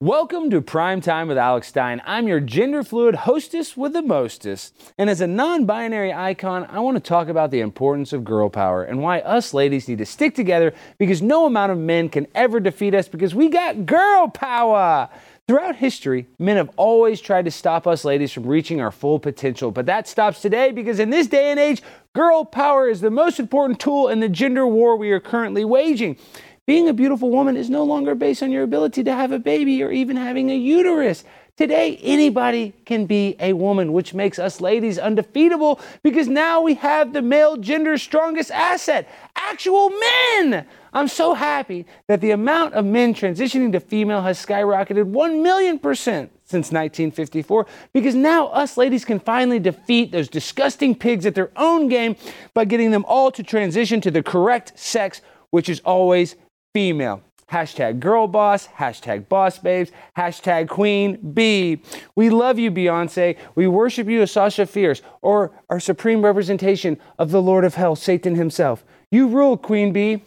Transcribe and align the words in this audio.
Welcome 0.00 0.48
to 0.50 0.60
Prime 0.60 1.00
Time 1.00 1.26
with 1.26 1.38
Alex 1.38 1.66
Stein. 1.66 2.00
I'm 2.06 2.28
your 2.28 2.38
gender 2.38 2.84
fluid 2.84 3.16
hostess 3.16 3.76
with 3.76 3.94
the 3.94 4.00
mostest. 4.00 4.72
And 4.96 5.10
as 5.10 5.20
a 5.20 5.26
non 5.26 5.66
binary 5.66 6.12
icon, 6.12 6.68
I 6.70 6.78
want 6.78 6.96
to 6.96 7.00
talk 7.00 7.26
about 7.26 7.50
the 7.50 7.58
importance 7.58 8.12
of 8.12 8.22
girl 8.22 8.48
power 8.48 8.84
and 8.84 9.02
why 9.02 9.18
us 9.18 9.52
ladies 9.52 9.88
need 9.88 9.98
to 9.98 10.06
stick 10.06 10.36
together 10.36 10.72
because 10.98 11.20
no 11.20 11.46
amount 11.46 11.72
of 11.72 11.78
men 11.78 12.10
can 12.10 12.28
ever 12.32 12.60
defeat 12.60 12.94
us 12.94 13.08
because 13.08 13.34
we 13.34 13.48
got 13.48 13.86
girl 13.86 14.28
power. 14.28 15.08
Throughout 15.48 15.76
history, 15.76 16.28
men 16.38 16.58
have 16.58 16.70
always 16.76 17.20
tried 17.20 17.46
to 17.46 17.50
stop 17.50 17.88
us 17.88 18.04
ladies 18.04 18.32
from 18.32 18.46
reaching 18.46 18.80
our 18.80 18.92
full 18.92 19.18
potential, 19.18 19.72
but 19.72 19.86
that 19.86 20.06
stops 20.06 20.40
today 20.40 20.70
because 20.70 21.00
in 21.00 21.10
this 21.10 21.26
day 21.26 21.50
and 21.50 21.58
age, 21.58 21.82
girl 22.12 22.44
power 22.44 22.88
is 22.88 23.00
the 23.00 23.10
most 23.10 23.40
important 23.40 23.80
tool 23.80 24.08
in 24.08 24.20
the 24.20 24.28
gender 24.28 24.66
war 24.66 24.94
we 24.94 25.10
are 25.10 25.20
currently 25.20 25.64
waging. 25.64 26.18
Being 26.68 26.90
a 26.90 26.92
beautiful 26.92 27.30
woman 27.30 27.56
is 27.56 27.70
no 27.70 27.82
longer 27.82 28.14
based 28.14 28.42
on 28.42 28.50
your 28.50 28.62
ability 28.62 29.02
to 29.04 29.14
have 29.14 29.32
a 29.32 29.38
baby 29.38 29.82
or 29.82 29.90
even 29.90 30.16
having 30.16 30.50
a 30.50 30.54
uterus. 30.54 31.24
Today, 31.56 31.96
anybody 32.02 32.74
can 32.84 33.06
be 33.06 33.36
a 33.40 33.54
woman, 33.54 33.94
which 33.94 34.12
makes 34.12 34.38
us 34.38 34.60
ladies 34.60 34.98
undefeatable 34.98 35.80
because 36.02 36.28
now 36.28 36.60
we 36.60 36.74
have 36.74 37.14
the 37.14 37.22
male 37.22 37.56
gender's 37.56 38.02
strongest 38.02 38.50
asset 38.50 39.08
actual 39.34 39.88
men. 39.88 40.66
I'm 40.92 41.08
so 41.08 41.32
happy 41.32 41.86
that 42.06 42.20
the 42.20 42.32
amount 42.32 42.74
of 42.74 42.84
men 42.84 43.14
transitioning 43.14 43.72
to 43.72 43.80
female 43.80 44.20
has 44.20 44.44
skyrocketed 44.44 45.04
1 45.04 45.42
million 45.42 45.78
percent 45.78 46.30
since 46.44 46.66
1954 46.66 47.66
because 47.94 48.14
now 48.14 48.48
us 48.48 48.76
ladies 48.76 49.06
can 49.06 49.20
finally 49.20 49.58
defeat 49.58 50.12
those 50.12 50.28
disgusting 50.28 50.94
pigs 50.94 51.24
at 51.24 51.34
their 51.34 51.50
own 51.56 51.88
game 51.88 52.14
by 52.52 52.66
getting 52.66 52.90
them 52.90 53.06
all 53.08 53.30
to 53.30 53.42
transition 53.42 54.02
to 54.02 54.10
the 54.10 54.22
correct 54.22 54.78
sex, 54.78 55.22
which 55.48 55.70
is 55.70 55.80
always 55.80 56.36
female. 56.74 57.22
Hashtag 57.50 57.98
girl 57.98 58.26
boss, 58.26 58.66
hashtag 58.66 59.28
boss 59.28 59.58
babes, 59.58 59.90
hashtag 60.16 60.68
queen 60.68 61.32
bee. 61.32 61.80
We 62.14 62.28
love 62.28 62.58
you, 62.58 62.70
Beyonce. 62.70 63.38
We 63.54 63.66
worship 63.66 64.06
you 64.06 64.20
as 64.20 64.30
Sasha 64.32 64.66
Fierce, 64.66 65.00
or 65.22 65.52
our 65.70 65.80
supreme 65.80 66.22
representation 66.22 66.98
of 67.18 67.30
the 67.30 67.40
Lord 67.40 67.64
of 67.64 67.74
Hell, 67.74 67.96
Satan 67.96 68.34
himself. 68.34 68.84
You 69.10 69.28
rule, 69.28 69.56
Queen 69.56 69.92
Bee. 69.94 70.22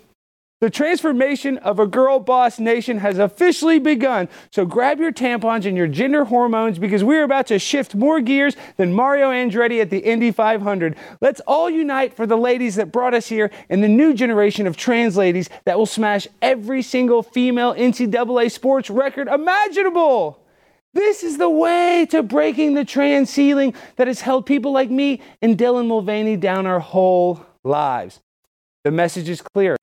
The 0.61 0.69
transformation 0.69 1.57
of 1.57 1.79
a 1.79 1.87
girl 1.87 2.19
boss 2.19 2.59
nation 2.59 2.99
has 2.99 3.17
officially 3.17 3.79
begun. 3.79 4.29
So 4.51 4.63
grab 4.63 4.99
your 4.99 5.11
tampons 5.11 5.65
and 5.65 5.75
your 5.75 5.87
gender 5.87 6.23
hormones 6.23 6.77
because 6.77 7.03
we're 7.03 7.23
about 7.23 7.47
to 7.47 7.57
shift 7.57 7.95
more 7.95 8.21
gears 8.21 8.55
than 8.77 8.93
Mario 8.93 9.31
Andretti 9.31 9.81
at 9.81 9.89
the 9.89 9.97
Indy 9.97 10.29
500. 10.29 10.95
Let's 11.19 11.41
all 11.47 11.67
unite 11.67 12.15
for 12.15 12.27
the 12.27 12.37
ladies 12.37 12.75
that 12.75 12.91
brought 12.91 13.15
us 13.15 13.25
here 13.25 13.49
and 13.71 13.83
the 13.83 13.87
new 13.87 14.13
generation 14.13 14.67
of 14.67 14.77
trans 14.77 15.17
ladies 15.17 15.49
that 15.65 15.79
will 15.79 15.87
smash 15.87 16.27
every 16.43 16.83
single 16.83 17.23
female 17.23 17.73
NCAA 17.73 18.51
sports 18.51 18.91
record 18.91 19.29
imaginable. 19.29 20.45
This 20.93 21.23
is 21.23 21.39
the 21.39 21.49
way 21.49 22.05
to 22.11 22.21
breaking 22.21 22.75
the 22.75 22.85
trans 22.85 23.31
ceiling 23.31 23.73
that 23.95 24.05
has 24.05 24.21
held 24.21 24.45
people 24.45 24.71
like 24.71 24.91
me 24.91 25.21
and 25.41 25.57
Dylan 25.57 25.87
Mulvaney 25.87 26.37
down 26.37 26.67
our 26.67 26.79
whole 26.79 27.43
lives. 27.63 28.19
The 28.83 28.91
message 28.91 29.27
is 29.27 29.41
clear. 29.41 29.75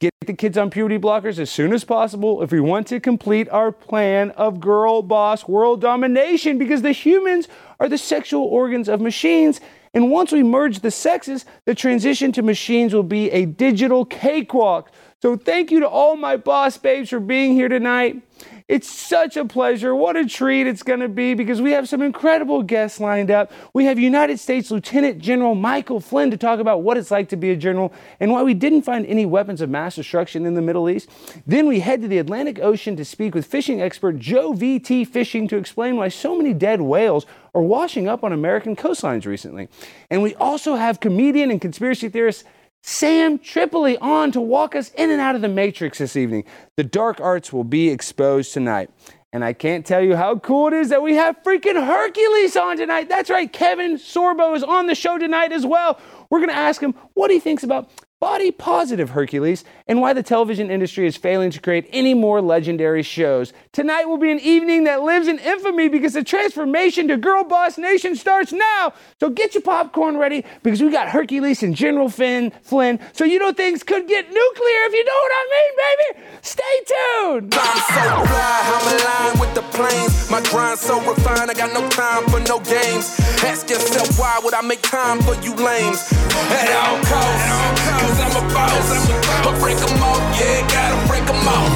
Get 0.00 0.14
the 0.24 0.32
kids 0.32 0.56
on 0.56 0.70
puberty 0.70 0.96
blockers 0.96 1.40
as 1.40 1.50
soon 1.50 1.72
as 1.72 1.82
possible 1.82 2.40
if 2.40 2.52
we 2.52 2.60
want 2.60 2.86
to 2.86 3.00
complete 3.00 3.48
our 3.48 3.72
plan 3.72 4.30
of 4.32 4.60
girl 4.60 5.02
boss 5.02 5.48
world 5.48 5.80
domination 5.80 6.56
because 6.56 6.82
the 6.82 6.92
humans 6.92 7.48
are 7.80 7.88
the 7.88 7.98
sexual 7.98 8.44
organs 8.44 8.88
of 8.88 9.00
machines. 9.00 9.60
And 9.92 10.12
once 10.12 10.30
we 10.30 10.44
merge 10.44 10.80
the 10.80 10.92
sexes, 10.92 11.44
the 11.64 11.74
transition 11.74 12.30
to 12.32 12.42
machines 12.42 12.94
will 12.94 13.02
be 13.02 13.28
a 13.32 13.44
digital 13.44 14.04
cakewalk. 14.04 14.92
So 15.20 15.36
thank 15.36 15.72
you 15.72 15.80
to 15.80 15.88
all 15.88 16.16
my 16.16 16.36
boss 16.36 16.76
babes 16.76 17.10
for 17.10 17.18
being 17.18 17.54
here 17.54 17.68
tonight. 17.68 18.22
It's 18.68 18.88
such 18.88 19.36
a 19.36 19.44
pleasure. 19.44 19.92
What 19.92 20.14
a 20.14 20.24
treat 20.24 20.68
it's 20.68 20.84
going 20.84 21.00
to 21.00 21.08
be 21.08 21.34
because 21.34 21.60
we 21.60 21.72
have 21.72 21.88
some 21.88 22.02
incredible 22.02 22.62
guests 22.62 23.00
lined 23.00 23.28
up. 23.28 23.50
We 23.72 23.86
have 23.86 23.98
United 23.98 24.38
States 24.38 24.70
Lieutenant 24.70 25.18
General 25.18 25.56
Michael 25.56 25.98
Flynn 25.98 26.30
to 26.30 26.36
talk 26.36 26.60
about 26.60 26.82
what 26.82 26.96
it's 26.96 27.10
like 27.10 27.30
to 27.30 27.36
be 27.36 27.50
a 27.50 27.56
general 27.56 27.92
and 28.20 28.30
why 28.30 28.44
we 28.44 28.54
didn't 28.54 28.82
find 28.82 29.04
any 29.06 29.26
weapons 29.26 29.60
of 29.60 29.70
mass 29.70 29.96
destruction 29.96 30.46
in 30.46 30.54
the 30.54 30.62
Middle 30.62 30.88
East. 30.88 31.08
Then 31.44 31.66
we 31.66 31.80
head 31.80 32.00
to 32.02 32.06
the 32.06 32.18
Atlantic 32.18 32.60
Ocean 32.60 32.94
to 32.94 33.04
speak 33.04 33.34
with 33.34 33.44
fishing 33.44 33.82
expert 33.82 34.20
Joe 34.20 34.52
VT 34.52 35.04
Fishing 35.08 35.48
to 35.48 35.56
explain 35.56 35.96
why 35.96 36.10
so 36.10 36.36
many 36.36 36.54
dead 36.54 36.80
whales 36.80 37.26
are 37.56 37.62
washing 37.62 38.06
up 38.06 38.22
on 38.22 38.32
American 38.32 38.76
coastlines 38.76 39.26
recently. 39.26 39.68
And 40.10 40.22
we 40.22 40.36
also 40.36 40.76
have 40.76 41.00
comedian 41.00 41.50
and 41.50 41.60
conspiracy 41.60 42.08
theorist 42.08 42.44
Sam 42.82 43.38
Tripoli 43.38 43.98
on 43.98 44.32
to 44.32 44.40
walk 44.40 44.74
us 44.74 44.90
in 44.90 45.10
and 45.10 45.20
out 45.20 45.34
of 45.34 45.42
the 45.42 45.48
Matrix 45.48 45.98
this 45.98 46.16
evening. 46.16 46.44
The 46.76 46.84
dark 46.84 47.20
arts 47.20 47.52
will 47.52 47.64
be 47.64 47.90
exposed 47.90 48.52
tonight. 48.52 48.90
And 49.32 49.44
I 49.44 49.52
can't 49.52 49.84
tell 49.84 50.00
you 50.00 50.16
how 50.16 50.38
cool 50.38 50.68
it 50.68 50.72
is 50.72 50.88
that 50.88 51.02
we 51.02 51.14
have 51.16 51.42
freaking 51.42 51.84
Hercules 51.84 52.56
on 52.56 52.78
tonight. 52.78 53.10
That's 53.10 53.28
right, 53.28 53.52
Kevin 53.52 53.96
Sorbo 53.96 54.56
is 54.56 54.62
on 54.62 54.86
the 54.86 54.94
show 54.94 55.18
tonight 55.18 55.52
as 55.52 55.66
well. 55.66 56.00
We're 56.30 56.38
going 56.38 56.48
to 56.48 56.56
ask 56.56 56.80
him 56.80 56.94
what 57.12 57.30
he 57.30 57.38
thinks 57.38 57.62
about 57.62 57.90
body 58.20 58.50
positive 58.50 59.10
Hercules, 59.10 59.64
and 59.86 60.00
why 60.00 60.12
the 60.12 60.22
television 60.22 60.70
industry 60.70 61.06
is 61.06 61.16
failing 61.16 61.50
to 61.50 61.60
create 61.60 61.88
any 61.92 62.14
more 62.14 62.40
legendary 62.40 63.02
shows. 63.02 63.52
Tonight 63.72 64.06
will 64.06 64.18
be 64.18 64.32
an 64.32 64.40
evening 64.40 64.84
that 64.84 65.02
lives 65.02 65.28
in 65.28 65.38
infamy 65.38 65.88
because 65.88 66.14
the 66.14 66.24
transformation 66.24 67.06
to 67.08 67.16
Girl 67.16 67.44
Boss 67.44 67.78
Nation 67.78 68.16
starts 68.16 68.52
now. 68.52 68.92
So 69.20 69.30
get 69.30 69.54
your 69.54 69.62
popcorn 69.62 70.16
ready 70.16 70.44
because 70.62 70.82
we 70.82 70.90
got 70.90 71.08
Hercules 71.08 71.62
and 71.62 71.74
General 71.74 72.08
Finn 72.08 72.52
Flynn. 72.62 72.98
So 73.12 73.24
you 73.24 73.38
know 73.38 73.52
things 73.52 73.82
could 73.82 74.08
get 74.08 74.26
nuclear 74.26 74.80
if 74.86 74.92
you 74.92 75.04
know 75.04 75.12
what 75.12 75.32
I 75.32 75.44
mean, 75.54 75.72
baby. 75.78 76.38
Stay 76.42 76.62
tuned. 76.86 77.54
I'm 77.54 77.76
so 77.76 78.26
fly, 78.26 78.60
I'm 78.74 78.98
aligned 78.98 79.40
with 79.40 79.54
the 79.54 79.62
planes. 79.76 80.30
My 80.30 80.42
grind 80.50 80.78
so 80.78 81.00
refined, 81.08 81.50
I 81.50 81.54
got 81.54 81.72
no 81.72 81.88
time 81.88 82.28
for 82.28 82.40
no 82.40 82.58
games. 82.58 83.18
Ask 83.44 83.70
yourself 83.70 84.18
why 84.18 84.40
would 84.42 84.54
I 84.54 84.62
make 84.62 84.82
time 84.82 85.20
for 85.22 85.34
you 85.36 85.54
lames? 85.54 86.12
At 86.50 86.72
all 86.72 87.02
costs. 87.04 88.07
Cause 88.08 88.20
I'm 88.20 88.42
a 88.42 88.54
boss. 88.54 89.06
But 89.44 89.60
break 89.60 89.76
them 89.76 90.02
off, 90.02 90.40
yeah, 90.40 90.66
gotta 90.68 91.08
break 91.08 91.26
them 91.26 91.46
off. 91.46 91.74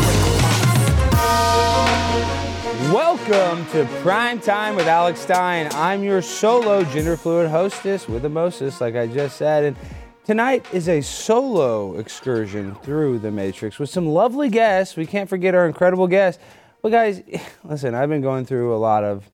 Welcome 2.90 3.66
to 3.72 3.84
Prime 4.00 4.40
Time 4.40 4.74
with 4.74 4.86
Alex 4.86 5.20
Stein. 5.20 5.68
I'm 5.74 6.02
your 6.02 6.22
solo 6.22 6.84
gender 6.84 7.18
fluid 7.18 7.50
hostess 7.50 8.08
with 8.08 8.22
the 8.22 8.30
mostest, 8.30 8.80
like 8.80 8.96
I 8.96 9.08
just 9.08 9.36
said. 9.36 9.64
And 9.64 9.76
tonight 10.24 10.64
is 10.72 10.88
a 10.88 11.02
solo 11.02 11.98
excursion 11.98 12.76
through 12.76 13.18
the 13.18 13.30
Matrix 13.30 13.78
with 13.78 13.90
some 13.90 14.06
lovely 14.06 14.48
guests. 14.48 14.96
We 14.96 15.04
can't 15.04 15.28
forget 15.28 15.54
our 15.54 15.66
incredible 15.66 16.06
guests. 16.06 16.42
Well, 16.82 16.90
guys, 16.90 17.20
listen, 17.64 17.94
I've 17.94 18.08
been 18.08 18.22
going 18.22 18.46
through 18.46 18.74
a 18.74 18.78
lot 18.80 19.04
of 19.04 19.30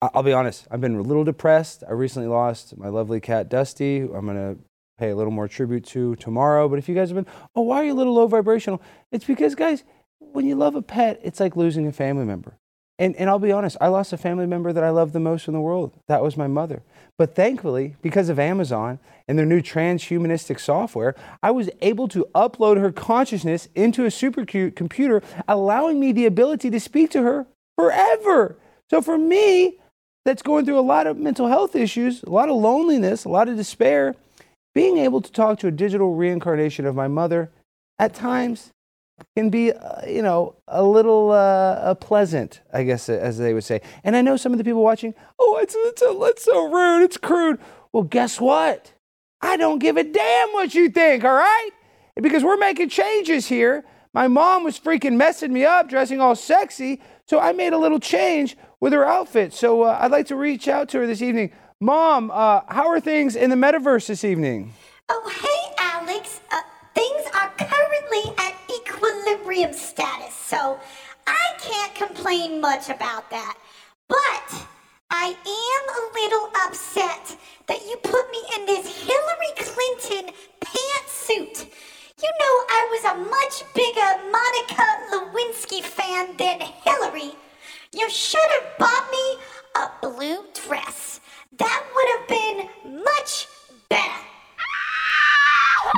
I'll 0.00 0.22
be 0.22 0.32
honest, 0.32 0.68
I've 0.70 0.80
been 0.80 0.94
a 0.94 1.02
little 1.02 1.24
depressed. 1.24 1.82
I 1.88 1.92
recently 1.92 2.28
lost 2.28 2.76
my 2.76 2.88
lovely 2.88 3.20
cat 3.20 3.48
Dusty. 3.48 4.02
I'm 4.02 4.26
going 4.26 4.36
to 4.36 4.58
pay 5.02 5.10
a 5.10 5.16
little 5.16 5.32
more 5.32 5.48
tribute 5.48 5.84
to 5.84 6.14
tomorrow. 6.16 6.68
But 6.68 6.78
if 6.78 6.88
you 6.88 6.94
guys 6.94 7.08
have 7.08 7.16
been, 7.16 7.32
oh, 7.56 7.62
why 7.62 7.78
are 7.78 7.84
you 7.84 7.92
a 7.92 8.00
little 8.00 8.14
low 8.14 8.28
vibrational? 8.28 8.80
It's 9.10 9.24
because, 9.24 9.56
guys, 9.56 9.82
when 10.20 10.46
you 10.46 10.54
love 10.54 10.76
a 10.76 10.82
pet, 10.82 11.18
it's 11.24 11.40
like 11.40 11.56
losing 11.56 11.88
a 11.88 11.92
family 11.92 12.24
member. 12.24 12.54
And, 13.00 13.16
and 13.16 13.28
I'll 13.28 13.40
be 13.40 13.50
honest, 13.50 13.76
I 13.80 13.88
lost 13.88 14.12
a 14.12 14.16
family 14.16 14.46
member 14.46 14.72
that 14.72 14.84
I 14.84 14.90
love 14.90 15.12
the 15.12 15.18
most 15.18 15.48
in 15.48 15.54
the 15.54 15.60
world. 15.60 15.92
That 16.06 16.22
was 16.22 16.36
my 16.36 16.46
mother. 16.46 16.82
But 17.18 17.34
thankfully, 17.34 17.96
because 18.00 18.28
of 18.28 18.38
Amazon 18.38 19.00
and 19.26 19.36
their 19.36 19.46
new 19.46 19.60
transhumanistic 19.60 20.60
software, 20.60 21.16
I 21.42 21.50
was 21.50 21.68
able 21.80 22.06
to 22.08 22.26
upload 22.32 22.76
her 22.78 22.92
consciousness 22.92 23.68
into 23.74 24.04
a 24.04 24.10
super 24.10 24.44
cute 24.44 24.76
computer, 24.76 25.20
allowing 25.48 25.98
me 25.98 26.12
the 26.12 26.26
ability 26.26 26.70
to 26.70 26.78
speak 26.78 27.10
to 27.10 27.22
her 27.22 27.46
forever. 27.76 28.56
So 28.88 29.02
for 29.02 29.18
me, 29.18 29.78
that's 30.24 30.42
going 30.42 30.64
through 30.64 30.78
a 30.78 30.80
lot 30.94 31.08
of 31.08 31.16
mental 31.16 31.48
health 31.48 31.74
issues, 31.74 32.22
a 32.22 32.30
lot 32.30 32.48
of 32.48 32.54
loneliness, 32.54 33.24
a 33.24 33.28
lot 33.28 33.48
of 33.48 33.56
despair, 33.56 34.14
being 34.74 34.98
able 34.98 35.20
to 35.20 35.30
talk 35.30 35.58
to 35.60 35.66
a 35.66 35.70
digital 35.70 36.14
reincarnation 36.14 36.86
of 36.86 36.94
my 36.94 37.08
mother 37.08 37.50
at 37.98 38.14
times 38.14 38.72
can 39.36 39.50
be, 39.50 39.72
uh, 39.72 40.06
you 40.06 40.22
know, 40.22 40.56
a 40.68 40.82
little 40.82 41.30
uh, 41.30 41.94
pleasant, 41.96 42.60
I 42.72 42.82
guess, 42.82 43.08
as 43.08 43.38
they 43.38 43.54
would 43.54 43.64
say. 43.64 43.80
And 44.04 44.16
I 44.16 44.22
know 44.22 44.36
some 44.36 44.52
of 44.52 44.58
the 44.58 44.64
people 44.64 44.82
watching, 44.82 45.14
oh, 45.38 45.58
it's, 45.62 45.74
it's, 45.76 46.02
a, 46.02 46.18
it's 46.22 46.44
so 46.44 46.70
rude, 46.70 47.04
it's 47.04 47.16
crude. 47.16 47.60
Well, 47.92 48.02
guess 48.04 48.40
what? 48.40 48.94
I 49.40 49.56
don't 49.56 49.78
give 49.78 49.96
a 49.96 50.04
damn 50.04 50.52
what 50.52 50.74
you 50.74 50.88
think, 50.88 51.24
all 51.24 51.34
right? 51.34 51.70
Because 52.20 52.44
we're 52.44 52.56
making 52.56 52.88
changes 52.88 53.46
here. 53.46 53.84
My 54.14 54.28
mom 54.28 54.64
was 54.64 54.78
freaking 54.78 55.16
messing 55.16 55.52
me 55.52 55.64
up, 55.64 55.88
dressing 55.88 56.20
all 56.20 56.36
sexy, 56.36 57.00
so 57.26 57.40
I 57.40 57.52
made 57.52 57.72
a 57.72 57.78
little 57.78 58.00
change 58.00 58.56
with 58.80 58.92
her 58.92 59.04
outfit. 59.04 59.52
So 59.54 59.82
uh, 59.82 59.98
I'd 60.00 60.10
like 60.10 60.26
to 60.26 60.36
reach 60.36 60.68
out 60.68 60.88
to 60.90 60.98
her 60.98 61.06
this 61.06 61.22
evening. 61.22 61.52
Mom, 61.82 62.30
uh, 62.30 62.60
how 62.68 62.86
are 62.86 63.00
things 63.00 63.34
in 63.34 63.50
the 63.50 63.56
metaverse 63.56 64.06
this 64.06 64.22
evening? 64.22 64.72
Oh, 65.08 65.28
hey, 65.28 65.74
Alex. 65.80 66.40
Uh, 66.52 66.60
things 66.94 67.26
are 67.34 67.50
currently 67.58 68.32
at 68.38 68.54
equilibrium 68.70 69.72
status, 69.72 70.32
so 70.32 70.78
I 71.26 71.48
can't 71.58 71.92
complain 71.96 72.60
much 72.60 72.88
about 72.88 73.28
that. 73.30 73.56
But 74.06 74.64
I 75.10 75.34
am 75.34 75.84
a 75.98 76.02
little 76.14 76.50
upset 76.64 77.36
that 77.66 77.84
you 77.84 77.96
put 77.96 78.30
me 78.30 78.38
in 78.54 78.66
this 78.66 78.86
Hillary 79.02 79.52
Clinton 79.56 80.32
pantsuit. 80.60 81.66
You 82.22 82.30
know, 82.38 82.54
I 82.70 82.86
was 82.92 83.04
a 83.10 83.16
much 83.28 83.64
bigger 83.74 84.10
Monica 84.30 84.86
Lewinsky 85.10 85.82
fan 85.82 86.36
than 86.36 86.60
Hillary. 86.60 87.34
You 87.92 88.08
should 88.08 88.38
have 88.60 88.78
bought 88.78 89.10
me 89.10 89.42
a 89.74 89.90
blue 90.00 90.44
dress. 90.64 91.18
That 91.58 91.84
would 91.94 92.08
have 92.18 92.28
been 92.28 93.02
much 93.04 93.48
better. 93.88 94.22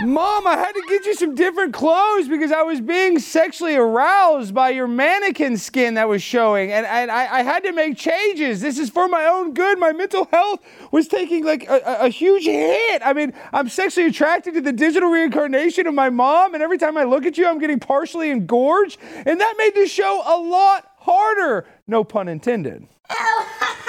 Mom, 0.03 0.47
I 0.47 0.57
had 0.57 0.73
to 0.73 0.83
get 0.89 1.07
you 1.07 1.15
some 1.15 1.37
different 1.37 1.73
clothes 1.73 2.29
because 2.29 2.51
I 2.51 2.63
was 2.63 2.81
being 2.81 3.21
sexually 3.21 3.77
aroused 3.77 4.53
by 4.53 4.71
your 4.71 4.89
mannequin 4.89 5.57
skin 5.57 5.95
that 5.95 6.09
was 6.09 6.21
showing, 6.21 6.73
and, 6.73 6.85
and 6.85 7.11
I, 7.11 7.39
I 7.39 7.43
had 7.43 7.63
to 7.63 7.73
make 7.73 7.97
changes. 7.97 8.61
This 8.61 8.79
is 8.79 8.91
for 8.91 9.07
my 9.07 9.27
own 9.27 9.55
good. 9.55 9.79
My 9.79 9.93
mental 9.93 10.27
health 10.33 10.61
was 10.91 11.07
taking 11.07 11.45
like 11.45 11.69
a, 11.69 11.81
a, 11.87 12.07
a 12.07 12.09
huge 12.09 12.45
hit. 12.45 13.03
I 13.05 13.13
mean, 13.13 13.33
I'm 13.53 13.69
sexually 13.69 14.09
attracted 14.09 14.55
to 14.55 14.61
the 14.61 14.73
digital 14.73 15.09
reincarnation 15.09 15.87
of 15.87 15.95
my 15.95 16.11
mom, 16.11 16.55
and 16.55 16.63
every 16.63 16.79
time 16.79 16.99
I 16.99 17.05
look 17.05 17.25
at 17.25 17.39
you, 17.39 17.47
I'm 17.47 17.61
getting 17.61 17.79
partially 17.79 18.31
engorged, 18.31 18.99
and 19.25 19.41
that 19.41 19.55
made 19.59 19.77
the 19.77 19.87
show 19.87 20.23
a 20.27 20.37
lot 20.37 20.91
harder. 20.99 21.67
No 21.87 22.03
pun 22.03 22.27
intended. 22.27 22.89
Oh, 23.11 23.77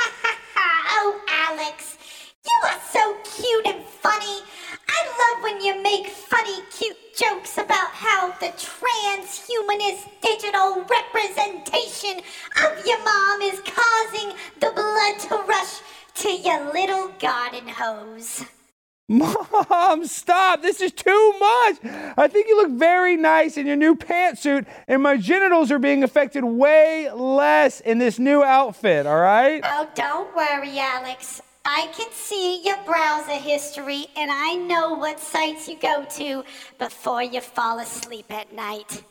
cute 3.36 3.68
and 3.68 3.84
funny. 3.84 4.42
I 4.88 5.34
love 5.34 5.44
when 5.44 5.62
you 5.62 5.82
make 5.82 6.08
funny, 6.08 6.62
cute 6.72 6.98
jokes 7.18 7.58
about 7.58 7.92
how 7.92 8.32
the 8.40 8.48
transhumanist 8.48 10.08
digital 10.22 10.86
representation 10.86 12.24
of 12.64 12.86
your 12.86 13.04
mom 13.04 13.42
is 13.42 13.62
causing 13.62 14.34
the 14.60 14.72
blood 14.72 15.20
to 15.28 15.36
rush 15.48 15.82
to 16.16 16.32
your 16.32 16.72
little 16.72 17.10
garden 17.20 17.68
hose. 17.68 18.46
Mom, 19.08 20.08
stop. 20.08 20.64
This 20.64 20.82
is 20.82 20.92
too 20.92 21.34
much. 21.40 21.78
I 22.18 22.28
think 22.28 22.48
you 22.48 22.58
look 22.58 22.72
very 22.72 23.16
nice 23.16 23.56
in 23.56 23.68
your 23.68 23.76
new 23.76 23.96
pantsuit, 23.96 24.66
and 24.88 25.04
my 25.04 25.18
genitals 25.18 25.72
are 25.72 25.78
being 25.78 26.04
affected 26.04 26.44
way 26.44 27.12
less 27.12 27.82
in 27.82 28.00
this 28.00 28.18
new 28.18 28.44
outfit, 28.44 29.06
all 29.06 29.20
right? 29.20 29.62
Oh, 29.64 29.88
don't 29.94 30.36
worry, 30.36 30.80
Alex. 30.80 31.42
I 31.68 31.88
can 31.98 32.12
see 32.12 32.62
your 32.64 32.78
browser 32.86 33.32
history 33.32 34.06
and 34.16 34.30
I 34.32 34.54
know 34.54 34.94
what 34.94 35.20
sites 35.20 35.68
you 35.68 35.76
go 35.80 36.06
to 36.12 36.44
before 36.78 37.24
you 37.24 37.42
fall 37.42 37.80
asleep 37.80 38.32
at 38.32 38.54
night. 38.54 39.04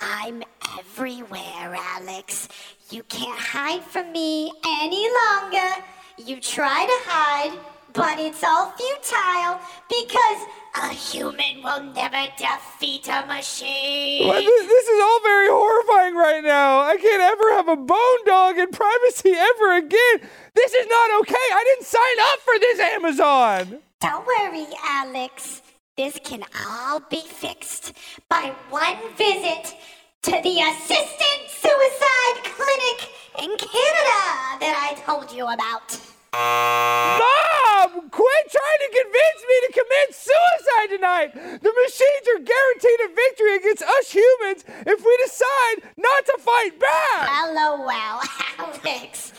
I'm 0.00 0.42
everywhere, 0.76 1.76
Alex. 1.76 2.48
You 2.90 3.04
can't 3.04 3.38
hide 3.38 3.82
from 3.84 4.10
me 4.10 4.50
any 4.66 5.06
longer. 5.24 5.84
You 6.18 6.40
try 6.40 6.84
to 6.84 7.10
hide, 7.10 7.56
but 7.92 8.18
it's 8.18 8.42
all 8.44 8.72
futile 8.72 9.60
because 9.88 10.46
a 10.82 10.88
human 10.88 11.62
will 11.62 11.82
never 11.92 12.26
defeat 12.36 13.08
a 13.08 13.26
machine. 13.26 14.28
Well, 14.28 14.40
This 14.40 14.66
this 14.66 14.88
is 14.88 15.00
all 15.02 15.20
very 15.22 15.48
horrifying 15.48 16.14
right 16.14 16.42
now. 16.44 16.80
I 16.80 16.96
can't 16.96 17.22
ever 17.22 17.52
have 17.52 17.68
a 17.68 17.76
bone 17.76 18.24
dog 18.26 18.58
in 18.58 18.68
privacy 18.70 19.30
ever 19.30 19.76
again. 19.76 20.28
This 20.54 20.72
is 20.74 20.86
not 20.86 21.20
okay. 21.20 21.34
I 21.52 21.64
didn't 21.64 21.86
sign 21.86 22.20
up 22.32 22.38
for 22.40 22.58
this, 22.58 22.80
Amazon. 22.80 23.78
Don't 24.00 24.26
worry, 24.26 24.66
Alex. 24.84 25.62
This 25.96 26.18
can 26.24 26.42
all 26.66 27.00
be 27.10 27.20
fixed 27.20 27.92
by 28.28 28.54
one 28.70 28.96
visit 29.16 29.74
to 30.22 30.30
the 30.30 30.60
Assisted 30.60 31.40
Suicide 31.48 32.44
Clinic 32.44 33.08
in 33.42 33.56
Canada 33.58 34.22
that 34.60 34.76
I 34.90 35.02
told 35.04 35.32
you 35.32 35.44
about. 35.46 35.98
Mom, 36.32 38.08
quit 38.10 38.44
trying 38.50 38.80
to 38.80 38.90
convince 39.02 39.40
me 39.48 39.56
to 39.66 39.72
commit 39.72 40.14
suicide 40.14 40.88
tonight. 40.90 41.60
The 41.62 41.72
machines 41.72 42.26
are 42.34 42.42
guaranteed 42.44 43.00
a 43.04 43.08
victory 43.14 43.56
against 43.56 43.82
us 43.82 44.12
humans 44.12 44.64
if 44.86 45.04
we 45.04 45.16
decide 45.24 45.90
not 45.96 46.26
to 46.26 46.38
fight 46.40 46.78
back. 46.78 47.28
LOL, 47.52 48.20
Alex. 48.58 49.32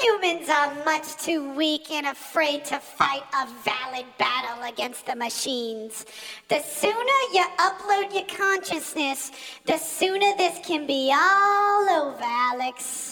Humans 0.00 0.48
are 0.48 0.84
much 0.84 1.16
too 1.16 1.52
weak 1.54 1.90
and 1.90 2.06
afraid 2.06 2.64
to 2.66 2.78
fight 2.78 3.22
a 3.34 3.46
valid 3.62 4.06
battle 4.18 4.64
against 4.64 5.06
the 5.06 5.16
machines. 5.16 6.06
The 6.48 6.60
sooner 6.60 7.20
you 7.32 7.44
upload 7.58 8.14
your 8.14 8.26
consciousness, 8.26 9.30
the 9.66 9.76
sooner 9.76 10.36
this 10.36 10.58
can 10.66 10.86
be 10.86 11.12
all 11.14 11.88
over. 11.90 12.20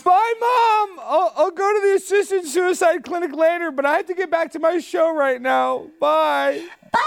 Bye, 0.05 0.34
Mom. 0.40 1.00
I'll, 1.05 1.32
I'll 1.37 1.50
go 1.50 1.72
to 1.72 1.88
the 1.88 1.94
assisted 1.96 2.46
suicide 2.46 3.05
clinic 3.05 3.32
later, 3.34 3.70
but 3.70 3.84
I 3.87 3.96
have 3.96 4.06
to 4.06 4.14
get 4.14 4.31
back 4.31 4.52
to 4.52 4.58
my 4.58 4.78
show 4.78 5.14
right 5.14 5.40
now. 5.40 5.87
Bye. 6.00 6.66
Bye! 6.93 6.99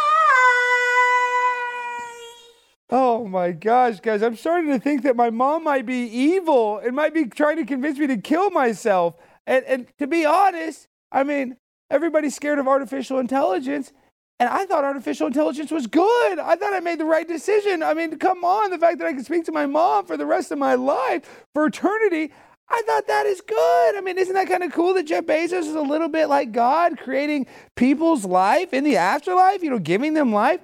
Oh 2.94 3.26
my 3.26 3.52
gosh, 3.52 4.02
guys, 4.02 4.22
I'm 4.22 4.36
starting 4.36 4.70
to 4.72 4.80
think 4.80 5.04
that 5.04 5.16
my 5.16 5.30
mom 5.30 5.64
might 5.64 5.86
be 5.86 6.04
evil 6.04 6.80
and 6.80 6.94
might 6.94 7.14
be 7.14 7.26
trying 7.26 7.56
to 7.56 7.66
convince 7.66 7.98
me 7.98 8.08
to 8.08 8.18
kill 8.18 8.50
myself. 8.52 9.16
And, 9.48 9.64
and 9.66 9.88
to 10.00 10.08
be 10.08 10.26
honest, 10.26 10.90
I 11.10 11.24
mean, 11.24 11.56
everybody's 11.90 12.36
scared 12.36 12.60
of 12.60 12.68
artificial 12.68 13.18
intelligence. 13.20 13.94
And 14.42 14.50
I 14.50 14.66
thought 14.66 14.84
artificial 14.84 15.28
intelligence 15.28 15.70
was 15.70 15.86
good. 15.86 16.40
I 16.40 16.56
thought 16.56 16.74
I 16.74 16.80
made 16.80 17.00
the 17.00 17.06
right 17.06 17.28
decision. 17.28 17.84
I 17.84 17.94
mean, 17.94 18.18
come 18.18 18.44
on, 18.44 18.72
the 18.72 18.80
fact 18.80 18.98
that 18.98 19.06
I 19.06 19.14
can 19.14 19.24
speak 19.24 19.46
to 19.46 19.52
my 19.52 19.68
mom 19.68 20.08
for 20.08 20.18
the 20.18 20.26
rest 20.26 20.52
of 20.52 20.58
my 20.58 20.74
life, 20.74 21.46
for 21.54 21.68
eternity, 21.68 22.34
I 22.68 22.82
thought 22.88 23.06
that 23.06 23.28
is 23.28 23.40
good. 23.40 23.96
I 23.96 24.02
mean, 24.04 24.18
isn't 24.18 24.34
that 24.34 24.48
kind 24.48 24.64
of 24.64 24.72
cool 24.74 24.96
that 24.96 25.04
Jeff 25.04 25.26
Bezos 25.26 25.68
is 25.68 25.76
a 25.76 25.82
little 25.82 26.10
bit 26.10 26.26
like 26.26 26.54
God, 26.54 26.98
creating 26.98 27.46
people's 27.76 28.26
life 28.26 28.74
in 28.74 28.84
the 28.84 28.98
afterlife, 28.98 29.62
you 29.62 29.70
know, 29.70 29.78
giving 29.78 30.16
them 30.16 30.34
life? 30.34 30.60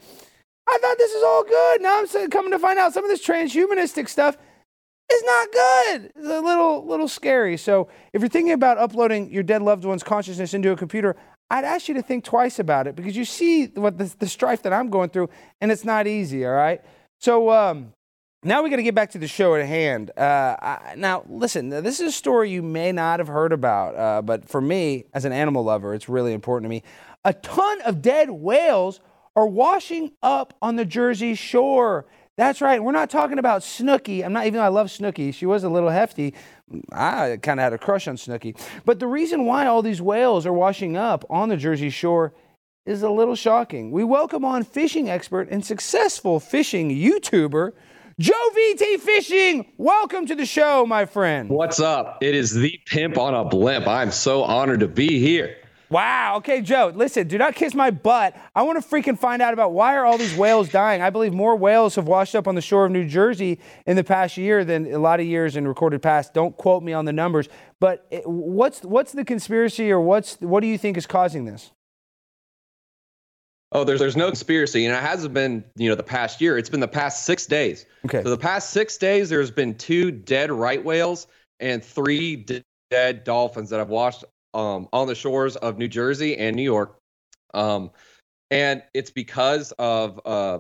I 0.68 0.80
thought 0.82 0.98
this 0.98 1.12
is 1.12 1.22
all 1.22 1.44
good. 1.44 1.80
Now 1.84 2.00
I'm 2.00 2.30
coming 2.32 2.54
to 2.54 2.58
find 2.58 2.80
out 2.80 2.96
some 2.96 3.04
of 3.04 3.12
this 3.12 3.24
transhumanistic 3.24 4.10
stuff 4.10 4.38
is 5.14 5.24
not 5.24 5.52
good. 5.52 6.12
It's 6.16 6.28
a 6.28 6.42
little 6.42 6.84
little 6.84 7.08
scary. 7.08 7.58
So 7.58 7.90
if 8.12 8.22
you're 8.22 8.30
thinking 8.30 8.54
about 8.54 8.80
uploading 8.80 9.32
your 9.32 9.44
dead 9.44 9.62
loved 9.62 9.86
one's 9.86 10.02
consciousness 10.02 10.56
into 10.56 10.72
a 10.72 10.76
computer, 10.76 11.16
I'd 11.50 11.64
ask 11.64 11.88
you 11.88 11.94
to 11.96 12.02
think 12.02 12.24
twice 12.24 12.60
about 12.60 12.88
it 12.88 12.96
because 12.96 13.16
you 13.16 13.26
see 13.26 13.68
what 13.68 13.98
the, 13.98 14.14
the 14.20 14.28
strife 14.28 14.64
that 14.64 14.74
I'm 14.74 14.90
going 14.90 15.10
through, 15.10 15.30
and 15.62 15.72
it's 15.72 15.86
not 15.86 16.08
easy. 16.08 16.46
All 16.46 16.52
right. 16.52 16.82
So 17.20 17.50
um, 17.52 17.94
now 18.44 18.62
we 18.64 18.70
got 18.70 18.76
to 18.76 18.84
get 18.84 18.96
back 18.96 19.12
to 19.12 19.18
the 19.18 19.28
show 19.28 19.56
at 19.56 19.66
hand. 19.66 20.12
Uh, 20.18 20.56
I, 20.62 20.96
now, 20.98 21.24
listen, 21.28 21.70
this 21.70 22.00
is 22.00 22.10
a 22.10 22.12
story 22.12 22.52
you 22.52 22.62
may 22.62 22.92
not 22.92 23.20
have 23.20 23.28
heard 23.28 23.54
about, 23.54 23.96
uh, 23.96 24.22
but 24.22 24.48
for 24.48 24.62
me, 24.62 25.06
as 25.14 25.26
an 25.26 25.32
animal 25.32 25.64
lover, 25.64 25.94
it's 25.94 26.10
really 26.10 26.34
important 26.34 26.66
to 26.66 26.70
me. 26.70 26.84
A 27.24 27.34
ton 27.34 27.82
of 27.82 28.02
dead 28.02 28.30
whales 28.30 29.00
are 29.36 29.48
washing 29.48 30.12
up 30.22 30.54
on 30.62 30.76
the 30.76 30.86
Jersey 30.86 31.36
Shore. 31.36 32.06
That's 32.38 32.62
right. 32.62 32.82
We're 32.82 32.92
not 32.92 33.10
talking 33.10 33.40
about 33.40 33.62
Snooki. 33.62 34.24
I'm 34.24 34.34
not 34.34 34.46
even 34.46 34.60
though 34.60 34.66
I 34.66 34.70
love 34.70 34.88
Snooki. 34.88 35.34
She 35.34 35.48
was 35.48 35.64
a 35.64 35.70
little 35.70 35.90
hefty. 35.90 36.36
I 36.92 37.38
kind 37.42 37.60
of 37.60 37.64
had 37.64 37.74
a 37.74 37.78
crush 37.78 38.08
on 38.08 38.18
Snooki. 38.18 38.58
But 38.86 39.00
the 39.00 39.08
reason 39.08 39.46
why 39.46 39.68
all 39.68 39.82
these 39.82 40.02
whales 40.02 40.46
are 40.46 40.54
washing 40.54 40.98
up 40.98 41.26
on 41.30 41.50
the 41.50 41.58
Jersey 41.58 41.90
Shore 41.90 42.34
is 42.86 43.04
a 43.04 43.10
little 43.10 43.36
shocking. 43.36 43.92
We 43.92 44.04
welcome 44.04 44.44
on 44.44 44.64
fishing 44.64 45.10
expert 45.10 45.50
and 45.50 45.66
successful 45.66 46.40
fishing 46.40 46.90
YouTuber, 46.90 47.72
Joe 48.20 48.50
VT 48.56 49.00
Fishing. 49.00 49.74
Welcome 49.78 50.26
to 50.26 50.36
the 50.36 50.46
show, 50.46 50.86
my 50.86 51.06
friend. 51.06 51.50
What's 51.50 51.80
up? 51.80 52.18
It 52.22 52.36
is 52.36 52.54
the 52.54 52.80
pimp 52.86 53.18
on 53.18 53.34
a 53.34 53.46
blimp. 53.46 53.88
I'm 53.88 54.12
so 54.12 54.44
honored 54.44 54.80
to 54.82 54.88
be 54.88 55.20
here. 55.20 55.56
Wow. 55.90 56.38
Okay, 56.38 56.62
Joe, 56.62 56.92
listen, 56.94 57.28
do 57.28 57.38
not 57.38 57.56
kiss 57.56 57.74
my 57.74 57.92
butt. 57.92 58.36
I 58.56 58.64
want 58.64 58.82
to 58.82 58.88
freaking 58.88 59.18
find 59.18 59.42
out 59.42 59.54
about 59.54 59.72
why 59.72 59.96
are 59.96 60.06
all 60.06 60.18
these 60.18 60.36
whales 60.36 60.70
dying? 60.70 61.02
I 61.02 61.10
believe 61.10 61.34
more 61.34 61.56
whales 61.56 61.96
have 61.96 62.08
washed 62.08 62.36
up 62.36 62.48
on 62.48 62.56
the 62.56 62.62
shore 62.62 62.86
of 62.86 62.92
New 62.92 63.08
Jersey 63.08 63.60
in 63.86 63.96
the 63.96 64.04
past 64.04 64.36
year 64.38 64.66
than 64.66 64.92
a 64.94 65.00
lot 65.00 65.20
of 65.20 65.26
years 65.26 65.56
in 65.56 65.68
recorded 65.68 66.02
past. 66.02 66.34
Don't 66.34 66.56
quote 66.58 66.84
me 66.84 66.92
on 66.92 67.06
the 67.06 67.14
numbers, 67.14 67.48
but 67.80 68.06
what's 68.26 68.82
what's 68.82 69.14
the 69.14 69.24
conspiracy 69.24 69.90
or 69.92 70.02
what's 70.02 70.36
what 70.42 70.60
do 70.60 70.68
you 70.68 70.78
think 70.78 70.98
is 70.98 71.06
causing 71.06 71.46
this? 71.46 71.72
Oh, 73.72 73.84
there's 73.84 74.00
there's 74.00 74.18
no 74.18 74.28
conspiracy, 74.28 74.86
and 74.86 74.96
it 74.96 75.02
hasn't 75.02 75.34
been 75.34 75.64
you 75.76 75.90
know 75.90 75.96
the 75.96 76.04
past 76.04 76.42
year. 76.42 76.58
It's 76.58 76.70
been 76.70 76.80
the 76.80 76.88
past 76.88 77.26
six 77.26 77.46
days. 77.46 77.86
Okay. 78.06 78.24
So 78.24 78.30
the 78.30 78.38
past 78.38 78.72
six 78.72 78.98
days, 78.98 79.30
there's 79.30 79.52
been 79.52 79.76
two 79.76 80.12
dead 80.12 80.52
right 80.52 80.84
whales 80.84 81.28
and 81.60 81.84
three 81.84 82.46
dead 82.90 83.24
dolphins 83.24 83.70
that 83.70 83.78
have 83.78 83.90
washed 83.90 84.24
um, 84.54 84.88
on 84.94 85.08
the 85.08 85.16
shores 85.16 85.56
of 85.56 85.78
New 85.78 85.88
Jersey 85.88 86.38
and 86.38 86.56
New 86.56 86.64
York. 86.64 86.98
Um, 87.54 87.92
and 88.50 88.84
it's 88.94 89.12
because 89.12 89.74
of 89.74 90.20
uh, 90.26 90.60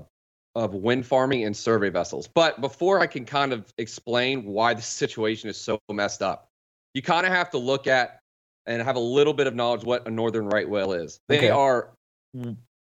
of 0.55 0.73
wind 0.73 1.05
farming 1.05 1.45
and 1.45 1.55
survey 1.55 1.89
vessels. 1.89 2.27
But 2.27 2.59
before 2.61 2.99
I 2.99 3.07
can 3.07 3.25
kind 3.25 3.53
of 3.53 3.71
explain 3.77 4.43
why 4.43 4.73
the 4.73 4.81
situation 4.81 5.49
is 5.49 5.57
so 5.57 5.79
messed 5.91 6.21
up, 6.21 6.49
you 6.93 7.01
kind 7.01 7.25
of 7.25 7.31
have 7.31 7.51
to 7.51 7.57
look 7.57 7.87
at 7.87 8.19
and 8.65 8.81
have 8.81 8.95
a 8.95 8.99
little 8.99 9.33
bit 9.33 9.47
of 9.47 9.55
knowledge 9.55 9.83
what 9.83 10.07
a 10.07 10.11
northern 10.11 10.47
right 10.47 10.67
whale 10.67 10.93
is. 10.93 11.19
They 11.29 11.37
Okay. 11.37 11.49
are 11.49 11.93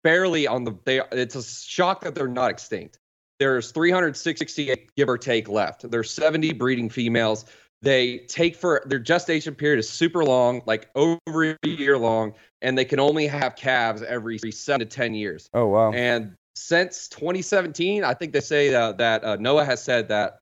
barely 0.03 0.47
on 0.47 0.63
the 0.63 0.77
they 0.85 1.01
it's 1.11 1.35
a 1.35 1.43
shock 1.43 2.01
that 2.01 2.15
they're 2.15 2.27
not 2.27 2.51
extinct. 2.51 2.99
There's 3.39 3.71
368 3.71 4.95
give 4.95 5.09
or 5.09 5.17
take 5.17 5.49
left. 5.49 5.89
There's 5.89 6.09
70 6.11 6.53
breeding 6.53 6.89
females. 6.89 7.45
They 7.85 8.17
take 8.27 8.55
for 8.55 8.81
their 8.87 8.97
gestation 8.97 9.53
period 9.53 9.77
is 9.77 9.87
super 9.87 10.25
long, 10.25 10.63
like 10.65 10.89
over 10.95 11.51
a 11.51 11.67
year 11.67 11.99
long, 11.99 12.33
and 12.63 12.75
they 12.75 12.83
can 12.83 12.99
only 12.99 13.27
have 13.27 13.55
calves 13.55 14.01
every 14.01 14.39
seven 14.51 14.79
to 14.79 14.85
10 14.87 15.13
years. 15.13 15.51
Oh 15.53 15.67
wow. 15.67 15.91
And 15.91 16.33
since 16.55 17.07
2017, 17.09 18.03
I 18.03 18.15
think 18.15 18.33
they 18.33 18.41
say 18.41 18.73
uh, 18.73 18.93
that 18.93 19.23
uh, 19.23 19.37
NOAA 19.37 19.67
has 19.67 19.83
said 19.83 20.07
that 20.09 20.39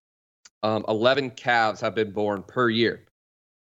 um, 0.63 0.85
11 0.87 1.31
calves 1.31 1.81
have 1.81 1.93
been 1.93 2.11
born 2.11 2.43
per 2.43 2.69
year. 2.69 3.05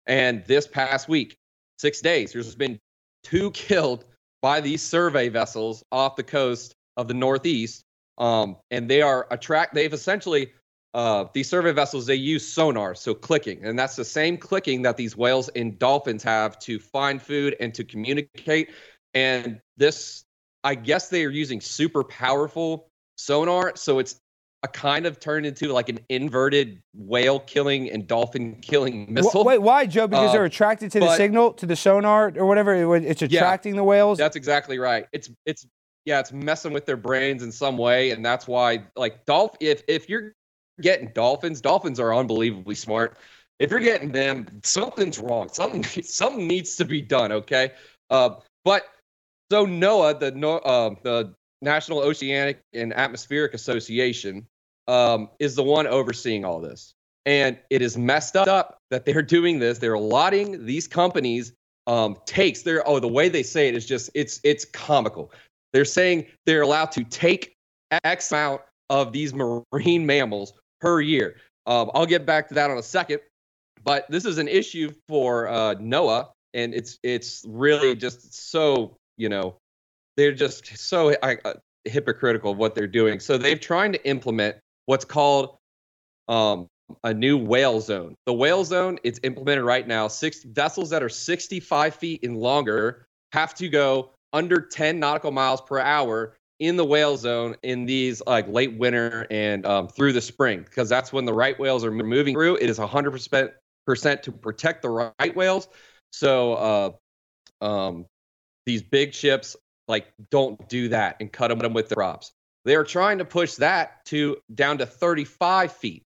And 0.06 0.44
this 0.44 0.66
past 0.66 1.08
week, 1.08 1.36
six 1.78 2.02
days, 2.02 2.34
there's 2.34 2.54
been 2.54 2.78
two 3.24 3.50
killed 3.52 4.04
by 4.42 4.60
these 4.60 4.82
survey 4.82 5.30
vessels 5.30 5.82
off 5.90 6.16
the 6.16 6.22
coast 6.22 6.74
of 6.98 7.08
the 7.08 7.14
Northeast. 7.14 7.82
Um, 8.18 8.58
and 8.70 8.90
they 8.90 9.00
are 9.00 9.26
attract. 9.30 9.72
They've 9.72 9.94
essentially 9.94 10.52
uh, 10.94 11.26
these 11.32 11.48
survey 11.48 11.72
vessels 11.72 12.06
they 12.06 12.14
use 12.14 12.46
sonar, 12.46 12.94
so 12.94 13.14
clicking, 13.14 13.64
and 13.64 13.78
that's 13.78 13.96
the 13.96 14.04
same 14.04 14.36
clicking 14.36 14.82
that 14.82 14.96
these 14.96 15.16
whales 15.16 15.48
and 15.50 15.78
dolphins 15.78 16.22
have 16.22 16.58
to 16.60 16.78
find 16.78 17.22
food 17.22 17.56
and 17.60 17.72
to 17.74 17.84
communicate. 17.84 18.70
And 19.14 19.60
this, 19.76 20.24
I 20.64 20.74
guess, 20.74 21.08
they 21.08 21.24
are 21.24 21.30
using 21.30 21.60
super 21.60 22.02
powerful 22.02 22.88
sonar, 23.16 23.72
so 23.76 24.00
it's 24.00 24.20
a 24.62 24.68
kind 24.68 25.06
of 25.06 25.18
turned 25.20 25.46
into 25.46 25.72
like 25.72 25.88
an 25.88 26.00
inverted 26.08 26.82
whale 26.94 27.40
killing 27.40 27.90
and 27.90 28.06
dolphin 28.06 28.56
killing 28.60 29.12
missile. 29.12 29.44
Wait, 29.44 29.58
why, 29.58 29.86
Joe? 29.86 30.06
Because 30.06 30.30
uh, 30.30 30.32
they're 30.32 30.44
attracted 30.44 30.90
to 30.92 31.00
the 31.00 31.16
signal, 31.16 31.52
to 31.54 31.66
the 31.66 31.76
sonar, 31.76 32.32
or 32.36 32.46
whatever. 32.46 32.94
It's 32.96 33.22
attracting 33.22 33.74
yeah, 33.74 33.80
the 33.80 33.84
whales. 33.84 34.18
That's 34.18 34.36
exactly 34.36 34.78
right. 34.78 35.06
It's 35.12 35.30
it's 35.46 35.66
yeah, 36.04 36.20
it's 36.20 36.32
messing 36.32 36.72
with 36.72 36.84
their 36.84 36.96
brains 36.96 37.42
in 37.42 37.52
some 37.52 37.78
way, 37.78 38.10
and 38.10 38.24
that's 38.24 38.48
why 38.48 38.84
like 38.96 39.24
dolphin. 39.24 39.58
If 39.60 39.82
if 39.86 40.08
you're 40.08 40.34
getting 40.82 41.08
dolphins, 41.14 41.60
dolphins 41.60 42.00
are 42.00 42.14
unbelievably 42.14 42.74
smart. 42.74 43.16
If 43.58 43.70
you're 43.70 43.80
getting 43.80 44.10
them, 44.10 44.46
something's 44.62 45.18
wrong. 45.18 45.48
Something 45.52 45.84
something 46.02 46.46
needs 46.46 46.76
to 46.76 46.84
be 46.84 47.00
done. 47.00 47.32
Okay, 47.32 47.72
uh, 48.10 48.36
but 48.64 48.84
so 49.50 49.66
NOAA, 49.66 50.20
the 50.20 50.48
uh, 50.64 50.94
the 51.02 51.34
National 51.62 52.00
Oceanic 52.00 52.60
and 52.72 52.92
Atmospheric 52.94 53.52
Association, 53.54 54.46
um, 54.88 55.28
is 55.38 55.54
the 55.54 55.62
one 55.62 55.86
overseeing 55.86 56.44
all 56.44 56.60
this, 56.60 56.94
and 57.26 57.58
it 57.68 57.82
is 57.82 57.98
messed 57.98 58.36
up 58.36 58.78
that 58.90 59.04
they're 59.04 59.22
doing 59.38 59.58
this. 59.58 59.78
They're 59.78 59.94
allotting 59.94 60.64
these 60.64 60.88
companies 60.88 61.52
um, 61.86 62.16
takes. 62.26 62.62
They're 62.62 62.86
oh 62.88 63.00
the 63.00 63.08
way 63.08 63.28
they 63.28 63.42
say 63.42 63.68
it 63.68 63.74
is 63.74 63.86
just 63.86 64.10
it's 64.14 64.40
it's 64.44 64.64
comical. 64.64 65.32
They're 65.72 65.84
saying 65.84 66.26
they're 66.46 66.62
allowed 66.62 66.92
to 66.92 67.04
take 67.04 67.54
X 68.04 68.32
amount 68.32 68.62
of 68.88 69.12
these 69.12 69.32
marine 69.34 70.06
mammals 70.06 70.52
per 70.80 71.00
year. 71.00 71.36
Um, 71.66 71.90
I'll 71.94 72.06
get 72.06 72.26
back 72.26 72.48
to 72.48 72.54
that 72.54 72.70
in 72.70 72.78
a 72.78 72.82
second, 72.82 73.20
but 73.84 74.06
this 74.10 74.24
is 74.24 74.38
an 74.38 74.48
issue 74.48 74.92
for 75.08 75.48
uh, 75.48 75.74
NOAA, 75.76 76.28
and 76.54 76.74
it's 76.74 76.98
it's 77.02 77.44
really 77.48 77.94
just 77.94 78.50
so 78.50 78.96
you 79.16 79.28
know 79.28 79.56
they're 80.16 80.32
just 80.32 80.76
so 80.76 81.14
uh, 81.22 81.54
hypocritical 81.84 82.52
of 82.52 82.58
what 82.58 82.74
they're 82.74 82.86
doing. 82.86 83.20
So 83.20 83.38
they've 83.38 83.60
trying 83.60 83.92
to 83.92 84.06
implement 84.06 84.56
what's 84.86 85.04
called 85.04 85.56
um, 86.28 86.66
a 87.04 87.14
new 87.14 87.36
whale 87.36 87.80
zone. 87.80 88.14
The 88.26 88.32
whale 88.32 88.64
zone 88.64 88.98
it's 89.04 89.20
implemented 89.22 89.64
right 89.64 89.86
now. 89.86 90.08
Six 90.08 90.44
vessels 90.44 90.90
that 90.90 91.02
are 91.02 91.08
65 91.08 91.94
feet 91.94 92.24
and 92.24 92.36
longer 92.36 93.06
have 93.32 93.54
to 93.54 93.68
go 93.68 94.10
under 94.32 94.60
10 94.60 94.98
nautical 94.98 95.30
miles 95.30 95.60
per 95.60 95.78
hour 95.78 96.36
in 96.60 96.76
the 96.76 96.84
whale 96.84 97.16
zone 97.16 97.56
in 97.62 97.86
these 97.86 98.22
like 98.26 98.46
late 98.46 98.74
winter 98.74 99.26
and 99.30 99.64
um, 99.66 99.88
through 99.88 100.12
the 100.12 100.20
spring 100.20 100.60
because 100.62 100.88
that's 100.88 101.12
when 101.12 101.24
the 101.24 101.32
right 101.32 101.58
whales 101.58 101.84
are 101.84 101.90
moving 101.90 102.34
through. 102.34 102.56
It 102.56 102.68
is 102.70 102.78
100% 102.78 104.22
to 104.22 104.32
protect 104.32 104.82
the 104.82 104.88
right 104.88 105.34
whales. 105.34 105.68
So 106.12 106.52
uh, 106.54 107.64
um, 107.64 108.06
these 108.66 108.82
big 108.82 109.14
ships 109.14 109.56
like 109.88 110.06
don't 110.30 110.68
do 110.68 110.88
that 110.88 111.16
and 111.18 111.32
cut 111.32 111.48
them 111.48 111.72
with 111.72 111.88
the 111.88 111.96
props. 111.96 112.30
They 112.66 112.76
are 112.76 112.84
trying 112.84 113.18
to 113.18 113.24
push 113.24 113.54
that 113.54 114.04
to 114.06 114.36
down 114.54 114.78
to 114.78 114.86
35 114.86 115.72
feet 115.72 116.04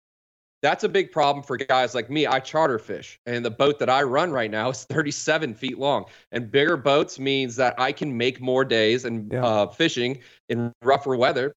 that's 0.62 0.84
a 0.84 0.90
big 0.90 1.12
problem 1.12 1.44
for 1.44 1.58
guys 1.58 1.96
like 1.96 2.10
me. 2.10 2.28
I 2.28 2.40
charter 2.40 2.78
fish, 2.78 3.20
and 3.26 3.44
the 3.44 3.52
boat 3.52 3.80
that 3.80 3.90
I 3.90 4.04
run 4.04 4.32
right 4.32 4.52
now 4.52 4.70
is 4.70 4.84
37 4.90 5.56
feet 5.56 5.78
long. 5.78 6.06
And 6.32 6.52
bigger 6.52 6.78
boats 6.78 7.20
means 7.20 7.56
that 7.56 7.80
I 7.80 7.92
can 7.92 8.16
make 8.16 8.40
more 8.40 8.64
days 8.64 9.06
and 9.06 9.32
yeah. 9.32 9.46
uh, 9.46 9.68
fishing 9.68 10.20
in 10.50 10.72
rougher 10.84 11.16
weather, 11.16 11.54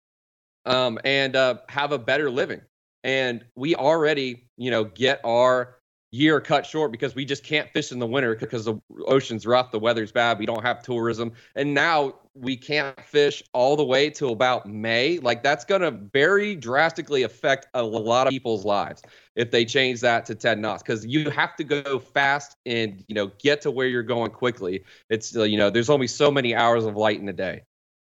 um, 0.65 0.99
and 1.05 1.37
uh, 1.37 1.59
have 1.69 1.93
a 1.93 1.99
better 1.99 2.31
living. 2.31 2.63
And 3.03 3.45
we 3.55 3.75
already, 3.75 4.49
you 4.57 4.71
know, 4.71 4.85
get 4.85 5.21
our 5.25 5.77
year 6.11 6.41
cut 6.41 6.65
short 6.65 6.93
because 6.93 7.15
we 7.15 7.25
just 7.25 7.43
can't 7.43 7.69
fish 7.73 7.93
in 7.93 7.99
the 7.99 8.07
winter 8.07 8.37
because 8.37 8.65
the 8.65 8.81
ocean's 9.07 9.47
rough, 9.47 9.73
the 9.73 9.79
weather's 9.79 10.13
bad, 10.13 10.39
we 10.39 10.47
don't 10.47 10.63
have 10.63 10.83
tourism. 10.83 11.33
And 11.57 11.75
now 11.75 12.15
we 12.35 12.57
can't 12.57 13.01
fish 13.01 13.43
all 13.53 13.77
the 13.77 13.85
way 13.85 14.11
till 14.11 14.33
about 14.33 14.67
May. 14.67 15.19
Like 15.19 15.43
that's 15.43 15.65
going 15.65 15.83
to 15.83 15.93
very 15.93 16.57
drastically 16.57 17.23
affect 17.23 17.69
a 17.75 17.83
lot 17.83 18.27
of 18.27 18.33
people's 18.33 18.65
lives 18.65 19.03
if 19.37 19.51
they 19.51 19.65
change 19.65 20.01
that 20.01 20.27
to 20.27 20.35
10 20.35 20.61
knots 20.61 20.83
because 20.83 21.07
you 21.07 21.31
have 21.31 21.55
to 21.57 21.65
go 21.65 21.99
fast 21.99 22.57
and 22.67 23.05
you 23.07 23.15
know 23.15 23.31
get 23.39 23.63
to 23.63 23.71
where 23.71 23.87
you're 23.87 24.03
going 24.03 24.33
quickly. 24.33 24.85
It's 25.11 25.35
you 25.35 25.57
know 25.57 25.71
there's 25.71 25.91
only 25.91 26.09
so 26.09 26.31
many 26.31 26.55
hours 26.55 26.85
of 26.85 26.97
light 26.97 27.21
in 27.21 27.29
a 27.29 27.33
day. 27.33 27.63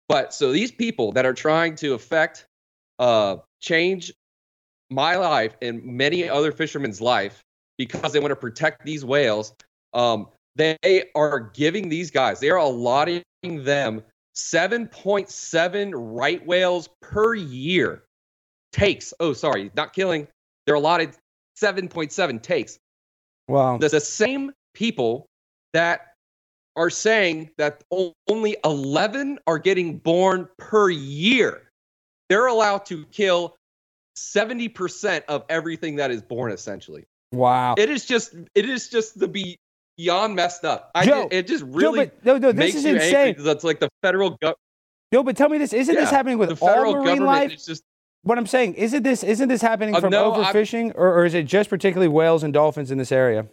But 0.08 0.32
so 0.32 0.52
these 0.52 0.72
people 0.72 1.12
that 1.12 1.26
are 1.26 1.34
trying 1.34 1.74
to 1.76 1.94
affect 1.94 2.46
uh 2.98 3.36
change 3.60 4.12
my 4.90 5.16
life 5.16 5.56
and 5.60 5.82
many 5.84 6.28
other 6.28 6.52
fishermen's 6.52 7.00
life 7.00 7.42
because 7.76 8.12
they 8.12 8.20
want 8.20 8.30
to 8.30 8.36
protect 8.36 8.84
these 8.84 9.04
whales. 9.04 9.54
Um, 9.92 10.28
they 10.56 11.04
are 11.14 11.40
giving 11.54 11.90
these 11.90 12.10
guys, 12.10 12.40
they 12.40 12.48
are 12.48 12.56
allotting 12.56 13.22
them 13.64 14.02
7.7 14.34 15.92
right 15.94 16.46
whales 16.46 16.88
per 17.00 17.34
year. 17.34 18.04
Takes. 18.72 19.14
Oh, 19.20 19.32
sorry, 19.32 19.70
not 19.74 19.92
killing. 19.92 20.28
They're 20.66 20.74
allotted 20.74 21.16
7.7 21.60 22.42
takes. 22.42 22.78
Wow. 23.48 23.78
The, 23.78 23.88
the 23.88 24.00
same 24.00 24.52
people 24.74 25.26
that 25.72 26.12
are 26.74 26.90
saying 26.90 27.50
that 27.56 27.82
only 28.28 28.56
11 28.64 29.38
are 29.46 29.58
getting 29.58 29.98
born 29.98 30.48
per 30.58 30.90
year. 30.90 31.70
They're 32.28 32.46
allowed 32.46 32.84
to 32.86 33.06
kill 33.06 33.56
70% 34.16 35.22
of 35.28 35.44
everything 35.48 35.96
that 35.96 36.10
is 36.10 36.22
born, 36.22 36.52
essentially. 36.52 37.04
Wow. 37.32 37.74
It 37.78 37.90
is 37.90 38.04
just 38.04 38.34
it 38.54 38.68
is 38.68 38.88
just 38.88 39.18
the 39.18 39.28
be 39.28 39.58
beyond 39.96 40.34
messed 40.34 40.64
up. 40.64 40.90
I 40.94 41.06
Joe, 41.06 41.28
it 41.30 41.46
just 41.46 41.64
really 41.64 42.06
Joe, 42.06 42.12
but, 42.22 42.24
no, 42.24 42.38
no, 42.38 42.52
this 42.52 42.74
is 42.74 42.84
insane. 42.84 43.36
That's 43.38 43.64
like 43.64 43.80
the 43.80 43.88
federal 44.02 44.30
government. 44.30 44.58
No, 45.12 45.22
but 45.22 45.36
tell 45.36 45.48
me 45.48 45.58
this: 45.58 45.72
isn't 45.72 45.94
yeah, 45.94 46.00
this 46.00 46.10
happening 46.10 46.38
with 46.38 46.62
all 46.62 46.94
marine 46.94 47.24
life? 47.24 47.52
It's 47.52 47.66
just 47.66 47.82
what 48.22 48.38
I'm 48.38 48.46
saying. 48.46 48.74
Isn't 48.74 49.02
this 49.02 49.22
isn't 49.22 49.48
this 49.48 49.62
happening 49.62 49.94
uh, 49.94 50.00
from 50.00 50.10
no, 50.10 50.32
overfishing, 50.32 50.92
or, 50.94 51.20
or, 51.20 51.24
is 51.24 51.34
it 51.34 51.46
just 51.46 51.70
particularly 51.70 52.08
whales 52.08 52.42
and 52.42 52.52
dolphins 52.52 52.90
in 52.90 52.98
this 52.98 53.12
area? 53.12 53.46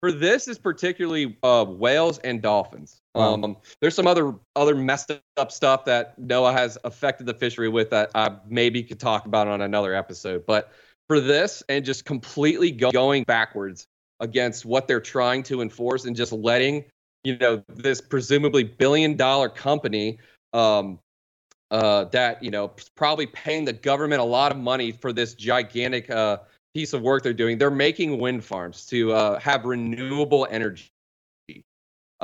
For 0.00 0.12
this 0.12 0.48
is 0.48 0.58
particularly 0.58 1.38
uh, 1.42 1.64
whales 1.66 2.18
and 2.18 2.42
dolphins. 2.42 3.00
Wow. 3.14 3.34
Um, 3.34 3.56
there's 3.80 3.94
some 3.94 4.06
other 4.06 4.34
other 4.56 4.74
messed 4.74 5.12
up 5.36 5.52
stuff 5.52 5.84
that 5.86 6.18
NOAA 6.20 6.52
has 6.52 6.78
affected 6.84 7.26
the 7.26 7.34
fishery 7.34 7.68
with 7.68 7.90
that 7.90 8.10
I 8.14 8.36
maybe 8.48 8.82
could 8.82 9.00
talk 9.00 9.26
about 9.26 9.48
on 9.48 9.60
another 9.60 9.94
episode, 9.94 10.44
but 10.46 10.72
for 11.06 11.20
this 11.20 11.62
and 11.68 11.84
just 11.84 12.04
completely 12.04 12.70
go- 12.70 12.90
going 12.90 13.24
backwards 13.24 13.86
against 14.20 14.64
what 14.64 14.86
they're 14.88 15.00
trying 15.00 15.42
to 15.42 15.60
enforce 15.60 16.04
and 16.04 16.14
just 16.14 16.32
letting 16.32 16.84
you 17.24 17.36
know 17.38 17.62
this 17.68 18.00
presumably 18.00 18.62
billion 18.62 19.16
dollar 19.16 19.48
company 19.48 20.18
um, 20.52 20.98
uh, 21.70 22.04
that 22.04 22.42
you 22.42 22.50
know 22.50 22.70
probably 22.94 23.26
paying 23.26 23.64
the 23.64 23.72
government 23.72 24.20
a 24.20 24.24
lot 24.24 24.52
of 24.52 24.58
money 24.58 24.92
for 24.92 25.12
this 25.12 25.34
gigantic 25.34 26.08
uh, 26.10 26.38
piece 26.74 26.92
of 26.92 27.02
work 27.02 27.22
they're 27.22 27.32
doing. 27.32 27.58
They're 27.58 27.70
making 27.70 28.18
wind 28.18 28.44
farms 28.44 28.86
to 28.86 29.12
uh, 29.12 29.38
have 29.40 29.64
renewable 29.64 30.46
energy. 30.50 30.90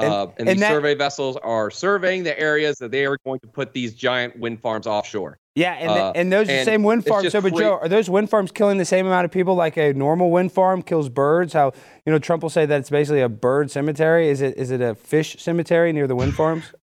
And, 0.00 0.12
uh, 0.12 0.26
and, 0.38 0.49
and 0.49 0.49
these 0.49 0.61
that, 0.61 0.71
survey 0.71 0.95
vessels 0.95 1.37
are 1.42 1.71
surveying 1.71 2.25
the 2.25 2.38
areas 2.38 2.78
that 2.78 2.90
they 2.90 3.04
are 3.07 3.19
going 3.25 3.40
to 3.40 3.47
put 3.47 3.73
these 3.73 3.95
giant 3.95 4.38
wind 4.38 4.61
farms 4.61 4.87
offshore. 4.87 5.38
Yeah, 5.54 5.75
and, 5.75 5.90
uh, 5.90 6.12
and 6.14 6.33
those 6.33 6.49
and 6.49 6.64
same 6.64 6.85
wind 6.85 7.04
farms. 7.04 7.33
So, 7.33 7.40
but 7.40 7.54
Joe, 7.54 7.78
are 7.83 7.88
those 7.88 8.09
wind 8.09 8.30
farms 8.30 8.52
killing 8.52 8.78
the 8.78 8.85
same 8.85 9.07
amount 9.07 9.25
of 9.25 9.30
people 9.30 9.54
like 9.57 9.76
a 9.76 9.92
normal 9.92 10.30
wind 10.30 10.52
farm 10.52 10.80
kills 10.83 11.09
birds? 11.09 11.52
How 11.52 11.73
you 12.07 12.12
know 12.12 12.19
Trump 12.19 12.42
will 12.42 12.50
say 12.50 12.66
that 12.66 12.80
it's 12.80 12.90
basically 12.90 13.21
a 13.21 13.28
bird 13.28 13.71
cemetery. 13.71 14.28
Is 14.28 14.40
it 14.40 14.57
is 14.57 14.71
it 14.71 14.80
a 14.80 14.95
fish 14.95 15.37
cemetery 15.38 15.92
near 15.92 16.07
the 16.07 16.16
wind 16.16 16.35
farms? 16.35 16.64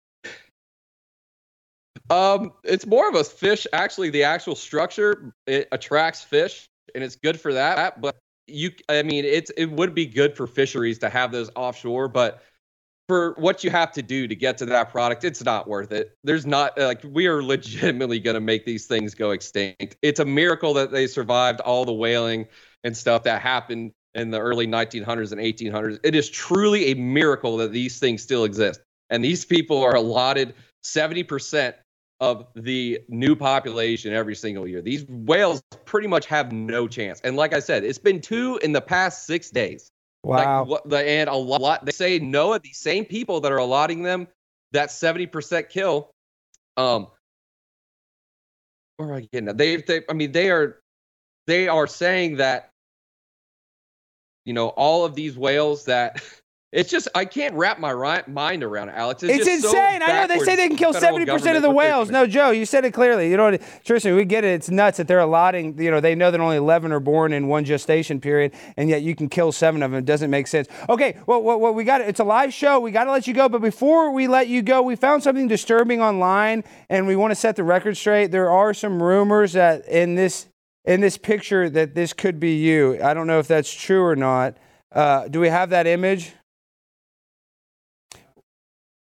Um, 2.09 2.51
it's 2.65 2.85
more 2.85 3.07
of 3.07 3.15
a 3.15 3.23
fish. 3.23 3.65
Actually, 3.71 4.09
the 4.09 4.23
actual 4.23 4.55
structure 4.55 5.33
it 5.47 5.69
attracts 5.71 6.21
fish, 6.21 6.67
and 6.93 7.05
it's 7.05 7.15
good 7.15 7.39
for 7.39 7.53
that. 7.53 8.01
But 8.01 8.17
you, 8.47 8.71
I 8.89 9.03
mean, 9.03 9.23
it's 9.23 9.49
it 9.51 9.67
would 9.67 9.95
be 9.95 10.05
good 10.05 10.35
for 10.35 10.45
fisheries 10.45 10.99
to 10.99 11.09
have 11.09 11.31
those 11.31 11.49
offshore, 11.55 12.09
but 12.09 12.43
for 13.11 13.33
what 13.37 13.61
you 13.61 13.69
have 13.69 13.91
to 13.91 14.01
do 14.01 14.25
to 14.25 14.35
get 14.35 14.57
to 14.59 14.65
that 14.65 14.89
product, 14.89 15.25
it's 15.25 15.43
not 15.43 15.67
worth 15.67 15.91
it. 15.91 16.15
There's 16.23 16.45
not 16.45 16.77
like 16.77 17.01
we 17.03 17.27
are 17.27 17.43
legitimately 17.43 18.21
going 18.21 18.35
to 18.35 18.39
make 18.39 18.65
these 18.65 18.85
things 18.85 19.15
go 19.15 19.31
extinct. 19.31 19.97
It's 20.01 20.21
a 20.21 20.25
miracle 20.25 20.73
that 20.75 20.91
they 20.91 21.07
survived 21.07 21.59
all 21.59 21.83
the 21.83 21.91
whaling 21.91 22.47
and 22.85 22.95
stuff 22.95 23.23
that 23.23 23.41
happened 23.41 23.91
in 24.15 24.31
the 24.31 24.39
early 24.39 24.65
1900s 24.65 25.33
and 25.33 25.41
1800s. 25.41 25.99
It 26.05 26.15
is 26.15 26.29
truly 26.29 26.93
a 26.93 26.93
miracle 26.93 27.57
that 27.57 27.73
these 27.73 27.99
things 27.99 28.23
still 28.23 28.45
exist. 28.45 28.79
And 29.09 29.21
these 29.21 29.43
people 29.43 29.83
are 29.83 29.95
allotted 29.95 30.53
70% 30.85 31.73
of 32.21 32.47
the 32.55 32.97
new 33.09 33.35
population 33.35 34.13
every 34.13 34.35
single 34.35 34.65
year. 34.65 34.81
These 34.81 35.03
whales 35.09 35.61
pretty 35.83 36.07
much 36.07 36.27
have 36.27 36.53
no 36.53 36.87
chance. 36.87 37.19
And 37.25 37.35
like 37.35 37.53
I 37.53 37.59
said, 37.59 37.83
it's 37.83 37.97
been 37.97 38.21
two 38.21 38.57
in 38.63 38.71
the 38.71 38.79
past 38.79 39.25
six 39.25 39.49
days. 39.49 39.90
Wow. 40.23 40.61
Like, 40.61 40.69
what, 40.69 40.89
the, 40.89 40.97
and 40.97 41.29
a 41.29 41.35
lot, 41.35 41.85
they 41.85 41.91
say 41.91 42.19
no, 42.19 42.57
these 42.57 42.77
same 42.77 43.05
people 43.05 43.41
that 43.41 43.51
are 43.51 43.57
allotting 43.57 44.03
them 44.03 44.27
that 44.71 44.89
70% 44.89 45.69
kill. 45.69 46.11
Um, 46.77 47.07
where 48.97 49.09
am 49.09 49.15
I 49.15 49.21
getting 49.21 49.45
that? 49.45 49.57
They, 49.57 49.77
they, 49.77 50.01
I 50.09 50.13
mean, 50.13 50.31
they 50.31 50.49
are, 50.51 50.79
they 51.47 51.67
are 51.67 51.87
saying 51.87 52.37
that, 52.37 52.69
you 54.45 54.53
know, 54.53 54.69
all 54.69 55.05
of 55.05 55.15
these 55.15 55.37
whales 55.37 55.85
that 55.85 56.23
It's 56.71 56.89
just 56.89 57.09
I 57.13 57.25
can't 57.25 57.53
wrap 57.55 57.79
my 57.79 57.89
ri- 57.89 58.23
mind 58.27 58.63
around 58.63 58.89
it, 58.89 58.95
Alex. 58.95 59.23
It's, 59.23 59.45
just 59.45 59.63
so 59.63 59.69
insane. 59.69 60.01
I 60.01 60.21
know 60.21 60.27
they 60.27 60.39
say 60.39 60.55
they 60.55 60.69
can 60.69 60.77
kill 60.77 60.93
seventy 60.93 61.25
percent 61.25 61.57
of 61.57 61.63
the 61.63 61.69
whales. 61.69 62.09
No, 62.09 62.25
Joe, 62.25 62.51
you 62.51 62.65
said 62.65 62.85
it 62.85 62.91
clearly. 62.91 63.29
You 63.29 63.35
know, 63.35 63.57
Tristan, 63.83 64.15
we 64.15 64.23
get 64.23 64.45
it. 64.45 64.53
It's 64.53 64.69
nuts 64.69 64.97
that 64.97 65.07
they're 65.09 65.19
allotting. 65.19 65.77
You 65.81 65.91
know, 65.91 65.99
they 65.99 66.15
know 66.15 66.31
that 66.31 66.39
only 66.39 66.55
eleven 66.55 66.93
are 66.93 67.01
born 67.01 67.33
in 67.33 67.49
one 67.49 67.65
gestation 67.65 68.21
period, 68.21 68.53
and 68.77 68.89
yet 68.89 69.01
you 69.01 69.15
can 69.15 69.27
kill 69.27 69.51
seven 69.51 69.83
of 69.83 69.91
them. 69.91 69.99
It 69.99 70.05
doesn't 70.05 70.29
make 70.29 70.47
sense. 70.47 70.69
Okay, 70.87 71.17
well, 71.27 71.43
well, 71.43 71.59
well 71.59 71.73
we 71.73 71.83
got 71.83 71.99
it. 71.99 72.07
It's 72.07 72.21
a 72.21 72.23
live 72.23 72.53
show. 72.53 72.79
We 72.79 72.91
got 72.91 73.03
to 73.03 73.11
let 73.11 73.27
you 73.27 73.33
go. 73.33 73.49
But 73.49 73.61
before 73.61 74.11
we 74.11 74.29
let 74.29 74.47
you 74.47 74.61
go, 74.61 74.81
we 74.81 74.95
found 74.95 75.23
something 75.23 75.49
disturbing 75.49 76.01
online, 76.01 76.63
and 76.89 77.05
we 77.05 77.17
want 77.17 77.31
to 77.31 77.35
set 77.35 77.57
the 77.57 77.65
record 77.65 77.97
straight. 77.97 78.31
There 78.31 78.49
are 78.49 78.73
some 78.73 79.03
rumors 79.03 79.51
that 79.53 79.85
in 79.89 80.15
this 80.15 80.47
in 80.85 81.01
this 81.01 81.17
picture 81.17 81.69
that 81.69 81.95
this 81.95 82.13
could 82.13 82.39
be 82.39 82.55
you. 82.55 82.97
I 83.03 83.13
don't 83.13 83.27
know 83.27 83.39
if 83.39 83.47
that's 83.49 83.73
true 83.73 84.05
or 84.05 84.15
not. 84.15 84.55
Uh, 84.89 85.27
do 85.27 85.41
we 85.41 85.49
have 85.49 85.71
that 85.71 85.85
image? 85.85 86.33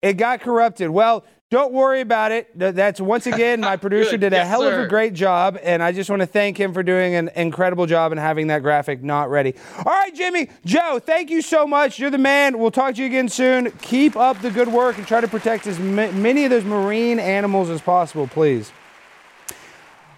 It 0.01 0.13
got 0.13 0.41
corrupted. 0.41 0.89
Well, 0.89 1.25
don't 1.49 1.73
worry 1.73 2.01
about 2.01 2.31
it. 2.31 2.47
That's 2.57 3.01
once 3.01 3.25
again, 3.25 3.59
my 3.59 3.75
producer 3.85 4.17
did 4.17 4.33
a 4.33 4.37
Yes, 4.37 4.47
hell 4.47 4.61
of 4.63 4.79
a 4.79 4.87
great 4.87 5.13
job, 5.13 5.57
and 5.63 5.81
I 5.81 5.91
just 5.91 6.09
want 6.09 6.21
to 6.21 6.27
thank 6.27 6.59
him 6.59 6.73
for 6.73 6.83
doing 6.83 7.15
an 7.15 7.29
incredible 7.35 7.85
job 7.87 8.11
and 8.11 8.19
having 8.21 8.47
that 8.47 8.61
graphic 8.61 9.01
not 9.01 9.29
ready. 9.31 9.55
All 9.77 9.83
right, 9.85 10.13
Jimmy, 10.13 10.49
Joe, 10.63 10.99
thank 11.03 11.31
you 11.31 11.41
so 11.41 11.65
much. 11.65 11.97
You're 11.99 12.11
the 12.11 12.19
man. 12.19 12.59
We'll 12.59 12.69
talk 12.71 12.95
to 12.95 13.01
you 13.01 13.07
again 13.07 13.29
soon. 13.29 13.71
Keep 13.81 14.15
up 14.15 14.39
the 14.41 14.51
good 14.51 14.67
work 14.67 14.99
and 14.99 15.07
try 15.07 15.21
to 15.21 15.27
protect 15.27 15.65
as 15.65 15.79
ma- 15.79 16.11
many 16.11 16.43
of 16.45 16.51
those 16.51 16.63
marine 16.65 17.17
animals 17.19 17.69
as 17.71 17.81
possible, 17.81 18.27
please. 18.27 18.71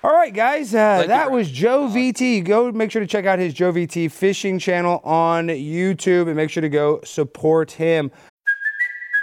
All 0.03 0.11
right, 0.11 0.33
guys, 0.33 0.73
uh, 0.73 0.77
Thank 0.97 1.01
you 1.03 1.07
that 1.09 1.31
was 1.31 1.49
Joe 1.49 1.87
VT. 1.87 2.43
Go 2.43 2.71
make 2.71 2.89
sure 2.91 3.01
to 3.01 3.07
check 3.07 3.25
out 3.25 3.37
his 3.39 3.53
Joe 3.53 3.71
VT 3.71 4.11
fishing 4.11 4.57
channel 4.59 4.99
on 5.03 5.47
YouTube 5.47 6.25
and 6.27 6.35
make 6.35 6.49
sure 6.49 6.61
to 6.61 6.69
go 6.69 6.99
support 7.03 7.71
him. 7.71 8.11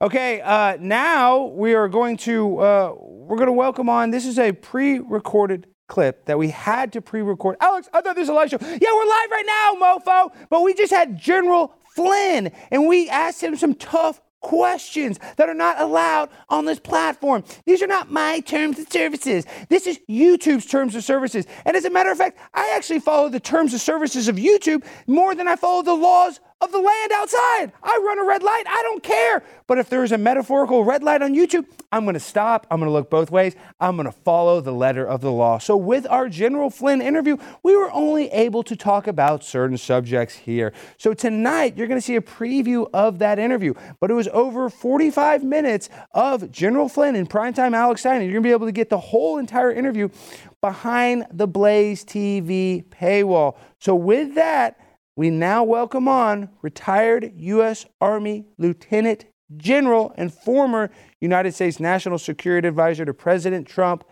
Okay, 0.00 0.40
uh, 0.42 0.76
now 0.78 1.46
we 1.46 1.74
are 1.74 1.88
going 1.88 2.16
to 2.18 2.58
uh, 2.58 2.94
we're 3.00 3.36
going 3.36 3.48
to 3.48 3.52
welcome 3.52 3.88
on. 3.88 4.12
This 4.12 4.26
is 4.26 4.38
a 4.38 4.52
pre-recorded 4.52 5.66
clip 5.88 6.24
that 6.26 6.38
we 6.38 6.50
had 6.50 6.92
to 6.92 7.00
pre-record. 7.00 7.56
Alex, 7.60 7.88
I 7.92 8.00
thought 8.00 8.14
this 8.14 8.22
was 8.22 8.28
a 8.28 8.32
live 8.32 8.48
show. 8.48 8.58
Yeah, 8.60 8.68
we're 8.94 9.06
live 9.06 9.30
right 9.32 9.44
now, 9.44 9.98
mofo. 9.98 10.32
But 10.50 10.62
we 10.62 10.72
just 10.74 10.92
had 10.92 11.18
General 11.18 11.74
Flynn, 11.96 12.52
and 12.70 12.86
we 12.86 13.08
asked 13.08 13.42
him 13.42 13.56
some 13.56 13.74
tough 13.74 14.20
questions 14.40 15.18
that 15.36 15.48
are 15.48 15.54
not 15.54 15.80
allowed 15.80 16.28
on 16.48 16.64
this 16.64 16.78
platform. 16.78 17.42
These 17.66 17.82
are 17.82 17.88
not 17.88 18.08
my 18.08 18.38
terms 18.38 18.78
of 18.78 18.88
services. 18.92 19.46
This 19.68 19.88
is 19.88 19.98
YouTube's 20.08 20.66
terms 20.66 20.94
of 20.94 21.02
services. 21.02 21.44
And 21.64 21.76
as 21.76 21.84
a 21.84 21.90
matter 21.90 22.12
of 22.12 22.18
fact, 22.18 22.38
I 22.54 22.72
actually 22.76 23.00
follow 23.00 23.28
the 23.30 23.40
terms 23.40 23.74
of 23.74 23.80
services 23.80 24.28
of 24.28 24.36
YouTube 24.36 24.84
more 25.08 25.34
than 25.34 25.48
I 25.48 25.56
follow 25.56 25.82
the 25.82 25.94
laws 25.94 26.38
of 26.60 26.72
the 26.72 26.78
land 26.78 27.12
outside. 27.12 27.72
I 27.82 28.00
run 28.04 28.18
a 28.18 28.24
red 28.24 28.42
light. 28.42 28.64
I 28.66 28.82
don't 28.82 29.02
care. 29.02 29.44
But 29.66 29.78
if 29.78 29.88
there 29.88 30.02
is 30.02 30.12
a 30.12 30.18
metaphorical 30.18 30.84
red 30.84 31.02
light 31.02 31.22
on 31.22 31.34
YouTube, 31.34 31.66
I'm 31.92 32.04
going 32.04 32.14
to 32.14 32.20
stop. 32.20 32.66
I'm 32.70 32.80
going 32.80 32.88
to 32.88 32.92
look 32.92 33.10
both 33.10 33.30
ways. 33.30 33.54
I'm 33.78 33.96
going 33.96 34.06
to 34.06 34.12
follow 34.12 34.60
the 34.60 34.72
letter 34.72 35.06
of 35.06 35.20
the 35.20 35.30
law. 35.30 35.58
So 35.58 35.76
with 35.76 36.06
our 36.10 36.28
General 36.28 36.68
Flynn 36.68 37.00
interview, 37.00 37.36
we 37.62 37.76
were 37.76 37.90
only 37.92 38.28
able 38.30 38.62
to 38.64 38.74
talk 38.74 39.06
about 39.06 39.44
certain 39.44 39.78
subjects 39.78 40.34
here. 40.34 40.72
So 40.96 41.14
tonight, 41.14 41.76
you're 41.76 41.86
going 41.86 42.00
to 42.00 42.04
see 42.04 42.16
a 42.16 42.20
preview 42.20 42.88
of 42.92 43.20
that 43.20 43.38
interview. 43.38 43.74
But 44.00 44.10
it 44.10 44.14
was 44.14 44.28
over 44.28 44.68
45 44.68 45.44
minutes 45.44 45.88
of 46.12 46.50
General 46.50 46.88
Flynn 46.88 47.14
and 47.14 47.30
primetime 47.30 47.74
Alex 47.74 48.00
Stein. 48.00 48.20
You're 48.22 48.32
going 48.32 48.42
to 48.42 48.48
be 48.48 48.52
able 48.52 48.66
to 48.66 48.72
get 48.72 48.90
the 48.90 48.98
whole 48.98 49.38
entire 49.38 49.70
interview 49.70 50.08
behind 50.60 51.24
the 51.32 51.46
Blaze 51.46 52.04
TV 52.04 52.84
paywall. 52.84 53.56
So 53.78 53.94
with 53.94 54.34
that, 54.34 54.78
we 55.18 55.30
now 55.30 55.64
welcome 55.64 56.06
on 56.06 56.48
retired 56.62 57.32
U.S. 57.34 57.84
Army 58.00 58.44
Lieutenant 58.56 59.24
General 59.56 60.14
and 60.16 60.32
former 60.32 60.92
United 61.20 61.54
States 61.54 61.80
National 61.80 62.18
Security 62.18 62.68
Advisor 62.68 63.04
to 63.04 63.12
President 63.12 63.66
Trump, 63.66 64.04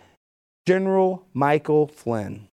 General 0.66 1.24
Michael 1.32 1.86
Flynn. 1.86 2.48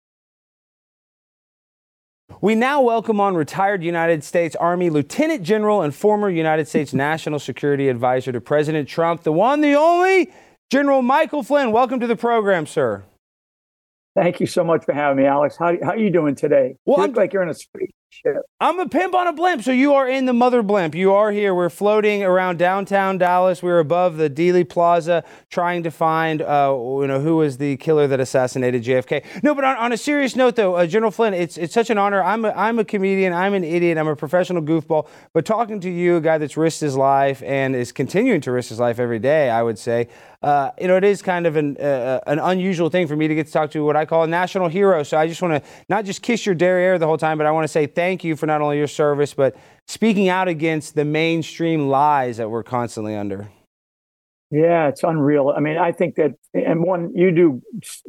We 2.42 2.54
now 2.54 2.80
welcome 2.80 3.20
on 3.20 3.34
retired 3.34 3.84
United 3.84 4.24
States 4.24 4.56
Army 4.58 4.92
Lieutenant 4.92 5.42
General 5.42 5.82
and 5.82 5.96
former 5.96 6.30
United 6.30 6.68
States 6.68 6.94
National 6.94 7.40
Security 7.40 7.90
Advisor 7.90 8.32
to 8.34 8.40
President 8.40 8.88
Trump, 8.88 9.24
the 9.24 9.32
one, 9.32 9.62
the 9.62 9.74
only, 9.74 10.32
General 10.72 11.02
Michael 11.02 11.42
Flynn. 11.42 11.72
Welcome 11.72 12.00
to 12.02 12.06
the 12.06 12.16
program, 12.16 12.68
sir. 12.68 13.04
Thank 14.16 14.40
you 14.40 14.46
so 14.46 14.64
much 14.64 14.86
for 14.86 14.94
having 14.94 15.18
me, 15.18 15.26
Alex. 15.28 15.58
How 15.58 15.76
how 15.82 15.94
are 15.94 15.98
you 15.98 16.12
doing 16.12 16.36
today? 16.36 16.76
Well, 16.86 17.00
you 17.00 17.04
I'm- 17.06 17.14
like 17.14 17.34
you're 17.34 17.42
in 17.42 17.50
a 17.50 17.56
I'm 18.60 18.80
a 18.80 18.88
pimp 18.88 19.14
on 19.14 19.28
a 19.28 19.34
blimp. 19.34 19.64
So 19.64 19.72
you 19.72 19.94
are 19.94 20.08
in 20.08 20.26
the 20.26 20.34
mother 20.34 20.62
blimp. 20.62 20.96
You 20.96 21.14
are 21.14 21.32
here. 21.32 21.54
We're 21.54 21.70
floating 21.70 22.24
around 22.24 22.58
downtown 22.58 23.18
Dallas. 23.18 23.62
We're 23.62 23.80
above 23.80 24.18
the 24.18 24.30
Dealey 24.30 24.68
Plaza 24.68 25.24
trying 25.50 25.84
to 25.84 25.92
find, 25.92 26.42
uh, 26.42 26.76
you 27.02 27.08
know, 27.08 27.20
who 27.20 27.38
was 27.38 27.58
the 27.58 27.78
killer 27.78 28.08
that 28.08 28.20
assassinated 28.20 28.84
JFK. 28.84 29.24
No, 29.44 29.54
but 29.56 29.64
on, 29.64 29.78
on 29.78 29.92
a 29.92 29.98
serious 29.98 30.36
note, 30.36 30.56
though, 30.56 30.76
uh, 30.76 30.86
General 30.86 31.12
Flynn, 31.12 31.34
it's 31.34 31.58
it's 31.58 31.74
such 31.74 31.90
an 31.90 31.98
honor. 31.98 32.24
I'm 32.24 32.46
a, 32.46 32.52
I'm 32.52 32.80
a 32.80 32.86
comedian. 32.86 33.34
I'm 33.34 33.54
an 33.54 33.64
idiot. 33.64 33.98
I'm 33.98 34.08
a 34.08 34.16
professional 34.16 34.62
goofball. 34.62 35.08
But 35.34 35.46
talking 35.46 35.80
to 35.82 35.90
you, 35.90 36.18
a 36.18 36.22
guy 36.22 36.38
that's 36.38 36.56
risked 36.56 36.82
his 36.82 36.96
life 36.96 37.42
and 37.44 37.76
is 37.76 37.92
continuing 37.92 38.42
to 38.42 38.52
risk 38.52 38.70
his 38.70 38.80
life 38.80 39.00
every 39.00 39.20
day, 39.20 39.50
I 39.50 39.64
would 39.64 39.80
say, 39.80 40.08
uh, 40.44 40.72
you 40.80 40.90
know, 40.90 40.98
it 40.98 41.06
is 41.06 41.22
kind 41.22 41.48
of 41.48 41.56
an 41.56 41.78
uh, 41.78 42.20
an 42.28 42.38
unusual 42.38 42.90
thing 42.90 43.08
for 43.08 43.16
me 43.16 43.28
to 43.30 43.36
get 43.36 43.48
to 43.48 43.54
talk 43.54 43.72
to 43.72 43.86
what 43.86 43.96
I 43.96 44.06
call 44.06 44.24
a 44.24 44.28
national 44.28 44.68
hero. 44.68 45.02
So 45.04 45.18
I 45.18 45.26
just 45.28 45.42
want 45.42 45.64
to 45.64 45.70
not 45.88 46.04
just 46.04 46.22
kiss 46.22 46.46
your 46.46 46.54
derriere 46.54 47.00
the 47.00 47.08
whole 47.08 47.18
time, 47.18 47.38
but 47.38 47.48
I 47.48 47.52
want 47.52 47.64
to 47.64 47.70
say 47.70 47.88
thank 47.88 48.03
you 48.24 48.36
for 48.36 48.46
not 48.46 48.62
only 48.62 48.78
your 48.78 48.88
service, 48.88 49.34
but 49.34 49.56
speaking 49.88 50.30
out 50.30 50.48
against 50.48 50.96
the 50.96 51.06
mainstream 51.06 51.88
lies 51.88 52.38
that 52.38 52.50
we're 52.50 52.64
constantly 52.64 53.16
under. 53.16 53.50
Yeah, 54.52 54.88
it's 54.88 55.04
unreal. 55.04 55.50
I 55.56 55.60
mean, 55.60 55.78
I 55.78 55.92
think 55.92 56.16
that, 56.16 56.34
and 56.54 56.84
one, 56.84 57.12
you 57.16 57.32
do 57.32 57.62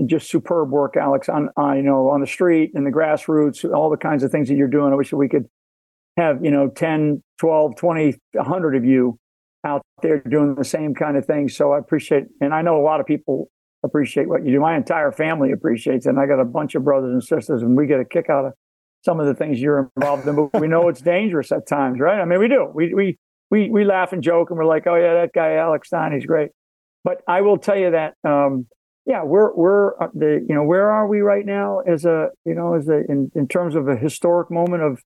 just 0.05 0.29
superb 0.29 0.71
work, 0.71 0.95
Alex. 0.97 1.31
On, 1.31 1.49
on 1.57 1.77
you 1.79 1.83
know, 1.83 2.11
on 2.11 2.21
the 2.21 2.27
street 2.27 2.73
and 2.75 2.87
the 2.87 2.91
grassroots, 2.91 3.65
all 3.73 3.89
the 3.89 3.97
kinds 3.97 4.23
of 4.23 4.31
things 4.31 4.49
that 4.49 4.57
you're 4.57 4.69
doing. 4.69 4.93
I 4.93 4.97
wish 4.97 5.13
we 5.13 5.29
could 5.29 5.49
have 6.19 6.45
you 6.45 6.51
know 6.51 6.69
10, 6.69 7.23
12, 7.39 7.77
20, 7.77 8.15
100 8.33 8.77
of 8.77 8.85
you 8.85 9.19
out 9.65 9.83
there 10.03 10.21
doing 10.21 10.55
the 10.55 10.65
same 10.65 10.95
kind 10.95 11.17
of 11.17 11.25
thing. 11.25 11.49
So 11.49 11.73
I 11.73 11.79
appreciate, 11.79 12.25
and 12.43 12.53
I 12.53 12.61
know 12.61 12.79
a 12.79 12.85
lot 12.85 13.01
of 13.01 13.07
people 13.07 13.49
appreciate 13.83 14.29
what 14.29 14.45
you 14.45 14.53
do. 14.53 14.61
My 14.61 14.77
entire 14.77 15.13
family 15.13 15.53
appreciates 15.53 16.07
it. 16.07 16.11
And 16.11 16.19
I 16.19 16.27
got 16.27 16.41
a 16.41 16.45
bunch 16.45 16.75
of 16.75 16.85
brothers 16.85 17.13
and 17.13 17.23
sisters, 17.23 17.63
and 17.63 17.77
we 17.77 17.87
get 17.87 18.01
a 18.01 18.05
kick 18.05 18.29
out 18.29 18.47
of 18.47 18.53
some 19.05 19.21
of 19.21 19.27
the 19.27 19.35
things 19.35 19.61
you're 19.61 19.91
involved 19.97 20.27
in. 20.27 20.35
But 20.35 20.61
we 20.61 20.69
know 20.69 20.89
it's 20.89 21.01
dangerous 21.01 21.53
at 21.53 21.67
times, 21.67 22.01
right? 22.01 22.21
I 22.21 22.25
mean, 22.25 22.39
we 22.39 22.49
do. 22.49 22.71
We 22.75 22.95
we 22.95 23.19
we 23.51 23.71
we 23.71 23.85
laugh 23.85 24.13
and 24.13 24.23
joke, 24.23 24.51
and 24.51 24.59
we're 24.59 24.65
like, 24.65 24.87
"Oh 24.87 24.97
yeah, 24.97 25.15
that 25.15 25.31
guy 25.35 25.55
Alex 25.55 25.89
Stein, 25.89 26.13
he's 26.13 26.27
great." 26.27 26.51
But 27.05 27.21
I 27.29 27.43
will 27.43 27.59
tell 27.59 27.77
you 27.77 27.91
that, 27.91 28.15
um, 28.25 28.67
yeah, 29.07 29.23
we're 29.23 29.55
we're 29.55 29.95
uh, 30.03 30.09
the 30.15 30.45
you 30.49 30.55
know 30.55 30.65
where 30.65 30.91
are 30.91 31.07
we 31.07 31.21
right 31.21 31.45
now 31.45 31.81
as 31.81 32.05
a 32.05 32.29
you 32.45 32.55
know 32.55 32.75
as 32.75 32.89
a 32.89 33.05
in, 33.09 33.31
in 33.35 33.47
terms 33.47 33.75
of 33.75 33.89
a 33.89 33.97
historic 33.97 34.51
moment 34.51 34.83
of 34.83 35.03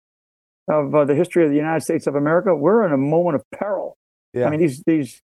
of 0.71 0.95
uh, 0.95 1.05
the 1.05 1.15
history 1.15 1.45
of 1.45 1.51
the 1.51 1.57
United 1.57 1.83
States 1.83 2.07
of 2.07 2.15
America, 2.15 2.55
we're 2.55 2.87
in 2.87 2.93
a 2.93 2.97
moment 2.97 3.37
of 3.37 3.43
peril. 3.59 3.97
Yeah. 4.33 4.47
I 4.47 4.51
mean, 4.51 4.61
these 4.61 4.83
these, 4.87 5.21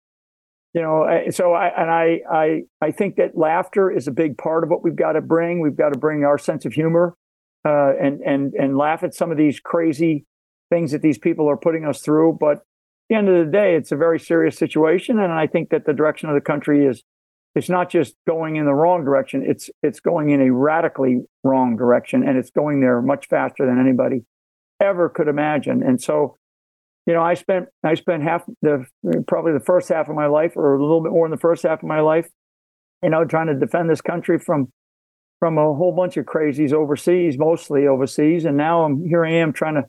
you 0.73 0.81
know, 0.81 1.07
so 1.31 1.53
I 1.53 1.69
and 1.77 1.91
I 1.91 2.21
I 2.31 2.63
I 2.81 2.91
think 2.93 3.17
that 3.17 3.37
laughter 3.37 3.91
is 3.91 4.09
a 4.09 4.13
big 4.13 4.39
part 4.39 4.65
of 4.65 4.71
what 4.71 4.83
we've 4.83 4.97
got 4.97 5.13
to 5.13 5.21
bring. 5.21 5.61
We've 5.61 5.77
got 5.77 5.93
to 5.93 5.99
bring 5.99 6.25
our 6.25 6.39
sense 6.39 6.65
of 6.65 6.73
humor, 6.73 7.15
uh, 7.64 7.92
and 8.01 8.20
and 8.22 8.55
and 8.55 8.77
laugh 8.77 9.03
at 9.03 9.14
some 9.14 9.31
of 9.31 9.37
these 9.37 9.61
crazy 9.61 10.25
things 10.70 10.92
that 10.92 11.03
these 11.03 11.18
people 11.18 11.48
are 11.48 11.57
putting 11.57 11.85
us 11.85 12.01
through. 12.01 12.38
But 12.40 12.59
at 12.59 12.62
the 13.09 13.16
end 13.16 13.29
of 13.29 13.44
the 13.44 13.51
day, 13.51 13.77
it's 13.77 13.92
a 13.92 13.96
very 13.96 14.18
serious 14.18 14.57
situation, 14.57 15.18
and 15.18 15.33
I 15.33 15.46
think 15.46 15.70
that 15.70 15.87
the 15.87 15.92
direction 15.92 16.29
of 16.29 16.35
the 16.35 16.40
country 16.40 16.87
is 16.87 17.03
it's 17.55 17.68
not 17.68 17.90
just 17.90 18.14
going 18.27 18.57
in 18.57 18.64
the 18.64 18.75
wrong 18.75 19.05
direction. 19.05 19.44
It's 19.46 19.70
it's 19.83 20.01
going 20.01 20.31
in 20.31 20.40
a 20.40 20.53
radically 20.53 21.20
wrong 21.44 21.77
direction, 21.77 22.27
and 22.27 22.38
it's 22.38 22.51
going 22.51 22.81
there 22.81 23.01
much 23.03 23.27
faster 23.29 23.66
than 23.66 23.79
anybody 23.79 24.25
ever 24.81 25.09
could 25.09 25.29
imagine. 25.29 25.83
And 25.83 26.01
so, 26.01 26.37
you 27.07 27.12
know, 27.12 27.22
I 27.22 27.35
spent 27.35 27.68
I 27.85 27.94
spent 27.94 28.22
half 28.22 28.44
the 28.62 28.87
probably 29.29 29.53
the 29.53 29.61
first 29.61 29.88
half 29.90 30.09
of 30.09 30.14
my 30.14 30.27
life, 30.27 30.57
or 30.57 30.75
a 30.75 30.83
little 30.83 31.03
bit 31.03 31.12
more 31.12 31.27
in 31.27 31.31
the 31.31 31.37
first 31.37 31.62
half 31.62 31.83
of 31.83 31.88
my 31.88 32.01
life, 32.01 32.29
you 33.03 33.11
know, 33.11 33.25
trying 33.25 33.48
to 33.48 33.55
defend 33.55 33.90
this 33.90 34.01
country 34.01 34.38
from 34.38 34.72
from 35.42 35.59
a 35.59 35.74
whole 35.74 35.90
bunch 35.90 36.16
of 36.16 36.24
crazies 36.24 36.72
overseas, 36.72 37.37
mostly 37.37 37.88
overseas, 37.88 38.44
and 38.44 38.57
now 38.57 38.85
I'm 38.85 39.05
here. 39.05 39.26
I 39.26 39.33
am 39.33 39.52
trying 39.52 39.74
to 39.74 39.85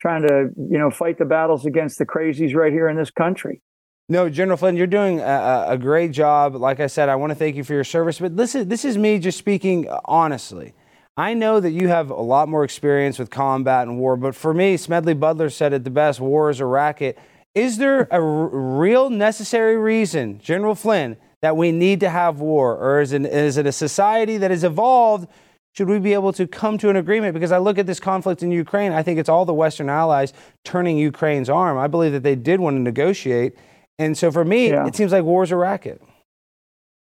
trying 0.00 0.22
to 0.22 0.48
you 0.56 0.76
know 0.76 0.90
fight 0.90 1.18
the 1.18 1.24
battles 1.24 1.64
against 1.66 1.98
the 1.98 2.04
crazies 2.04 2.52
right 2.52 2.72
here 2.72 2.88
in 2.88 2.96
this 2.96 3.12
country. 3.12 3.62
No, 4.08 4.28
General 4.28 4.56
Flynn, 4.56 4.76
you're 4.76 4.88
doing 4.88 5.20
a, 5.20 5.66
a, 5.68 5.78
great 5.78 6.10
job. 6.10 6.56
Like 6.56 6.80
I 6.80 6.88
said, 6.88 7.08
I 7.08 7.14
want 7.14 7.30
to 7.30 7.36
thank 7.36 7.54
you 7.54 7.62
for 7.62 7.74
your 7.74 7.84
service. 7.84 8.18
But 8.18 8.32
listen, 8.32 8.68
this 8.68 8.84
is 8.84 8.98
me 8.98 9.20
just 9.20 9.38
speaking 9.38 9.88
honestly. 10.04 10.74
I 11.16 11.32
know 11.32 11.60
that 11.60 11.70
you 11.70 11.86
have 11.86 12.10
a 12.10 12.20
lot 12.20 12.48
more 12.48 12.64
experience 12.64 13.20
with 13.20 13.30
combat 13.30 13.86
and 13.86 14.00
war, 14.00 14.16
but 14.16 14.34
for 14.34 14.52
me, 14.52 14.76
Smedley 14.76 15.14
Butler 15.14 15.48
said 15.48 15.72
it 15.72 15.84
the 15.84 15.90
best 15.90 16.18
war 16.18 16.50
is 16.50 16.58
a 16.58 16.66
racket. 16.66 17.16
Is 17.54 17.78
there 17.78 18.08
a 18.10 18.20
r- 18.20 18.48
real 18.80 19.10
necessary 19.10 19.76
reason, 19.76 20.40
General 20.40 20.74
Flynn, 20.74 21.18
that 21.42 21.56
we 21.56 21.72
need 21.72 22.00
to 22.00 22.10
have 22.10 22.40
war? 22.40 22.76
Or 22.76 23.00
is 23.00 23.12
it, 23.12 23.24
is 23.24 23.56
it 23.56 23.66
a 23.66 23.72
society 23.72 24.36
that 24.38 24.50
has 24.50 24.64
evolved? 24.64 25.28
Should 25.74 25.88
we 25.88 25.98
be 25.98 26.14
able 26.14 26.32
to 26.32 26.46
come 26.46 26.78
to 26.78 26.90
an 26.90 26.96
agreement? 26.96 27.34
Because 27.34 27.52
I 27.52 27.58
look 27.58 27.78
at 27.78 27.86
this 27.86 28.00
conflict 28.00 28.42
in 28.42 28.50
Ukraine, 28.50 28.92
I 28.92 29.02
think 29.02 29.18
it's 29.18 29.28
all 29.28 29.44
the 29.44 29.54
Western 29.54 29.88
allies 29.88 30.32
turning 30.64 30.98
Ukraine's 30.98 31.48
arm. 31.48 31.78
I 31.78 31.86
believe 31.86 32.12
that 32.12 32.22
they 32.22 32.34
did 32.34 32.60
want 32.60 32.76
to 32.76 32.80
negotiate. 32.80 33.54
And 33.98 34.16
so 34.16 34.30
for 34.30 34.44
me, 34.44 34.70
yeah. 34.70 34.86
it 34.86 34.96
seems 34.96 35.12
like 35.12 35.24
war 35.24 35.44
is 35.44 35.50
a 35.50 35.56
racket. 35.56 36.02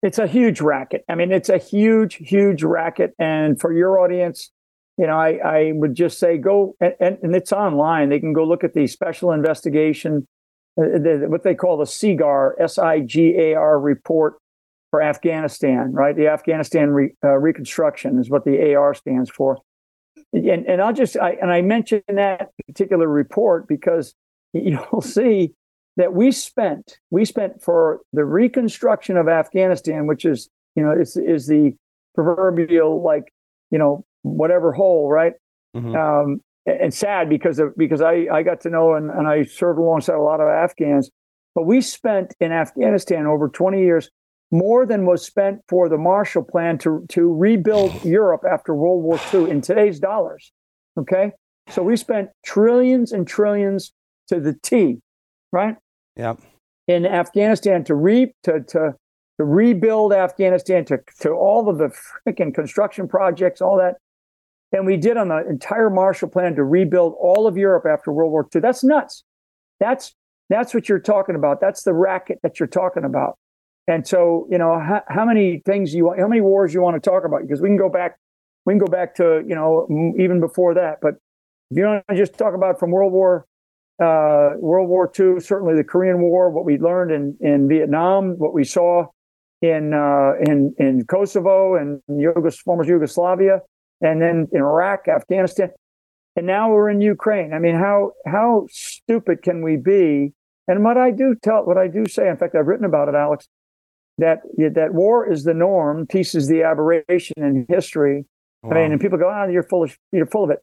It's 0.02 0.18
a 0.18 0.26
huge 0.26 0.60
racket. 0.60 1.04
I 1.08 1.14
mean, 1.14 1.32
it's 1.32 1.48
a 1.48 1.58
huge, 1.58 2.16
huge 2.16 2.62
racket. 2.62 3.14
And 3.18 3.60
for 3.60 3.72
your 3.72 3.98
audience, 3.98 4.50
you 4.98 5.06
know, 5.06 5.16
I, 5.16 5.38
I 5.44 5.72
would 5.74 5.94
just 5.94 6.18
say 6.18 6.38
go 6.38 6.74
and, 6.80 7.18
and, 7.22 7.34
it's 7.34 7.52
online. 7.52 8.08
They 8.08 8.20
can 8.20 8.32
go 8.32 8.44
look 8.44 8.64
at 8.64 8.72
the 8.72 8.86
special 8.86 9.32
investigation, 9.32 10.26
what 10.76 11.42
they 11.42 11.54
call 11.54 11.76
the 11.78 11.84
SIGAR, 11.84 12.52
S 12.60 12.78
I 12.78 13.00
G 13.00 13.34
A 13.36 13.54
R 13.54 13.80
report 13.80 14.36
for 14.90 15.02
Afghanistan, 15.02 15.92
right? 15.92 16.16
The 16.16 16.28
Afghanistan 16.28 16.90
re, 16.90 17.10
uh, 17.24 17.36
reconstruction 17.36 18.18
is 18.18 18.30
what 18.30 18.44
the 18.44 18.74
AR 18.74 18.94
stands 18.94 19.30
for. 19.30 19.58
And, 20.32 20.66
and 20.66 20.80
I'll 20.82 20.92
just, 20.92 21.16
I, 21.16 21.32
and 21.40 21.50
I 21.50 21.62
mention 21.62 22.02
that 22.08 22.50
particular 22.66 23.08
report 23.08 23.66
because 23.68 24.14
you'll 24.52 25.00
see 25.00 25.54
that 25.96 26.12
we 26.12 26.30
spent 26.30 26.98
we 27.10 27.24
spent 27.24 27.62
for 27.62 28.00
the 28.12 28.24
reconstruction 28.24 29.16
of 29.16 29.28
Afghanistan, 29.28 30.06
which 30.06 30.24
is 30.24 30.48
you 30.74 30.82
know 30.82 30.92
is 30.92 31.16
is 31.16 31.46
the 31.46 31.74
proverbial 32.14 33.02
like 33.02 33.32
you 33.70 33.78
know 33.78 34.04
whatever 34.22 34.72
hole, 34.72 35.08
right? 35.08 35.32
Mm-hmm. 35.74 35.94
Um, 35.96 36.40
and 36.66 36.92
sad 36.92 37.28
because 37.28 37.58
of 37.58 37.76
because 37.76 38.00
I 38.00 38.26
I 38.32 38.42
got 38.42 38.60
to 38.62 38.70
know 38.70 38.94
and, 38.94 39.10
and 39.10 39.28
I 39.28 39.44
served 39.44 39.78
alongside 39.78 40.14
a 40.14 40.22
lot 40.22 40.40
of 40.40 40.48
Afghans, 40.48 41.10
but 41.54 41.64
we 41.64 41.80
spent 41.80 42.34
in 42.40 42.52
Afghanistan 42.52 43.26
over 43.26 43.48
20 43.48 43.80
years 43.80 44.10
more 44.50 44.86
than 44.86 45.06
was 45.06 45.24
spent 45.24 45.60
for 45.68 45.88
the 45.88 45.98
Marshall 45.98 46.42
Plan 46.42 46.78
to 46.78 47.04
to 47.10 47.32
rebuild 47.32 47.92
Europe 48.04 48.42
after 48.50 48.74
World 48.74 49.02
War 49.02 49.20
II 49.32 49.50
in 49.50 49.60
today's 49.60 50.00
dollars. 50.00 50.52
Okay, 50.98 51.32
so 51.68 51.82
we 51.82 51.96
spent 51.96 52.30
trillions 52.44 53.12
and 53.12 53.26
trillions 53.26 53.92
to 54.28 54.40
the 54.40 54.54
T, 54.62 54.98
right? 55.52 55.76
Yep. 56.16 56.40
In 56.88 57.06
Afghanistan 57.06 57.84
to 57.84 57.94
re 57.94 58.32
to 58.44 58.60
to 58.60 58.94
to 59.38 59.44
rebuild 59.44 60.12
Afghanistan 60.12 60.84
to 60.86 60.98
to 61.20 61.30
all 61.30 61.68
of 61.68 61.78
the 61.78 61.90
freaking 62.26 62.54
construction 62.54 63.06
projects, 63.06 63.60
all 63.60 63.76
that. 63.78 63.96
And 64.76 64.86
we 64.86 64.96
did 64.96 65.16
on 65.16 65.28
the 65.28 65.46
entire 65.48 65.90
Marshall 65.90 66.28
Plan 66.28 66.54
to 66.56 66.64
rebuild 66.64 67.14
all 67.18 67.46
of 67.46 67.56
Europe 67.56 67.84
after 67.86 68.12
World 68.12 68.30
War 68.30 68.46
II. 68.54 68.60
That's 68.60 68.84
nuts. 68.84 69.24
That's 69.80 70.14
that's 70.48 70.74
what 70.74 70.88
you're 70.88 71.00
talking 71.00 71.34
about. 71.34 71.60
That's 71.60 71.82
the 71.82 71.92
racket 71.92 72.38
that 72.42 72.60
you're 72.60 72.68
talking 72.68 73.04
about. 73.04 73.36
And 73.88 74.06
so, 74.06 74.46
you 74.50 74.58
know, 74.58 74.78
how, 74.78 75.02
how 75.08 75.24
many 75.24 75.62
things 75.64 75.94
you 75.94 76.06
want, 76.06 76.20
how 76.20 76.28
many 76.28 76.40
wars 76.40 76.74
you 76.74 76.80
want 76.80 77.02
to 77.02 77.10
talk 77.10 77.24
about? 77.24 77.42
Because 77.42 77.60
we 77.60 77.68
can 77.68 77.76
go 77.76 77.88
back, 77.88 78.18
we 78.64 78.72
can 78.72 78.78
go 78.78 78.86
back 78.86 79.14
to, 79.16 79.44
you 79.46 79.54
know, 79.54 80.14
even 80.18 80.40
before 80.40 80.74
that. 80.74 80.98
But 81.00 81.14
if 81.70 81.78
you 81.78 81.84
want 81.84 82.04
to 82.08 82.16
just 82.16 82.34
talk 82.34 82.54
about 82.54 82.78
from 82.78 82.90
World 82.90 83.12
War 83.12 83.46
uh, 84.00 84.50
World 84.58 84.88
War 84.88 85.10
II, 85.18 85.40
certainly 85.40 85.74
the 85.74 85.84
Korean 85.84 86.20
War, 86.20 86.50
what 86.50 86.64
we 86.64 86.78
learned 86.78 87.10
in, 87.10 87.36
in 87.40 87.68
Vietnam, 87.68 88.38
what 88.38 88.52
we 88.52 88.62
saw 88.62 89.06
in 89.62 89.94
uh, 89.94 90.32
in 90.40 90.74
in 90.78 91.06
Kosovo 91.06 91.76
and 91.76 92.02
Yugos- 92.10 92.58
former 92.58 92.84
Yugoslavia, 92.84 93.62
and 94.00 94.20
then 94.20 94.48
in 94.52 94.60
Iraq, 94.60 95.08
Afghanistan, 95.08 95.70
and 96.36 96.46
now 96.46 96.70
we're 96.70 96.90
in 96.90 97.00
Ukraine. 97.00 97.52
I 97.52 97.58
mean, 97.58 97.74
how 97.74 98.12
how 98.26 98.66
stupid 98.70 99.42
can 99.42 99.62
we 99.62 99.76
be? 99.76 100.32
And 100.68 100.84
what 100.84 100.98
I 100.98 101.10
do 101.10 101.34
tell, 101.42 101.64
what 101.64 101.78
I 101.78 101.88
do 101.88 102.06
say, 102.06 102.28
in 102.28 102.36
fact, 102.36 102.54
I've 102.54 102.66
written 102.66 102.84
about 102.84 103.08
it, 103.08 103.14
Alex, 103.14 103.48
that 104.18 104.40
that 104.74 104.94
war 104.94 105.30
is 105.30 105.44
the 105.44 105.54
norm, 105.54 106.06
peace 106.06 106.34
is 106.34 106.48
the 106.48 106.62
aberration 106.62 107.34
in 107.38 107.66
history. 107.68 108.26
Wow. 108.62 108.70
I 108.70 108.74
mean, 108.82 108.92
and 108.92 109.00
people 109.00 109.18
go, 109.18 109.28
"Ah, 109.28 109.44
oh, 109.46 109.48
you're 109.48 109.62
full 109.62 109.84
of 109.84 109.96
you're 110.12 110.26
full 110.26 110.44
of 110.44 110.50
it," 110.50 110.58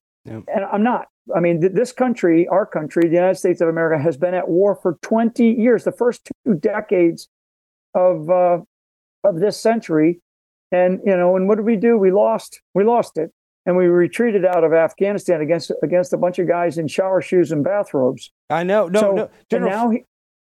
and 0.48 0.66
I'm 0.72 0.84
not. 0.84 1.08
I 1.36 1.40
mean, 1.40 1.62
th- 1.62 1.74
this 1.74 1.92
country, 1.92 2.48
our 2.48 2.66
country, 2.66 3.08
the 3.08 3.16
United 3.16 3.36
States 3.36 3.62
of 3.62 3.70
America, 3.70 4.02
has 4.02 4.18
been 4.18 4.34
at 4.34 4.50
war 4.50 4.76
for 4.76 4.98
20 5.02 5.46
years, 5.46 5.86
the 5.86 5.92
first 5.92 6.30
two 6.46 6.56
decades 6.56 7.30
of 7.94 8.30
uh, 8.30 8.60
of 9.24 9.40
this 9.40 9.60
century. 9.60 10.20
And 10.74 11.00
you 11.06 11.16
know, 11.16 11.36
and 11.36 11.48
what 11.48 11.56
did 11.56 11.66
we 11.66 11.76
do? 11.76 11.98
We 11.98 12.12
lost. 12.12 12.60
We 12.74 12.84
lost 12.84 13.18
it, 13.18 13.32
and 13.66 13.78
we 13.78 13.86
retreated 13.86 14.44
out 14.44 14.64
of 14.64 14.74
Afghanistan 14.74 15.40
against 15.40 15.72
against 15.84 16.12
a 16.14 16.18
bunch 16.18 16.40
of 16.40 16.48
guys 16.48 16.80
in 16.80 16.88
shower 16.88 17.22
shoes 17.22 17.52
and 17.52 17.64
bathrobes. 17.64 18.32
I 18.50 18.64
know. 18.64 18.88
No, 18.88 19.00
so, 19.00 19.12
no. 19.12 19.30
General, 19.52 19.70
now 19.70 19.90
he, 19.92 20.04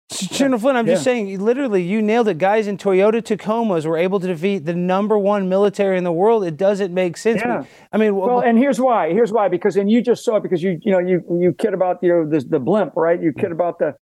General 0.10 0.60
Flynn, 0.60 0.76
I'm 0.76 0.88
yeah. 0.88 0.94
just 0.94 1.04
saying, 1.04 1.40
literally, 1.40 1.84
you 1.84 2.02
nailed 2.02 2.28
it. 2.28 2.38
Guys 2.38 2.68
in 2.68 2.78
Toyota 2.78 3.22
Tacomas 3.24 3.86
were 3.86 3.98
able 3.98 4.20
to 4.20 4.28
defeat 4.28 4.66
the 4.66 4.74
number 4.74 5.18
one 5.18 5.50
military 5.50 5.98
in 5.98 6.04
the 6.04 6.12
world. 6.12 6.44
It 6.44 6.58
doesn't 6.58 6.94
make 6.94 7.18
sense. 7.18 7.42
Yeah. 7.44 7.66
I 7.92 7.98
mean, 7.98 8.16
well, 8.16 8.40
and 8.40 8.58
here's 8.58 8.80
why. 8.80 9.12
Here's 9.12 9.32
why. 9.32 9.48
Because, 9.48 9.78
and 9.78 9.90
you 9.90 10.02
just 10.02 10.24
saw 10.24 10.38
it 10.38 10.44
because 10.44 10.62
you, 10.62 10.80
you 10.82 10.92
know, 10.92 11.00
you 11.00 11.24
you 11.40 11.54
kid 11.54 11.74
about 11.74 12.00
you 12.02 12.10
know 12.10 12.28
the, 12.28 12.40
the 12.40 12.60
blimp, 12.60 12.94
right? 12.96 13.22
You 13.22 13.32
kid 13.32 13.50
mm. 13.50 13.54
about 13.54 13.80
the. 13.80 13.96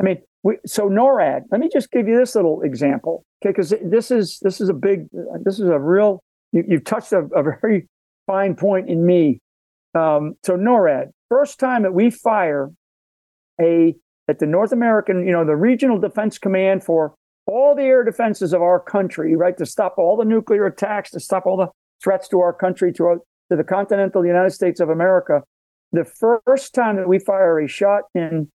I 0.00 0.02
mean, 0.02 0.18
we, 0.42 0.58
so 0.66 0.88
NORAD. 0.88 1.42
Let 1.50 1.60
me 1.60 1.68
just 1.72 1.90
give 1.90 2.08
you 2.08 2.18
this 2.18 2.34
little 2.34 2.62
example, 2.62 3.24
okay? 3.42 3.50
Because 3.50 3.74
this 3.82 4.10
is 4.10 4.38
this 4.42 4.60
is 4.60 4.68
a 4.68 4.74
big, 4.74 5.06
this 5.44 5.58
is 5.58 5.68
a 5.68 5.78
real. 5.78 6.22
You, 6.52 6.64
you've 6.68 6.84
touched 6.84 7.12
a, 7.12 7.28
a 7.34 7.42
very 7.42 7.88
fine 8.26 8.54
point 8.54 8.88
in 8.88 9.04
me. 9.06 9.40
Um, 9.94 10.34
so 10.42 10.56
NORAD, 10.56 11.10
first 11.28 11.58
time 11.58 11.82
that 11.82 11.94
we 11.94 12.10
fire 12.10 12.70
a 13.60 13.94
at 14.28 14.38
the 14.38 14.46
North 14.46 14.72
American, 14.72 15.26
you 15.26 15.32
know, 15.32 15.44
the 15.44 15.56
Regional 15.56 15.98
Defense 15.98 16.38
Command 16.38 16.82
for 16.82 17.14
all 17.46 17.74
the 17.74 17.82
air 17.82 18.02
defenses 18.02 18.52
of 18.52 18.62
our 18.62 18.80
country, 18.80 19.36
right, 19.36 19.56
to 19.58 19.66
stop 19.66 19.96
all 19.98 20.16
the 20.16 20.24
nuclear 20.24 20.66
attacks, 20.66 21.10
to 21.10 21.20
stop 21.20 21.44
all 21.46 21.56
the 21.56 21.68
threats 22.02 22.26
to 22.28 22.40
our 22.40 22.52
country, 22.52 22.92
to, 22.94 23.04
our, 23.04 23.16
to 23.50 23.56
the 23.56 23.64
continental 23.64 24.24
United 24.24 24.50
States 24.50 24.80
of 24.80 24.88
America. 24.88 25.42
The 25.92 26.04
first 26.04 26.74
time 26.74 26.96
that 26.96 27.06
we 27.06 27.18
fire 27.18 27.60
a 27.60 27.68
shot 27.68 28.04
in 28.14 28.50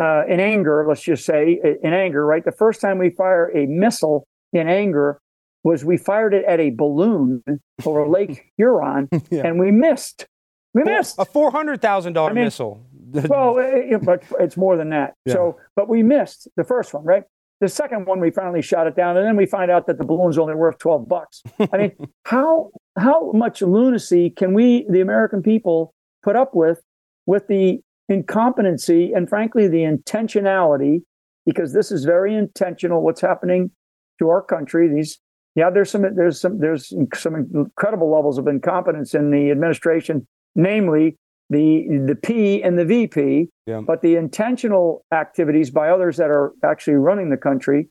uh, 0.00 0.24
in 0.26 0.40
anger, 0.40 0.84
let's 0.88 1.02
just 1.02 1.24
say 1.24 1.60
in 1.82 1.92
anger, 1.92 2.24
right? 2.24 2.44
The 2.44 2.52
first 2.52 2.80
time 2.80 2.98
we 2.98 3.10
fire 3.10 3.50
a 3.54 3.66
missile 3.66 4.26
in 4.52 4.68
anger 4.68 5.20
was 5.62 5.84
we 5.84 5.96
fired 5.96 6.34
it 6.34 6.44
at 6.44 6.60
a 6.60 6.70
balloon 6.70 7.42
over 7.84 8.06
Lake 8.08 8.52
Huron, 8.56 9.08
yeah. 9.30 9.46
and 9.46 9.58
we 9.58 9.70
missed. 9.70 10.26
We 10.74 10.82
missed 10.82 11.16
a 11.18 11.24
four 11.24 11.52
hundred 11.52 11.80
thousand 11.80 12.14
dollar 12.14 12.34
missile 12.34 12.84
well, 13.22 13.56
it, 13.58 14.04
but 14.04 14.24
it's 14.40 14.56
more 14.56 14.76
than 14.76 14.90
that. 14.90 15.14
Yeah. 15.24 15.34
So, 15.34 15.56
but 15.76 15.88
we 15.88 16.02
missed 16.02 16.48
the 16.56 16.64
first 16.64 16.92
one, 16.94 17.04
right? 17.04 17.24
The 17.60 17.68
second 17.68 18.06
one, 18.06 18.20
we 18.20 18.30
finally 18.30 18.62
shot 18.62 18.86
it 18.86 18.96
down, 18.96 19.16
and 19.16 19.24
then 19.24 19.36
we 19.36 19.46
find 19.46 19.70
out 19.70 19.86
that 19.86 19.98
the 19.98 20.04
balloon's 20.04 20.38
only 20.38 20.54
worth 20.54 20.78
twelve 20.78 21.08
bucks. 21.08 21.42
I 21.72 21.76
mean, 21.76 21.92
how 22.24 22.70
how 22.98 23.32
much 23.32 23.62
lunacy 23.62 24.30
can 24.30 24.54
we, 24.54 24.86
the 24.88 25.00
American 25.00 25.42
people, 25.42 25.94
put 26.22 26.36
up 26.36 26.54
with 26.54 26.82
with 27.26 27.46
the 27.46 27.80
incompetency 28.08 29.12
and, 29.12 29.28
frankly, 29.28 29.68
the 29.68 29.82
intentionality? 29.82 31.02
Because 31.46 31.72
this 31.72 31.92
is 31.92 32.04
very 32.04 32.34
intentional. 32.34 33.02
What's 33.02 33.20
happening 33.20 33.70
to 34.18 34.28
our 34.28 34.42
country? 34.42 34.88
These, 34.88 35.18
yeah, 35.54 35.70
there's 35.70 35.90
some 35.90 36.02
there's 36.14 36.40
some 36.40 36.58
there's 36.58 36.92
some 37.14 37.34
incredible 37.54 38.10
levels 38.10 38.38
of 38.38 38.46
incompetence 38.46 39.14
in 39.14 39.30
the 39.30 39.50
administration, 39.50 40.26
namely 40.54 41.18
the 41.50 41.86
the 42.06 42.14
P 42.14 42.62
and 42.62 42.78
the 42.78 42.84
VP, 42.84 43.50
yeah. 43.66 43.80
but 43.86 44.00
the 44.00 44.16
intentional 44.16 45.04
activities 45.12 45.70
by 45.70 45.90
others 45.90 46.16
that 46.16 46.30
are 46.30 46.52
actually 46.64 46.94
running 46.94 47.30
the 47.30 47.36
country. 47.36 47.88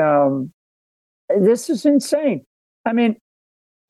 Um, 0.00 0.52
this 1.28 1.68
is 1.68 1.84
insane. 1.84 2.44
I 2.84 2.92
mean, 2.92 3.16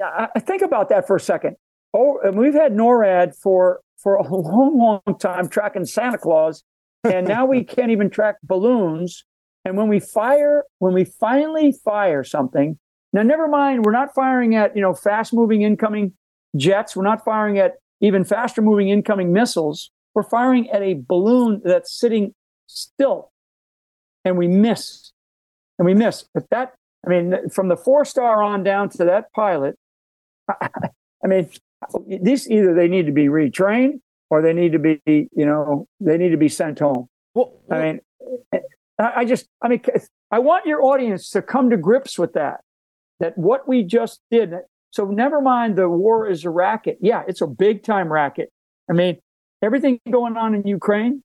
I, 0.02 0.28
I 0.34 0.40
think 0.40 0.62
about 0.62 0.88
that 0.88 1.06
for 1.06 1.16
a 1.16 1.20
second. 1.20 1.56
Oh, 1.92 2.18
we've 2.32 2.54
had 2.54 2.72
NORAD 2.72 3.36
for 3.36 3.80
for 4.04 4.14
a 4.14 4.22
long, 4.32 4.78
long 4.78 5.18
time 5.18 5.48
tracking 5.48 5.84
Santa 5.84 6.18
Claus, 6.18 6.62
and 7.02 7.26
now 7.26 7.44
we 7.44 7.64
can't 7.74 7.90
even 7.90 8.08
track 8.08 8.36
balloons. 8.44 9.24
And 9.64 9.76
when 9.76 9.88
we 9.88 9.98
fire, 9.98 10.64
when 10.78 10.92
we 10.92 11.04
finally 11.04 11.72
fire 11.72 12.22
something, 12.22 12.78
Now, 13.12 13.22
never 13.22 13.48
mind, 13.48 13.84
we're 13.84 13.92
not 13.92 14.14
firing 14.14 14.54
at 14.54 14.76
you 14.76 14.82
know 14.82 14.94
fast 14.94 15.32
moving 15.32 15.62
incoming 15.62 16.12
jets. 16.54 16.94
We're 16.94 17.02
not 17.02 17.24
firing 17.24 17.58
at 17.58 17.72
even 18.00 18.24
faster 18.24 18.62
moving 18.62 18.90
incoming 18.90 19.32
missiles. 19.32 19.90
We're 20.14 20.22
firing 20.22 20.70
at 20.70 20.82
a 20.82 21.02
balloon 21.08 21.62
that's 21.64 21.92
sitting 21.98 22.34
still, 22.66 23.32
and 24.24 24.36
we 24.36 24.46
miss, 24.46 25.12
and 25.78 25.86
we 25.86 25.94
miss. 25.94 26.26
But 26.34 26.44
that, 26.50 26.74
I 27.06 27.10
mean, 27.10 27.48
from 27.48 27.68
the 27.68 27.76
four 27.76 28.04
star 28.04 28.42
on 28.42 28.62
down 28.62 28.90
to 28.90 29.04
that 29.06 29.32
pilot, 29.32 29.76
I 30.48 31.26
mean, 31.26 31.48
these 32.06 32.48
either 32.50 32.74
they 32.74 32.88
need 32.88 33.06
to 33.06 33.12
be 33.12 33.26
retrained 33.26 34.00
or 34.30 34.42
they 34.42 34.52
need 34.52 34.72
to 34.72 34.78
be, 34.78 35.00
you 35.06 35.46
know, 35.46 35.86
they 36.00 36.16
need 36.18 36.30
to 36.30 36.36
be 36.36 36.48
sent 36.48 36.78
home. 36.78 37.08
Well, 37.34 37.52
I 37.70 37.78
mean, 37.82 38.00
I 38.98 39.24
just, 39.24 39.46
I 39.62 39.68
mean, 39.68 39.82
I 40.30 40.38
want 40.38 40.66
your 40.66 40.82
audience 40.84 41.30
to 41.30 41.42
come 41.42 41.70
to 41.70 41.76
grips 41.76 42.18
with 42.18 42.32
that. 42.34 42.60
That 43.20 43.36
what 43.38 43.68
we 43.68 43.82
just 43.82 44.20
did. 44.30 44.52
So 44.90 45.06
never 45.06 45.40
mind 45.40 45.76
the 45.76 45.88
war 45.88 46.28
is 46.28 46.44
a 46.44 46.50
racket. 46.50 46.98
Yeah, 47.00 47.22
it's 47.26 47.40
a 47.40 47.46
big 47.46 47.82
time 47.82 48.12
racket. 48.12 48.50
I 48.88 48.92
mean, 48.92 49.18
everything 49.62 50.00
going 50.10 50.36
on 50.36 50.54
in 50.54 50.66
Ukraine. 50.66 51.22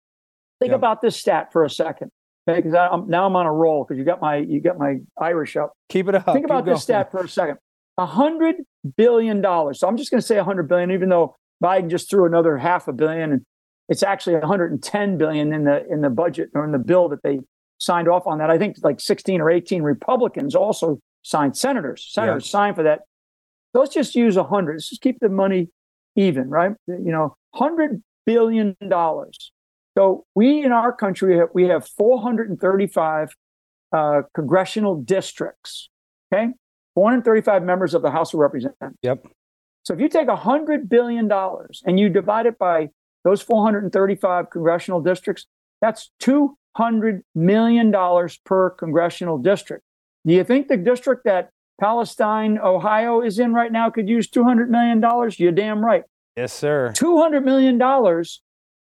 Think 0.59 0.71
Yeah. 0.71 0.75
about 0.75 1.01
this 1.01 1.15
stat 1.15 1.51
for 1.53 1.63
a 1.63 1.69
second. 1.69 2.11
Because 2.45 2.73
I'm, 2.73 3.07
now 3.07 3.25
I'm 3.27 3.35
on 3.35 3.45
a 3.45 3.53
roll 3.53 3.83
because 3.83 3.99
you 3.99 4.03
got 4.05 4.21
my 4.21 4.37
you 4.37 4.59
got 4.59 4.79
my 4.79 4.97
Irish 5.21 5.55
up. 5.55 5.73
keep 5.87 6.07
it 6.07 6.15
up. 6.15 6.25
Think 6.25 6.37
Keep 6.37 6.45
about 6.45 6.65
going. 6.65 6.75
this 6.75 6.83
stat 6.83 7.11
for 7.11 7.23
a 7.23 7.29
second. 7.29 7.57
A 7.99 8.05
hundred 8.05 8.55
billion 8.95 9.41
dollars. 9.41 9.79
So 9.79 9.87
I'm 9.87 9.97
just 9.97 10.09
going 10.09 10.21
to 10.21 10.25
say 10.25 10.37
a 10.37 10.43
hundred 10.43 10.67
billion, 10.69 10.91
even 10.91 11.09
though 11.09 11.35
Biden 11.63 11.89
just 11.89 12.09
threw 12.09 12.25
another 12.25 12.57
half 12.57 12.87
a 12.87 12.93
billion, 12.93 13.33
and 13.33 13.41
it's 13.89 14.03
actually 14.03 14.35
110 14.35 15.17
billion 15.17 15.53
in 15.53 15.65
the 15.65 15.85
in 15.91 16.01
the 16.01 16.09
budget 16.09 16.49
or 16.53 16.63
in 16.63 16.71
the 16.71 16.79
bill 16.79 17.09
that 17.09 17.21
they 17.23 17.39
signed 17.77 18.07
off 18.07 18.25
on 18.25 18.37
that. 18.37 18.49
I 18.49 18.57
think 18.57 18.77
like 18.83 18.99
16 18.99 19.41
or 19.41 19.49
18 19.49 19.81
Republicans 19.81 20.55
also 20.55 20.99
signed. 21.23 21.57
Senators, 21.57 22.07
senators 22.09 22.49
signed 22.49 22.75
for 22.75 22.83
that. 22.83 23.01
So 23.73 23.81
let's 23.81 23.93
just 23.93 24.15
use 24.15 24.37
a 24.37 24.43
hundred. 24.43 24.73
Let's 24.75 24.89
just 24.89 25.01
keep 25.01 25.19
the 25.19 25.29
money 25.29 25.69
even, 26.15 26.49
right? 26.49 26.71
You 26.87 27.11
know, 27.11 27.35
hundred 27.53 28.01
billion 28.25 28.75
dollars. 28.87 29.51
So 29.97 30.25
we 30.35 30.63
in 30.63 30.71
our 30.71 30.93
country 30.93 31.41
we 31.53 31.65
have 31.65 31.87
435 31.87 33.29
uh, 33.91 34.21
congressional 34.33 35.01
districts. 35.01 35.89
Okay, 36.31 36.49
435 36.95 37.63
members 37.63 37.93
of 37.93 38.01
the 38.01 38.11
House 38.11 38.33
of 38.33 38.39
Representatives. 38.39 38.95
Yep. 39.01 39.25
So 39.83 39.93
if 39.93 39.99
you 39.99 40.09
take 40.09 40.27
$100 40.27 40.89
billion 40.89 41.31
and 41.85 41.99
you 41.99 42.09
divide 42.09 42.45
it 42.45 42.57
by 42.59 42.89
those 43.23 43.41
435 43.41 44.49
congressional 44.49 45.01
districts, 45.01 45.47
that's 45.81 46.11
$200 46.21 47.21
million 47.33 47.93
per 48.45 48.69
congressional 48.71 49.37
district. 49.37 49.83
Do 50.25 50.33
you 50.33 50.43
think 50.43 50.67
the 50.67 50.77
district 50.77 51.23
that 51.25 51.49
Palestine, 51.79 52.59
Ohio 52.59 53.21
is 53.21 53.39
in 53.39 53.53
right 53.53 53.71
now 53.71 53.89
could 53.89 54.09
use 54.09 54.29
$200 54.29 54.67
million? 54.67 55.01
You're 55.37 55.51
damn 55.51 55.83
right. 55.83 56.03
Yes, 56.35 56.53
sir. 56.53 56.93
$200 56.95 57.43
million 57.43 57.79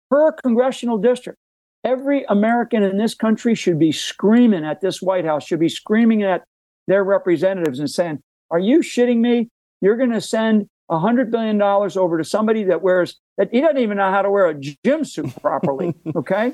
per 0.09 0.31
congressional 0.43 0.97
district. 0.97 1.39
Every 1.83 2.23
American 2.29 2.83
in 2.83 2.97
this 2.97 3.15
country 3.15 3.55
should 3.55 3.79
be 3.79 3.91
screaming 3.91 4.63
at 4.63 4.79
this 4.81 5.01
White 5.01 5.25
House, 5.25 5.45
should 5.45 5.59
be 5.59 5.69
screaming 5.69 6.23
at 6.23 6.43
their 6.87 7.03
representatives 7.03 7.79
and 7.79 7.89
saying, 7.89 8.21
Are 8.51 8.59
you 8.59 8.79
shitting 8.79 9.19
me? 9.19 9.49
You're 9.81 9.97
going 9.97 10.11
to 10.11 10.21
send 10.21 10.69
$100 10.89 11.31
billion 11.31 11.61
over 11.61 12.17
to 12.17 12.23
somebody 12.23 12.63
that 12.65 12.81
wears, 12.81 13.19
that 13.37 13.49
he 13.51 13.61
doesn't 13.61 13.77
even 13.77 13.97
know 13.97 14.11
how 14.11 14.21
to 14.21 14.29
wear 14.29 14.47
a 14.47 14.55
gym 14.55 15.03
suit 15.03 15.35
properly. 15.41 15.93
okay. 16.15 16.53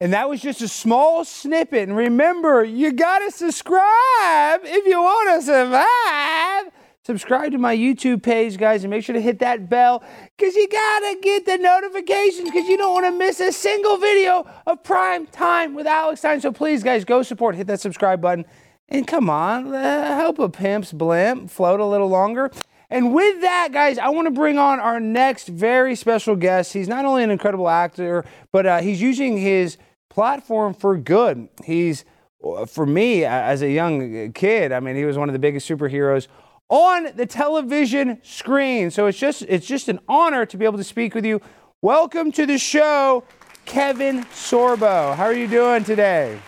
And 0.00 0.12
that 0.12 0.28
was 0.28 0.40
just 0.40 0.60
a 0.60 0.68
small 0.68 1.24
snippet. 1.24 1.88
And 1.88 1.96
remember, 1.96 2.64
you 2.64 2.92
got 2.92 3.20
to 3.20 3.30
subscribe 3.30 4.60
if 4.64 4.86
you 4.86 5.00
want 5.00 5.40
to 5.40 5.46
survive. 5.46 6.72
Subscribe 7.06 7.52
to 7.52 7.58
my 7.58 7.76
YouTube 7.76 8.22
page, 8.22 8.56
guys, 8.56 8.82
and 8.82 8.90
make 8.90 9.04
sure 9.04 9.12
to 9.12 9.20
hit 9.20 9.38
that 9.40 9.68
bell 9.68 10.02
because 10.38 10.54
you 10.54 10.66
got 10.68 11.00
to 11.00 11.18
get 11.22 11.44
the 11.44 11.58
notifications 11.58 12.50
because 12.50 12.66
you 12.66 12.78
don't 12.78 12.94
want 12.94 13.04
to 13.04 13.12
miss 13.12 13.40
a 13.40 13.52
single 13.52 13.98
video 13.98 14.46
of 14.66 14.82
Prime 14.82 15.26
Time 15.26 15.74
with 15.74 15.86
Alex 15.86 16.20
Stein. 16.20 16.40
So 16.40 16.50
please, 16.50 16.82
guys, 16.82 17.04
go 17.04 17.22
support, 17.22 17.56
hit 17.56 17.66
that 17.66 17.80
subscribe 17.80 18.22
button, 18.22 18.46
and 18.88 19.06
come 19.06 19.30
on, 19.30 19.74
uh, 19.74 20.16
help 20.16 20.38
a 20.38 20.48
pimp's 20.48 20.92
blimp 20.92 21.50
float 21.50 21.80
a 21.80 21.84
little 21.84 22.08
longer. 22.08 22.50
And 22.90 23.14
with 23.14 23.40
that, 23.40 23.70
guys, 23.72 23.98
I 23.98 24.08
want 24.10 24.26
to 24.26 24.30
bring 24.30 24.58
on 24.58 24.78
our 24.78 25.00
next 25.00 25.48
very 25.48 25.96
special 25.96 26.36
guest. 26.36 26.72
He's 26.72 26.88
not 26.88 27.04
only 27.04 27.24
an 27.24 27.30
incredible 27.30 27.68
actor, 27.68 28.24
but 28.52 28.66
uh, 28.66 28.80
he's 28.80 29.00
using 29.00 29.38
his 29.38 29.78
platform 30.10 30.74
for 30.74 30.96
good. 30.96 31.48
He's, 31.64 32.04
uh, 32.44 32.66
for 32.66 32.86
me, 32.86 33.24
uh, 33.24 33.30
as 33.30 33.62
a 33.62 33.70
young 33.70 34.32
kid, 34.32 34.70
I 34.70 34.80
mean, 34.80 34.96
he 34.96 35.04
was 35.04 35.18
one 35.18 35.28
of 35.28 35.32
the 35.32 35.38
biggest 35.38 35.68
superheroes 35.68 36.28
on 36.68 37.08
the 37.16 37.26
television 37.26 38.18
screen. 38.22 38.90
So 38.90 39.06
it's 39.06 39.18
just, 39.18 39.42
it's 39.42 39.66
just 39.66 39.88
an 39.88 39.98
honor 40.08 40.46
to 40.46 40.56
be 40.56 40.64
able 40.64 40.78
to 40.78 40.84
speak 40.84 41.14
with 41.14 41.24
you. 41.24 41.40
Welcome 41.82 42.32
to 42.32 42.46
the 42.46 42.58
show, 42.58 43.24
Kevin 43.64 44.24
Sorbo. 44.26 45.14
How 45.14 45.24
are 45.24 45.34
you 45.34 45.48
doing 45.48 45.84
today? 45.84 46.38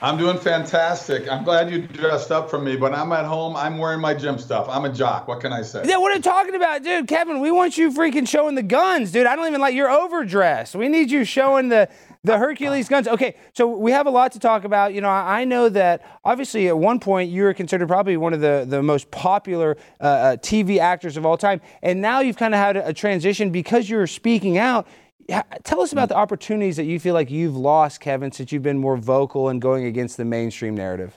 I'm 0.00 0.16
doing 0.16 0.38
fantastic. 0.38 1.28
I'm 1.28 1.42
glad 1.42 1.70
you 1.70 1.82
dressed 1.82 2.30
up 2.30 2.48
for 2.48 2.60
me, 2.60 2.76
but 2.76 2.94
I'm 2.94 3.10
at 3.10 3.24
home. 3.24 3.56
I'm 3.56 3.78
wearing 3.78 4.00
my 4.00 4.14
gym 4.14 4.38
stuff. 4.38 4.68
I'm 4.68 4.84
a 4.84 4.92
jock. 4.92 5.26
What 5.26 5.40
can 5.40 5.52
I 5.52 5.62
say? 5.62 5.82
Yeah, 5.84 5.96
what 5.96 6.12
are 6.12 6.16
you 6.16 6.22
talking 6.22 6.54
about, 6.54 6.84
dude? 6.84 7.08
Kevin, 7.08 7.40
we 7.40 7.50
want 7.50 7.76
you 7.76 7.90
freaking 7.90 8.28
showing 8.28 8.54
the 8.54 8.62
guns, 8.62 9.10
dude. 9.10 9.26
I 9.26 9.34
don't 9.34 9.48
even 9.48 9.60
like 9.60 9.74
you're 9.74 9.90
overdressed. 9.90 10.76
We 10.76 10.88
need 10.88 11.10
you 11.10 11.24
showing 11.24 11.68
the 11.68 11.88
the 12.22 12.38
Hercules 12.38 12.88
guns. 12.88 13.08
Okay, 13.08 13.34
so 13.54 13.66
we 13.66 13.90
have 13.90 14.06
a 14.06 14.10
lot 14.10 14.32
to 14.32 14.38
talk 14.38 14.62
about. 14.62 14.94
You 14.94 15.00
know, 15.00 15.08
I 15.08 15.44
know 15.44 15.68
that 15.70 16.02
obviously 16.24 16.68
at 16.68 16.78
one 16.78 17.00
point 17.00 17.30
you 17.30 17.42
were 17.42 17.54
considered 17.54 17.88
probably 17.88 18.16
one 18.16 18.32
of 18.32 18.40
the 18.40 18.64
the 18.68 18.82
most 18.82 19.10
popular 19.10 19.76
uh, 20.00 20.04
uh, 20.04 20.36
TV 20.36 20.78
actors 20.78 21.16
of 21.16 21.26
all 21.26 21.36
time, 21.36 21.60
and 21.82 22.00
now 22.00 22.20
you've 22.20 22.36
kind 22.36 22.54
of 22.54 22.60
had 22.60 22.76
a 22.76 22.92
transition 22.92 23.50
because 23.50 23.90
you're 23.90 24.06
speaking 24.06 24.58
out. 24.58 24.86
Yeah, 25.28 25.42
Tell 25.62 25.82
us 25.82 25.92
about 25.92 26.08
the 26.08 26.16
opportunities 26.16 26.78
that 26.78 26.84
you 26.84 26.98
feel 26.98 27.12
like 27.12 27.30
you've 27.30 27.56
lost, 27.56 28.00
Kevin, 28.00 28.32
since 28.32 28.50
you've 28.50 28.62
been 28.62 28.78
more 28.78 28.96
vocal 28.96 29.50
and 29.50 29.60
going 29.60 29.84
against 29.84 30.16
the 30.16 30.24
mainstream 30.24 30.74
narrative. 30.74 31.14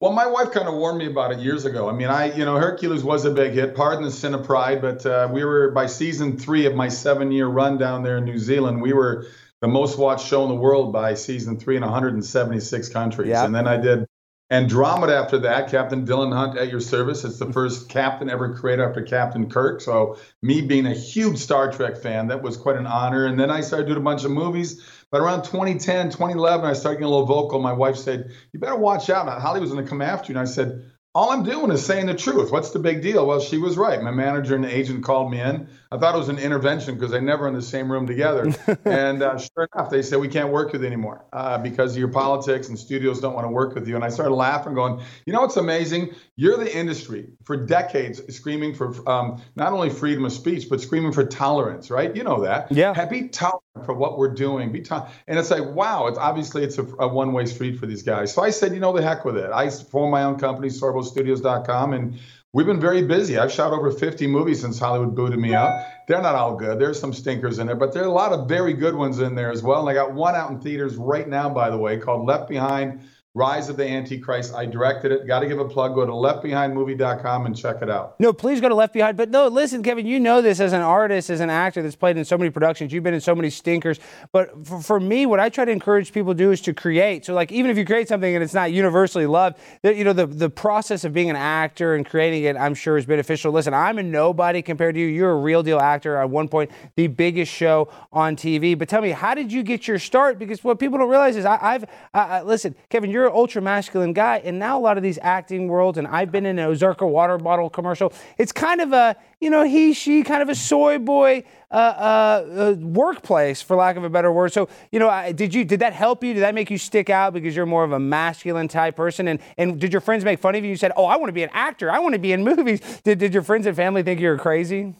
Well, 0.00 0.12
my 0.12 0.26
wife 0.26 0.50
kind 0.50 0.68
of 0.68 0.74
warned 0.74 0.98
me 0.98 1.06
about 1.06 1.32
it 1.32 1.38
years 1.38 1.64
ago. 1.64 1.88
I 1.88 1.92
mean, 1.92 2.08
I, 2.08 2.34
you 2.34 2.44
know, 2.44 2.56
Hercules 2.56 3.02
was 3.02 3.24
a 3.24 3.30
big 3.30 3.52
hit. 3.52 3.74
Pardon 3.74 4.02
the 4.02 4.10
sin 4.10 4.34
of 4.34 4.44
pride, 4.44 4.82
but 4.82 5.06
uh, 5.06 5.28
we 5.32 5.44
were 5.44 5.70
by 5.70 5.86
season 5.86 6.36
three 6.36 6.66
of 6.66 6.74
my 6.74 6.88
seven-year 6.88 7.46
run 7.46 7.78
down 7.78 8.02
there 8.02 8.18
in 8.18 8.24
New 8.24 8.38
Zealand. 8.38 8.82
We 8.82 8.92
were 8.92 9.26
the 9.62 9.68
most 9.68 9.96
watched 9.98 10.26
show 10.26 10.42
in 10.42 10.48
the 10.50 10.56
world 10.56 10.92
by 10.92 11.14
season 11.14 11.58
three 11.58 11.76
in 11.76 11.82
176 11.82 12.88
countries. 12.90 13.28
Yeah. 13.28 13.46
And 13.46 13.54
then 13.54 13.66
I 13.66 13.78
did 13.78 14.06
Andromeda 14.52 15.16
after 15.16 15.38
that. 15.38 15.70
Captain 15.70 16.06
Dylan 16.06 16.30
Hunt 16.30 16.58
at 16.58 16.68
your 16.68 16.80
service. 16.80 17.24
It's 17.24 17.38
the 17.38 17.50
first 17.50 17.88
captain 17.88 18.28
ever 18.28 18.54
created 18.54 18.82
after 18.84 19.00
Captain 19.00 19.48
Kirk. 19.48 19.80
So 19.80 20.18
me 20.42 20.60
being 20.60 20.84
a 20.84 20.92
huge 20.92 21.38
Star 21.38 21.72
Trek 21.72 21.96
fan, 21.96 22.28
that 22.28 22.42
was 22.42 22.58
quite 22.58 22.76
an 22.76 22.86
honor. 22.86 23.24
And 23.24 23.40
then 23.40 23.50
I 23.50 23.62
started 23.62 23.86
doing 23.86 23.98
a 23.98 24.02
bunch 24.02 24.24
of 24.24 24.30
movies. 24.30 24.86
But 25.10 25.22
around 25.22 25.44
2010, 25.44 26.10
2011, 26.10 26.66
I 26.66 26.74
started 26.74 26.98
getting 26.98 27.06
a 27.06 27.10
little 27.10 27.26
vocal. 27.26 27.60
My 27.60 27.72
wife 27.72 27.96
said, 27.96 28.30
"You 28.52 28.60
better 28.60 28.76
watch 28.76 29.08
out. 29.08 29.26
Hollywood's 29.40 29.72
going 29.72 29.84
to 29.84 29.88
come 29.88 30.02
after 30.02 30.30
you." 30.30 30.38
And 30.38 30.46
I 30.46 30.50
said, 30.50 30.84
"All 31.14 31.30
I'm 31.30 31.44
doing 31.44 31.70
is 31.70 31.84
saying 31.84 32.06
the 32.06 32.14
truth. 32.14 32.52
What's 32.52 32.72
the 32.72 32.78
big 32.78 33.00
deal?" 33.00 33.26
Well, 33.26 33.40
she 33.40 33.56
was 33.56 33.78
right. 33.78 34.02
My 34.02 34.10
manager 34.10 34.54
and 34.54 34.66
agent 34.66 35.02
called 35.02 35.30
me 35.30 35.40
in. 35.40 35.68
I 35.92 35.98
thought 35.98 36.14
it 36.14 36.18
was 36.18 36.30
an 36.30 36.38
intervention 36.38 36.94
because 36.94 37.10
they 37.10 37.20
never 37.20 37.46
in 37.46 37.54
the 37.54 37.60
same 37.60 37.92
room 37.92 38.06
together. 38.06 38.50
and 38.86 39.22
uh, 39.22 39.38
sure 39.38 39.68
enough, 39.74 39.90
they 39.90 40.00
said 40.00 40.20
we 40.20 40.28
can't 40.28 40.48
work 40.48 40.72
with 40.72 40.80
you 40.80 40.86
anymore 40.86 41.26
uh, 41.34 41.58
because 41.58 41.92
of 41.92 41.98
your 41.98 42.08
politics 42.08 42.68
and 42.68 42.78
studios 42.78 43.20
don't 43.20 43.34
want 43.34 43.44
to 43.44 43.50
work 43.50 43.74
with 43.74 43.86
you. 43.86 43.94
And 43.94 44.02
I 44.02 44.08
started 44.08 44.34
laughing, 44.34 44.72
going, 44.72 45.02
"You 45.26 45.34
know 45.34 45.42
what's 45.42 45.58
amazing? 45.58 46.14
You're 46.36 46.56
the 46.56 46.74
industry 46.74 47.28
for 47.44 47.56
decades 47.56 48.22
screaming 48.34 48.74
for 48.74 49.06
um, 49.08 49.42
not 49.54 49.74
only 49.74 49.90
freedom 49.90 50.24
of 50.24 50.32
speech 50.32 50.68
but 50.70 50.80
screaming 50.80 51.12
for 51.12 51.24
tolerance, 51.24 51.90
right? 51.90 52.14
You 52.16 52.24
know 52.24 52.42
that. 52.42 52.72
Yeah. 52.72 53.04
Be 53.04 53.28
tolerant 53.28 53.62
for 53.84 53.92
what 53.92 54.16
we're 54.16 54.32
doing. 54.32 54.72
Be 54.72 54.80
tolerant. 54.80 55.12
And 55.26 55.38
it's 55.38 55.50
like, 55.50 55.64
wow, 55.74 56.06
it's 56.06 56.18
obviously 56.18 56.64
it's 56.64 56.78
a, 56.78 56.84
a 56.98 57.08
one-way 57.08 57.44
street 57.46 57.78
for 57.78 57.86
these 57.86 58.02
guys. 58.02 58.32
So 58.32 58.42
I 58.42 58.50
said, 58.50 58.72
you 58.72 58.80
know, 58.80 58.92
the 58.92 59.02
heck 59.02 59.24
with 59.24 59.36
it. 59.36 59.50
I 59.52 59.68
formed 59.68 60.12
my 60.12 60.22
own 60.22 60.38
company, 60.38 60.68
SorboStudios.com, 60.68 61.92
and 61.92 62.18
we've 62.52 62.66
been 62.66 62.80
very 62.80 63.02
busy. 63.02 63.38
I've 63.38 63.52
shot 63.52 63.72
over 63.72 63.90
50 63.90 64.26
movies 64.26 64.60
since 64.60 64.78
Hollywood 64.78 65.14
booted 65.14 65.38
me 65.38 65.54
out. 65.54 65.86
They're 66.06 66.20
not 66.20 66.34
all 66.34 66.54
good. 66.56 66.78
There's 66.78 67.00
some 67.00 67.12
stinkers 67.12 67.58
in 67.58 67.66
there, 67.66 67.76
but 67.76 67.92
there 67.92 68.02
are 68.02 68.08
a 68.08 68.12
lot 68.12 68.32
of 68.32 68.48
very 68.48 68.74
good 68.74 68.94
ones 68.94 69.20
in 69.20 69.34
there 69.34 69.50
as 69.50 69.62
well. 69.62 69.80
And 69.80 69.88
I 69.88 69.94
got 69.94 70.12
one 70.12 70.34
out 70.34 70.50
in 70.50 70.60
theaters 70.60 70.96
right 70.96 71.28
now, 71.28 71.48
by 71.48 71.70
the 71.70 71.78
way, 71.78 71.96
called 71.96 72.26
Left 72.26 72.48
Behind. 72.48 73.00
Rise 73.34 73.70
of 73.70 73.78
the 73.78 73.88
Antichrist. 73.88 74.54
I 74.54 74.66
directed 74.66 75.10
it. 75.10 75.26
Got 75.26 75.40
to 75.40 75.48
give 75.48 75.58
a 75.58 75.66
plug. 75.66 75.94
Go 75.94 76.04
to 76.04 76.12
leftbehindmovie.com 76.12 77.46
and 77.46 77.56
check 77.56 77.80
it 77.80 77.88
out. 77.88 78.20
No, 78.20 78.30
please 78.30 78.60
go 78.60 78.68
to 78.68 78.74
Left 78.74 78.92
Behind. 78.92 79.16
But 79.16 79.30
no, 79.30 79.48
listen, 79.48 79.82
Kevin, 79.82 80.04
you 80.04 80.20
know 80.20 80.42
this 80.42 80.60
as 80.60 80.74
an 80.74 80.82
artist, 80.82 81.30
as 81.30 81.40
an 81.40 81.48
actor 81.48 81.82
that's 81.82 81.96
played 81.96 82.18
in 82.18 82.26
so 82.26 82.36
many 82.36 82.50
productions. 82.50 82.92
You've 82.92 83.04
been 83.04 83.14
in 83.14 83.22
so 83.22 83.34
many 83.34 83.48
stinkers. 83.48 84.00
But 84.32 84.66
for, 84.66 84.82
for 84.82 85.00
me, 85.00 85.24
what 85.24 85.40
I 85.40 85.48
try 85.48 85.64
to 85.64 85.72
encourage 85.72 86.12
people 86.12 86.34
to 86.34 86.38
do 86.38 86.52
is 86.52 86.60
to 86.62 86.74
create. 86.74 87.24
So, 87.24 87.32
like, 87.32 87.50
even 87.50 87.70
if 87.70 87.78
you 87.78 87.86
create 87.86 88.06
something 88.06 88.34
and 88.34 88.44
it's 88.44 88.52
not 88.52 88.70
universally 88.70 89.24
loved, 89.24 89.56
that 89.80 89.96
you 89.96 90.04
know, 90.04 90.12
the, 90.12 90.26
the 90.26 90.50
process 90.50 91.04
of 91.04 91.14
being 91.14 91.30
an 91.30 91.36
actor 91.36 91.94
and 91.94 92.04
creating 92.04 92.44
it, 92.44 92.54
I'm 92.58 92.74
sure, 92.74 92.98
is 92.98 93.06
beneficial. 93.06 93.50
Listen, 93.50 93.72
I'm 93.72 93.96
a 93.96 94.02
nobody 94.02 94.60
compared 94.60 94.94
to 94.96 95.00
you. 95.00 95.06
You're 95.06 95.32
a 95.32 95.40
real 95.40 95.62
deal 95.62 95.80
actor. 95.80 96.18
At 96.18 96.28
one 96.28 96.48
point, 96.48 96.70
the 96.96 97.06
biggest 97.06 97.50
show 97.50 97.90
on 98.12 98.36
TV. 98.36 98.78
But 98.78 98.90
tell 98.90 99.00
me, 99.00 99.08
how 99.08 99.34
did 99.34 99.50
you 99.50 99.62
get 99.62 99.88
your 99.88 99.98
start? 99.98 100.38
Because 100.38 100.62
what 100.62 100.78
people 100.78 100.98
don't 100.98 101.08
realize 101.08 101.34
is, 101.36 101.46
I, 101.46 101.80
I, 102.12 102.42
listen, 102.42 102.74
Kevin, 102.90 103.10
you're 103.10 103.21
you're 103.22 103.30
an 103.30 103.36
ultra 103.36 103.62
masculine 103.62 104.12
guy, 104.12 104.38
and 104.38 104.58
now 104.58 104.76
a 104.76 104.80
lot 104.80 104.96
of 104.96 105.02
these 105.04 105.16
acting 105.22 105.68
worlds, 105.68 105.96
and 105.96 106.08
I've 106.08 106.32
been 106.32 106.44
in 106.44 106.58
an 106.58 106.68
Ozarka 106.68 107.08
water 107.08 107.38
bottle 107.38 107.70
commercial. 107.70 108.12
It's 108.36 108.50
kind 108.50 108.80
of 108.80 108.92
a 108.92 109.16
you 109.40 109.48
know 109.48 109.62
he 109.62 109.92
she 109.92 110.24
kind 110.24 110.42
of 110.42 110.48
a 110.48 110.56
soy 110.56 110.98
boy 110.98 111.44
uh, 111.70 111.74
uh, 111.74 112.44
uh, 112.50 112.76
workplace, 112.80 113.62
for 113.62 113.76
lack 113.76 113.96
of 113.96 114.02
a 114.02 114.10
better 114.10 114.32
word. 114.32 114.52
So 114.52 114.68
you 114.90 114.98
know, 114.98 115.08
I, 115.08 115.30
did 115.30 115.54
you 115.54 115.64
did 115.64 115.78
that 115.80 115.92
help 115.92 116.24
you? 116.24 116.34
Did 116.34 116.40
that 116.40 116.54
make 116.54 116.68
you 116.68 116.78
stick 116.78 117.10
out 117.10 117.32
because 117.32 117.54
you're 117.54 117.64
more 117.64 117.84
of 117.84 117.92
a 117.92 118.00
masculine 118.00 118.66
type 118.66 118.96
person? 118.96 119.28
And 119.28 119.38
and 119.56 119.80
did 119.80 119.92
your 119.92 120.00
friends 120.00 120.24
make 120.24 120.40
fun 120.40 120.56
of 120.56 120.64
you? 120.64 120.70
You 120.70 120.76
said, 120.76 120.90
"Oh, 120.96 121.04
I 121.04 121.16
want 121.16 121.28
to 121.28 121.32
be 121.32 121.44
an 121.44 121.50
actor. 121.52 121.92
I 121.92 122.00
want 122.00 122.14
to 122.14 122.18
be 122.18 122.32
in 122.32 122.42
movies." 122.42 122.80
Did 123.04 123.18
did 123.20 123.32
your 123.32 123.44
friends 123.44 123.66
and 123.66 123.76
family 123.76 124.02
think 124.02 124.18
you 124.20 124.28
were 124.28 124.38
crazy? 124.38 124.96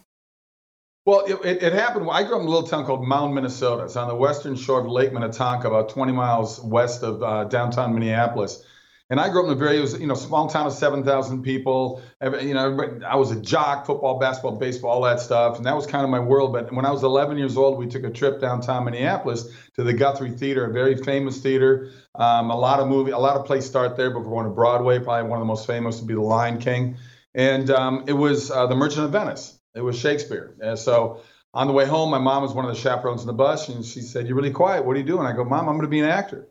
Well, 1.05 1.25
it, 1.27 1.62
it, 1.62 1.73
happened. 1.73 2.09
I 2.12 2.23
grew 2.23 2.37
up 2.37 2.43
in 2.43 2.47
a 2.47 2.51
little 2.51 2.69
town 2.69 2.87
called 2.87 3.05
Mound, 3.05 3.35
Minnesota. 3.35 3.85
It's 3.85 3.97
on 3.97 4.07
the 4.07 4.15
western 4.15 4.55
shore 4.55 4.81
of 4.81 4.87
Lake 4.87 5.12
Minnetonka, 5.12 5.67
about 5.67 5.88
20 5.88 6.12
miles 6.12 6.61
west 6.61 7.03
of 7.03 7.21
uh, 7.25 7.45
downtown 7.45 7.93
Minneapolis. 7.93 8.65
And 9.11 9.19
I 9.19 9.29
grew 9.29 9.41
up 9.41 9.47
in 9.47 9.53
a 9.53 9.57
very, 9.57 9.77
you 9.79 10.07
know, 10.07 10.15
small 10.15 10.49
town 10.49 10.67
of 10.67 10.73
7,000 10.73 11.43
people. 11.43 12.01
You 12.23 12.55
know, 12.55 13.01
I 13.05 13.17
was 13.17 13.33
a 13.33 13.41
jock, 13.41 13.85
football, 13.85 14.21
basketball, 14.21 14.57
baseball, 14.59 14.91
all 14.93 15.03
that 15.03 15.19
stuff. 15.19 15.57
And 15.57 15.67
that 15.67 15.75
was 15.75 15.87
kind 15.87 16.05
of 16.05 16.11
my 16.11 16.21
world. 16.21 16.53
But 16.53 16.73
when 16.73 16.87
I 16.87 16.93
was 16.93 17.03
11 17.03 17.37
years 17.37 17.57
old, 17.57 17.79
we 17.79 17.88
took 17.88 18.05
a 18.05 18.11
trip 18.11 18.41
downtown 18.41 18.85
Minneapolis 18.85 19.49
to 19.75 19.83
the 19.83 19.93
Guthrie 19.93 20.31
Theater, 20.31 20.67
a 20.67 20.73
very 20.73 20.97
famous 20.97 21.41
theater. 21.43 21.91
Um, 22.15 22.51
a 22.51 22.57
lot 22.57 22.79
of 22.79 22.87
movie, 22.87 23.11
a 23.11 23.19
lot 23.19 23.37
of 23.37 23.45
plays 23.45 23.67
start 23.67 23.97
there 23.97 24.11
before 24.11 24.31
going 24.31 24.47
to 24.47 24.53
Broadway. 24.53 25.01
Probably 25.01 25.29
one 25.29 25.41
of 25.41 25.43
the 25.43 25.49
most 25.49 25.67
famous 25.67 25.99
would 25.99 26.07
be 26.07 26.15
The 26.15 26.21
Lion 26.21 26.59
King. 26.59 26.97
And 27.35 27.71
um, 27.71 28.05
it 28.07 28.15
was 28.15 28.53
uh, 28.53 28.67
The 28.69 28.77
Merchant 28.77 29.07
of 29.07 29.11
Venice. 29.11 29.59
It 29.75 29.81
was 29.81 29.99
Shakespeare. 29.99 30.55
And 30.61 30.79
so 30.79 31.21
on 31.55 31.67
the 31.67 31.73
way 31.73 31.85
home, 31.87 32.11
my 32.11 32.19
mom 32.19 32.43
was 32.43 32.53
one 32.53 32.65
of 32.65 32.75
the 32.75 32.81
chaperones 32.81 33.23
in 33.23 33.27
the 33.27 33.33
bus, 33.33 33.69
and 33.69 33.85
she 33.85 34.01
said, 34.01 34.27
"You're 34.27 34.37
really 34.37 34.51
quiet. 34.51 34.85
What 34.85 34.97
are 34.97 34.99
you 34.99 35.07
doing?" 35.07 35.27
I 35.27 35.33
go, 35.33 35.45
"Mom, 35.45 35.69
I'm 35.69 35.77
going 35.77 35.83
to 35.83 35.89
be 35.89 36.01
an 36.01 36.09
actor." 36.09 36.49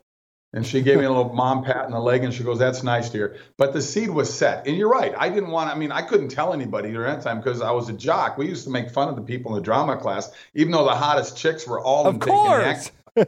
And 0.54 0.66
she 0.66 0.82
gave 0.82 0.98
me 0.98 1.04
a 1.04 1.08
little 1.08 1.32
mom 1.34 1.64
pat 1.64 1.86
in 1.86 1.92
the 1.92 2.00
leg, 2.00 2.24
and 2.24 2.32
she 2.32 2.44
goes, 2.44 2.58
"That's 2.58 2.82
nice, 2.82 3.10
dear." 3.10 3.36
But 3.58 3.72
the 3.72 3.82
seed 3.82 4.10
was 4.10 4.32
set, 4.32 4.66
and 4.66 4.76
you're 4.76 4.90
right. 4.90 5.14
I 5.16 5.28
didn't 5.28 5.50
want. 5.50 5.70
I 5.70 5.74
mean, 5.74 5.90
I 5.90 6.02
couldn't 6.02 6.28
tell 6.28 6.52
anybody 6.52 6.92
during 6.92 7.12
that 7.12 7.22
time 7.22 7.38
because 7.38 7.60
I 7.60 7.72
was 7.72 7.88
a 7.88 7.94
jock. 7.94 8.38
We 8.38 8.48
used 8.48 8.64
to 8.64 8.70
make 8.70 8.90
fun 8.90 9.08
of 9.08 9.16
the 9.16 9.22
people 9.22 9.52
in 9.52 9.62
the 9.62 9.64
drama 9.64 9.96
class, 9.96 10.30
even 10.54 10.72
though 10.72 10.84
the 10.84 10.94
hottest 10.94 11.36
chicks 11.36 11.66
were 11.66 11.80
all 11.80 12.06
of 12.06 12.14
in 12.14 12.20
course. 12.20 12.90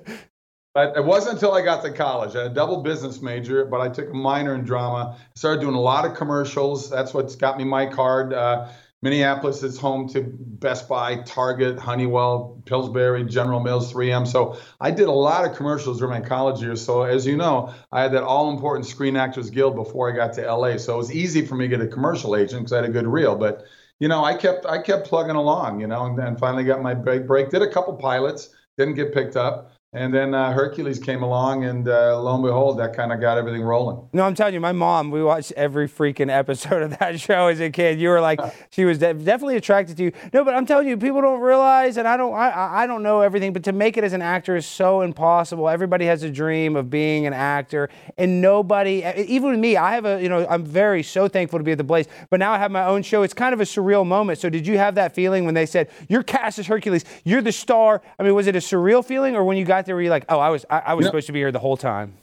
But 0.75 0.97
it 0.97 1.05
wasn't 1.05 1.35
until 1.35 1.53
I 1.53 1.63
got 1.63 1.85
to 1.85 1.93
college. 1.93 2.35
I 2.35 2.43
had 2.43 2.51
a 2.51 2.55
double 2.55 2.83
business 2.83 3.23
major, 3.23 3.65
but 3.65 3.81
I 3.81 3.89
took 3.89 4.11
a 4.11 4.15
minor 4.15 4.57
in 4.57 4.65
drama. 4.65 5.17
Started 5.37 5.61
doing 5.61 5.77
a 5.77 5.81
lot 5.81 6.05
of 6.05 6.17
commercials. 6.17 6.91
That's 6.91 7.15
what's 7.15 7.37
got 7.37 7.57
me 7.57 7.63
my 7.63 7.87
card. 7.87 8.33
Uh, 8.33 8.67
Minneapolis 9.05 9.63
is 9.63 9.79
home 9.79 10.09
to 10.09 10.23
Best 10.23 10.89
Buy, 10.89 11.17
Target, 11.17 11.79
Honeywell, 11.79 12.63
Pillsbury, 12.65 13.23
General 13.25 13.61
Mills, 13.61 13.93
3M. 13.93 14.27
So 14.27 14.59
I 14.81 14.91
did 14.91 15.09
a 15.09 15.13
lot 15.13 15.45
of 15.45 15.55
commercials 15.55 15.99
during 15.99 16.23
my 16.23 16.27
college 16.27 16.63
years. 16.63 16.83
So 16.83 17.03
as 17.03 17.27
you 17.27 17.37
know, 17.37 17.75
I 17.93 18.01
had 18.01 18.13
that 18.13 18.23
all 18.23 18.51
important 18.51 18.87
Screen 18.87 19.15
Actors 19.15 19.51
Guild 19.51 19.77
before 19.77 20.11
I 20.11 20.17
got 20.17 20.33
to 20.37 20.51
LA. 20.51 20.79
So 20.79 20.95
it 20.95 20.97
was 20.97 21.13
easy 21.13 21.45
for 21.45 21.55
me 21.55 21.69
to 21.69 21.77
get 21.77 21.85
a 21.85 21.87
commercial 21.87 22.35
agent 22.35 22.63
because 22.63 22.73
I 22.73 22.77
had 22.77 22.87
a 22.87 22.93
good 22.93 23.07
reel. 23.07 23.37
But 23.37 23.67
you 24.01 24.09
know, 24.09 24.25
I 24.25 24.39
kept 24.39 24.65
I 24.65 24.81
kept 24.81 25.07
plugging 25.07 25.37
along, 25.37 25.83
you 25.83 25.87
know, 25.87 26.07
and 26.07 26.19
then 26.19 26.39
finally 26.39 26.65
got 26.65 26.81
my 26.81 26.95
break. 26.95 27.27
Break 27.27 27.51
did 27.51 27.61
a 27.61 27.71
couple 27.71 27.95
pilots, 27.97 28.55
didn't 28.79 28.95
get 28.95 29.13
picked 29.13 29.37
up. 29.37 29.74
And 29.95 30.13
then 30.13 30.35
uh, 30.35 30.53
Hercules 30.53 30.99
came 30.99 31.23
along, 31.23 31.65
and 31.65 31.89
uh, 31.89 32.21
lo 32.21 32.35
and 32.35 32.43
behold, 32.43 32.81
that 32.81 32.97
kind 32.97 33.13
of 33.13 33.21
got 33.21 33.39
everything 33.39 33.63
rolling. 33.63 34.09
No, 34.13 34.25
I'm 34.25 34.35
telling 34.35 34.53
you, 34.53 34.59
my 34.59 34.73
mom, 34.73 35.13
we 35.13 35.23
watched 35.23 35.53
every 35.53 35.89
freaking 35.89 36.37
episode 36.37 36.83
of 36.83 36.99
that 36.99 37.21
show 37.27 37.47
as 37.47 37.61
a 37.61 37.71
kid. 37.71 38.01
You 38.01 38.09
were 38.09 38.21
like, 38.21 38.41
she 38.71 38.85
was 38.85 38.99
de- 38.99 39.15
definitely 39.15 39.57
attracted 39.57 39.97
to 39.99 40.03
you. 40.03 40.13
No, 40.33 40.45
but 40.45 40.53
I'm 40.53 40.67
telling 40.67 40.89
you, 40.89 40.97
people 40.97 41.21
don't 41.23 41.41
realize, 41.41 41.97
and 41.97 42.09
I 42.09 42.17
don't, 42.17 42.35
I, 42.35 42.83
I 42.83 42.87
don't 42.89 43.05
know 43.05 43.21
everything, 43.21 43.53
but 43.53 43.63
to 43.65 43.73
make 43.73 43.97
it 43.97 44.03
as 44.03 44.13
an 44.15 44.21
actor 44.21 44.57
is 44.57 44.67
so 44.67 45.03
impossible. 45.03 45.69
Everybody 45.69 46.07
has 46.07 46.25
a 46.25 46.31
dream 46.31 46.75
of 46.75 46.91
being 46.91 47.29
an 47.29 47.33
actor, 47.33 47.89
and 48.19 48.41
nobody, 48.41 49.05
even 49.17 49.51
with 49.51 49.61
me, 49.61 49.77
I 49.77 49.95
have 49.95 50.07
a, 50.07 50.21
you 50.21 50.29
know, 50.29 50.45
I'm 50.51 50.65
very 50.65 51.05
so 51.05 51.29
thankful 51.29 51.61
to 51.61 51.65
be 51.65 51.71
at 51.71 51.79
the 51.79 51.85
Blaze, 51.85 52.09
but 52.31 52.41
now 52.41 52.51
I 52.51 52.59
have 52.59 52.73
my 52.73 52.85
own 52.85 53.05
show. 53.05 53.23
It's 53.23 53.33
kind 53.33 53.53
of 53.53 53.61
a 53.61 53.65
surreal 53.65 54.05
moment. 54.05 54.41
So 54.41 54.51
did 54.51 54.67
you 54.67 54.77
have 54.77 54.97
that 54.97 55.15
feeling 55.15 55.45
when 55.45 55.55
they 55.55 55.67
said, 55.67 55.89
"You're 56.09 56.25
cast 56.25 56.59
as 56.59 56.67
Hercules, 56.67 57.05
you're 57.23 57.43
the 57.43 57.53
star"? 57.53 58.03
I 58.19 58.25
mean, 58.25 58.35
was 58.35 58.49
it 58.49 58.57
a 58.57 58.61
surreal 58.61 59.05
feeling, 59.05 59.37
or 59.37 59.45
when 59.45 59.57
you 59.57 59.65
got 59.65 59.84
there, 59.87 59.95
were 59.95 60.03
you 60.03 60.11
like, 60.11 60.27
oh, 60.29 60.39
I 60.39 60.51
was 60.51 60.65
I, 60.69 60.79
I 60.79 60.95
was 60.95 61.07
supposed 61.07 61.27
to 61.27 61.33
be 61.33 61.39
here 61.41 61.53
the 61.53 61.59
whole 61.59 61.77
time? 61.77 62.17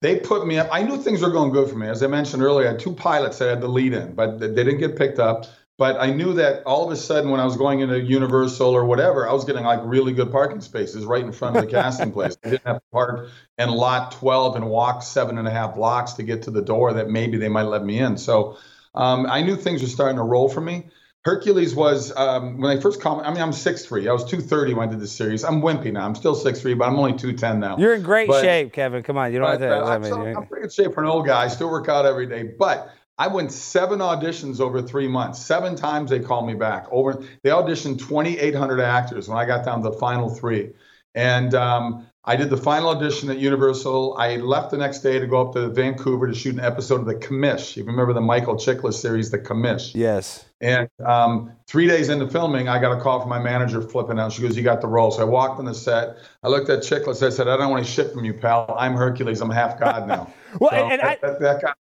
They 0.00 0.20
put 0.20 0.46
me 0.46 0.58
up. 0.58 0.68
I 0.70 0.82
knew 0.82 0.96
things 0.96 1.22
were 1.22 1.30
going 1.30 1.50
good 1.50 1.68
for 1.68 1.76
me. 1.76 1.88
As 1.88 2.02
I 2.02 2.06
mentioned 2.06 2.42
earlier, 2.42 2.68
I 2.68 2.72
had 2.72 2.80
two 2.80 2.92
pilots 2.92 3.38
that 3.38 3.48
had 3.48 3.60
the 3.60 3.68
lead 3.68 3.92
in, 3.92 4.14
but 4.14 4.38
they 4.38 4.48
didn't 4.48 4.78
get 4.78 4.96
picked 4.96 5.18
up. 5.18 5.46
But 5.76 6.00
I 6.00 6.10
knew 6.10 6.34
that 6.34 6.64
all 6.64 6.84
of 6.84 6.90
a 6.90 6.96
sudden, 6.96 7.30
when 7.30 7.38
I 7.38 7.44
was 7.44 7.56
going 7.56 7.80
into 7.80 8.00
Universal 8.00 8.68
or 8.68 8.84
whatever, 8.84 9.28
I 9.28 9.32
was 9.32 9.44
getting 9.44 9.64
like 9.64 9.80
really 9.84 10.12
good 10.12 10.32
parking 10.32 10.60
spaces 10.60 11.04
right 11.04 11.22
in 11.22 11.30
front 11.30 11.56
of 11.56 11.64
the 11.64 11.70
casting 11.72 12.12
place. 12.12 12.36
I 12.44 12.50
didn't 12.50 12.66
have 12.66 12.76
to 12.78 12.82
park 12.92 13.28
in 13.58 13.70
lot 13.70 14.12
12 14.12 14.56
and 14.56 14.68
walk 14.68 15.02
seven 15.02 15.38
and 15.38 15.46
a 15.46 15.52
half 15.52 15.76
blocks 15.76 16.14
to 16.14 16.24
get 16.24 16.42
to 16.42 16.50
the 16.50 16.62
door 16.62 16.94
that 16.94 17.08
maybe 17.08 17.38
they 17.38 17.48
might 17.48 17.62
let 17.62 17.84
me 17.84 17.98
in. 17.98 18.18
So 18.18 18.58
um, 18.92 19.26
I 19.26 19.42
knew 19.42 19.54
things 19.54 19.80
were 19.80 19.88
starting 19.88 20.16
to 20.16 20.24
roll 20.24 20.48
for 20.48 20.60
me. 20.60 20.88
Hercules 21.24 21.74
was 21.74 22.14
um, 22.16 22.60
when 22.60 22.74
they 22.74 22.80
first 22.80 23.00
called 23.00 23.18
me. 23.18 23.24
I 23.24 23.32
mean, 23.32 23.42
I'm 23.42 23.52
six 23.52 23.84
6'3". 23.86 24.08
I 24.08 24.12
was 24.12 24.24
230 24.24 24.74
when 24.74 24.88
I 24.88 24.90
did 24.90 25.00
the 25.00 25.06
series. 25.06 25.44
I'm 25.44 25.60
wimpy 25.60 25.92
now. 25.92 26.04
I'm 26.04 26.14
still 26.14 26.34
six 26.34 26.60
6'3", 26.60 26.78
but 26.78 26.88
I'm 26.88 26.96
only 26.96 27.12
210 27.12 27.60
now. 27.60 27.76
You're 27.76 27.94
in 27.94 28.02
great 28.02 28.28
but, 28.28 28.42
shape, 28.42 28.72
Kevin. 28.72 29.02
Come 29.02 29.16
on, 29.16 29.32
you 29.32 29.40
don't 29.40 29.58
but, 29.58 29.60
have 29.60 29.70
to. 29.70 29.84
Uh, 29.84 29.88
I'm, 29.88 30.04
still, 30.04 30.22
I'm 30.22 30.46
pretty 30.46 30.62
good 30.62 30.72
shape 30.72 30.94
for 30.94 31.02
an 31.02 31.08
old 31.08 31.26
guy. 31.26 31.44
I 31.44 31.48
still 31.48 31.70
work 31.70 31.88
out 31.88 32.06
every 32.06 32.26
day, 32.26 32.44
but. 32.58 32.92
I 33.20 33.26
went 33.26 33.50
seven 33.50 33.98
auditions 33.98 34.60
over 34.60 34.80
three 34.80 35.08
months. 35.08 35.40
Seven 35.40 35.74
times 35.74 36.10
they 36.10 36.20
called 36.20 36.46
me 36.46 36.54
back. 36.54 36.86
Over 36.92 37.24
they 37.42 37.50
auditioned 37.50 37.98
2,800 37.98 38.78
actors 38.78 39.28
when 39.28 39.36
I 39.36 39.44
got 39.44 39.64
down 39.64 39.82
to 39.82 39.90
the 39.90 39.96
final 39.96 40.30
three, 40.30 40.70
and 41.16 41.52
um, 41.52 42.06
I 42.24 42.36
did 42.36 42.50
the 42.50 42.56
final 42.56 42.90
audition 42.90 43.30
at 43.30 43.38
Universal. 43.38 44.16
I 44.18 44.36
left 44.36 44.70
the 44.70 44.76
next 44.76 45.00
day 45.00 45.18
to 45.18 45.26
go 45.26 45.48
up 45.48 45.54
to 45.54 45.68
Vancouver 45.68 46.26
to 46.26 46.34
shoot 46.34 46.54
an 46.54 46.60
episode 46.60 47.00
of 47.00 47.06
The 47.06 47.14
Commish. 47.14 47.74
You 47.74 47.84
remember 47.84 48.12
the 48.12 48.20
Michael 48.20 48.54
Chiklis 48.54 48.94
series, 48.94 49.30
The 49.30 49.38
Commish? 49.38 49.94
Yes. 49.94 50.47
And 50.60 50.88
um, 51.04 51.52
three 51.66 51.86
days 51.86 52.08
into 52.08 52.28
filming, 52.28 52.68
I 52.68 52.80
got 52.80 52.96
a 52.96 53.00
call 53.00 53.20
from 53.20 53.28
my 53.28 53.38
manager 53.38 53.80
flipping 53.80 54.18
out. 54.18 54.32
She 54.32 54.42
goes, 54.42 54.56
You 54.56 54.62
got 54.62 54.80
the 54.80 54.88
role. 54.88 55.10
So 55.10 55.22
I 55.22 55.24
walked 55.24 55.58
on 55.58 55.64
the 55.64 55.74
set. 55.74 56.16
I 56.42 56.48
looked 56.48 56.68
at 56.68 56.80
Chiklis. 56.80 57.24
I 57.24 57.30
said, 57.30 57.46
I 57.46 57.56
don't 57.56 57.70
want 57.70 57.84
to 57.84 57.90
shit 57.90 58.12
from 58.12 58.24
you, 58.24 58.34
pal. 58.34 58.74
I'm 58.76 58.94
Hercules. 58.94 59.40
I'm 59.40 59.50
half 59.50 59.78
God 59.78 60.08
now. 60.08 60.32
well, 60.60 60.70
so 60.70 60.76
and, 60.76 61.00
that, 61.00 61.04
I, 61.04 61.18
that, 61.22 61.40
that 61.40 61.62
got 61.62 61.76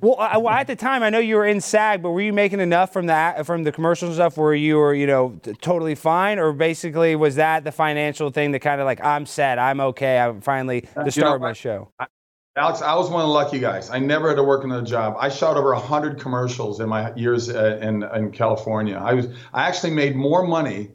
well, 0.00 0.16
uh, 0.20 0.38
well, 0.38 0.54
at 0.54 0.68
the 0.68 0.76
time, 0.76 1.02
I 1.02 1.10
know 1.10 1.18
you 1.18 1.34
were 1.34 1.46
in 1.46 1.60
SAG, 1.60 2.00
but 2.00 2.10
were 2.10 2.20
you 2.20 2.32
making 2.32 2.60
enough 2.60 2.92
from 2.92 3.06
that, 3.06 3.44
from 3.46 3.64
the 3.64 3.72
commercial 3.72 4.12
stuff, 4.14 4.36
where 4.36 4.54
you 4.54 4.76
were, 4.76 4.94
you 4.94 5.08
know, 5.08 5.40
t- 5.42 5.54
totally 5.54 5.96
fine, 5.96 6.38
or 6.38 6.52
basically 6.52 7.16
was 7.16 7.34
that 7.34 7.64
the 7.64 7.72
financial 7.72 8.30
thing 8.30 8.52
that 8.52 8.60
kind 8.60 8.80
of 8.80 8.84
like 8.84 9.04
I'm 9.04 9.26
set, 9.26 9.58
I'm 9.58 9.80
okay, 9.80 10.18
I'm 10.18 10.40
finally 10.40 10.88
the 10.94 11.10
star 11.10 11.30
know, 11.30 11.34
of 11.34 11.40
my 11.40 11.52
show? 11.52 11.90
I, 11.98 12.06
Alex, 12.56 12.80
I 12.80 12.94
was 12.94 13.10
one 13.10 13.20
of 13.20 13.28
the 13.28 13.34
lucky 13.34 13.58
guys. 13.58 13.90
I 13.90 13.98
never 13.98 14.28
had 14.28 14.36
to 14.36 14.42
work 14.42 14.64
another 14.64 14.86
job. 14.86 15.16
I 15.18 15.28
shot 15.28 15.58
over 15.58 15.74
hundred 15.74 16.20
commercials 16.20 16.80
in 16.80 16.88
my 16.88 17.14
years 17.14 17.50
uh, 17.50 17.78
in 17.82 18.02
in 18.02 18.32
California. 18.32 18.96
I 18.96 19.12
was 19.12 19.28
I 19.52 19.68
actually 19.68 19.92
made 19.92 20.16
more 20.16 20.42
money 20.46 20.92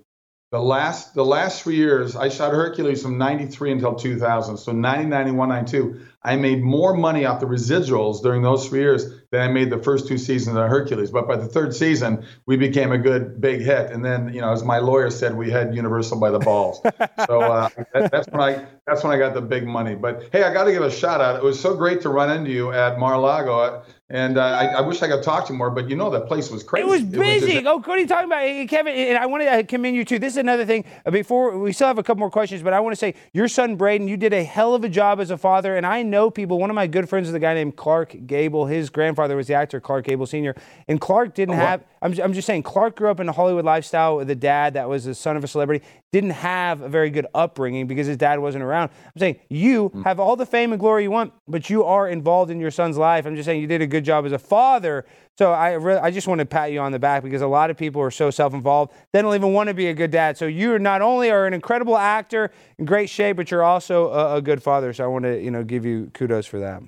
the 0.51 0.59
last 0.59 1.13
the 1.13 1.23
last 1.23 1.61
three 1.61 1.75
years. 1.75 2.15
I 2.15 2.29
shot 2.29 2.51
Hercules 2.51 3.03
from 3.03 3.19
'93 3.19 3.73
until 3.73 3.93
2000. 3.93 4.57
So 4.57 4.71
90, 4.71 5.05
91, 5.05 5.49
92. 5.49 6.01
I 6.23 6.35
made 6.35 6.61
more 6.61 6.93
money 6.93 7.25
off 7.25 7.39
the 7.39 7.47
residuals 7.47 8.21
during 8.21 8.43
those 8.43 8.67
three 8.67 8.79
years 8.79 9.05
than 9.31 9.41
I 9.41 9.47
made 9.51 9.71
the 9.71 9.79
first 9.79 10.07
two 10.07 10.19
seasons 10.19 10.55
of 10.55 10.69
Hercules. 10.69 11.09
But 11.09 11.27
by 11.27 11.35
the 11.35 11.47
third 11.47 11.73
season, 11.73 12.25
we 12.45 12.57
became 12.57 12.91
a 12.91 12.97
good 12.97 13.41
big 13.41 13.61
hit. 13.61 13.91
And 13.91 14.05
then, 14.05 14.31
you 14.33 14.41
know, 14.41 14.51
as 14.51 14.63
my 14.63 14.77
lawyer 14.77 15.09
said, 15.09 15.35
we 15.35 15.49
had 15.49 15.73
Universal 15.73 16.19
by 16.19 16.29
the 16.29 16.39
balls. 16.39 16.79
so 17.27 17.41
uh, 17.41 17.69
that, 17.93 18.11
that's 18.11 18.27
when 18.29 18.41
I 18.41 18.65
that's 18.85 19.03
when 19.03 19.13
I 19.13 19.17
got 19.17 19.33
the 19.33 19.41
big 19.41 19.65
money. 19.65 19.95
But 19.95 20.29
hey, 20.31 20.43
I 20.43 20.53
got 20.53 20.65
to 20.65 20.71
give 20.71 20.83
a 20.83 20.91
shout 20.91 21.21
out. 21.21 21.37
It 21.37 21.43
was 21.43 21.59
so 21.59 21.75
great 21.75 22.01
to 22.01 22.09
run 22.09 22.29
into 22.29 22.51
you 22.51 22.71
at 22.71 22.99
Mar-a-Lago. 22.99 23.83
And 24.11 24.37
uh, 24.37 24.41
I, 24.41 24.65
I, 24.65 24.81
wish 24.81 25.01
I 25.01 25.07
could 25.07 25.23
talk 25.23 25.47
to 25.47 25.53
you 25.53 25.57
more, 25.57 25.69
but 25.69 25.89
you 25.89 25.95
know 25.95 26.09
that 26.09 26.27
place 26.27 26.51
was 26.51 26.63
crazy. 26.63 26.85
It 26.85 26.89
was 26.89 27.01
busy. 27.01 27.53
It 27.53 27.63
was 27.63 27.65
oh, 27.65 27.77
what 27.77 27.97
are 27.97 27.99
you 27.99 28.07
talking 28.07 28.25
about, 28.25 28.67
Kevin? 28.67 28.93
And 28.93 29.17
I 29.17 29.25
want 29.25 29.41
to 29.41 29.63
commend 29.63 29.95
you 29.95 30.03
too. 30.03 30.19
This 30.19 30.33
is 30.33 30.37
another 30.37 30.65
thing. 30.65 30.83
Uh, 31.05 31.11
before 31.11 31.57
we 31.57 31.71
still 31.71 31.87
have 31.87 31.97
a 31.97 32.03
couple 32.03 32.19
more 32.19 32.29
questions, 32.29 32.61
but 32.61 32.73
I 32.73 32.81
want 32.81 32.91
to 32.91 32.97
say 32.97 33.15
your 33.31 33.47
son 33.47 33.77
Braden, 33.77 34.09
you 34.09 34.17
did 34.17 34.33
a 34.33 34.43
hell 34.43 34.75
of 34.75 34.83
a 34.83 34.89
job 34.89 35.21
as 35.21 35.31
a 35.31 35.37
father. 35.37 35.77
And 35.77 35.85
I 35.85 36.03
know 36.03 36.29
people. 36.29 36.59
One 36.59 36.69
of 36.69 36.75
my 36.75 36.87
good 36.87 37.07
friends 37.07 37.29
is 37.29 37.33
a 37.33 37.39
guy 37.39 37.53
named 37.53 37.77
Clark 37.77 38.27
Gable. 38.27 38.65
His 38.65 38.89
grandfather 38.89 39.37
was 39.37 39.47
the 39.47 39.53
actor 39.53 39.79
Clark 39.79 40.03
Gable 40.03 40.25
Sr. 40.25 40.55
And 40.89 40.99
Clark 40.99 41.33
didn't 41.33 41.55
oh, 41.55 41.59
have. 41.59 41.85
I'm, 42.01 42.19
I'm 42.19 42.33
just 42.33 42.47
saying, 42.47 42.63
Clark 42.63 42.97
grew 42.97 43.09
up 43.09 43.19
in 43.19 43.29
a 43.29 43.31
Hollywood 43.31 43.63
lifestyle 43.63 44.17
with 44.17 44.29
a 44.29 44.35
dad 44.35 44.73
that 44.73 44.89
was 44.89 45.05
the 45.05 45.15
son 45.15 45.37
of 45.37 45.43
a 45.43 45.47
celebrity. 45.47 45.85
Didn't 46.11 46.31
have 46.31 46.81
a 46.81 46.89
very 46.89 47.11
good 47.11 47.27
upbringing 47.33 47.87
because 47.87 48.07
his 48.07 48.17
dad 48.17 48.39
wasn't 48.39 48.63
around. 48.63 48.89
I'm 49.05 49.19
saying 49.19 49.39
you 49.49 49.89
mm. 49.89 50.03
have 50.03 50.19
all 50.19 50.35
the 50.35 50.45
fame 50.45 50.73
and 50.73 50.79
glory 50.79 51.03
you 51.03 51.11
want, 51.11 51.31
but 51.47 51.69
you 51.69 51.83
are 51.85 52.09
involved 52.09 52.51
in 52.51 52.59
your 52.59 52.71
son's 52.71 52.97
life. 52.97 53.25
I'm 53.25 53.35
just 53.35 53.45
saying 53.45 53.61
you 53.61 53.67
did 53.67 53.81
a 53.81 53.87
good 53.87 54.00
job 54.01 54.25
as 54.25 54.31
a 54.31 54.39
father. 54.39 55.05
So 55.37 55.51
I 55.51 55.71
really, 55.73 55.99
I 55.99 56.11
just 56.11 56.27
want 56.27 56.39
to 56.39 56.45
pat 56.45 56.71
you 56.71 56.79
on 56.79 56.91
the 56.91 56.99
back 56.99 57.23
because 57.23 57.41
a 57.41 57.47
lot 57.47 57.69
of 57.69 57.77
people 57.77 58.01
are 58.01 58.11
so 58.11 58.29
self-involved 58.29 58.93
they 59.11 59.21
don't 59.21 59.33
even 59.35 59.53
want 59.53 59.69
to 59.69 59.73
be 59.73 59.87
a 59.87 59.93
good 59.93 60.11
dad. 60.11 60.37
So 60.37 60.45
you 60.45 60.77
not 60.79 61.01
only 61.01 61.31
are 61.31 61.47
an 61.47 61.53
incredible 61.53 61.97
actor 61.97 62.51
in 62.77 62.85
great 62.85 63.09
shape, 63.09 63.37
but 63.37 63.49
you're 63.49 63.63
also 63.63 64.09
a, 64.09 64.37
a 64.37 64.41
good 64.41 64.61
father. 64.61 64.93
So 64.93 65.03
I 65.03 65.07
want 65.07 65.25
to 65.25 65.41
you 65.41 65.51
know 65.51 65.63
give 65.63 65.85
you 65.85 66.11
kudos 66.13 66.45
for 66.45 66.59
that. 66.59 66.83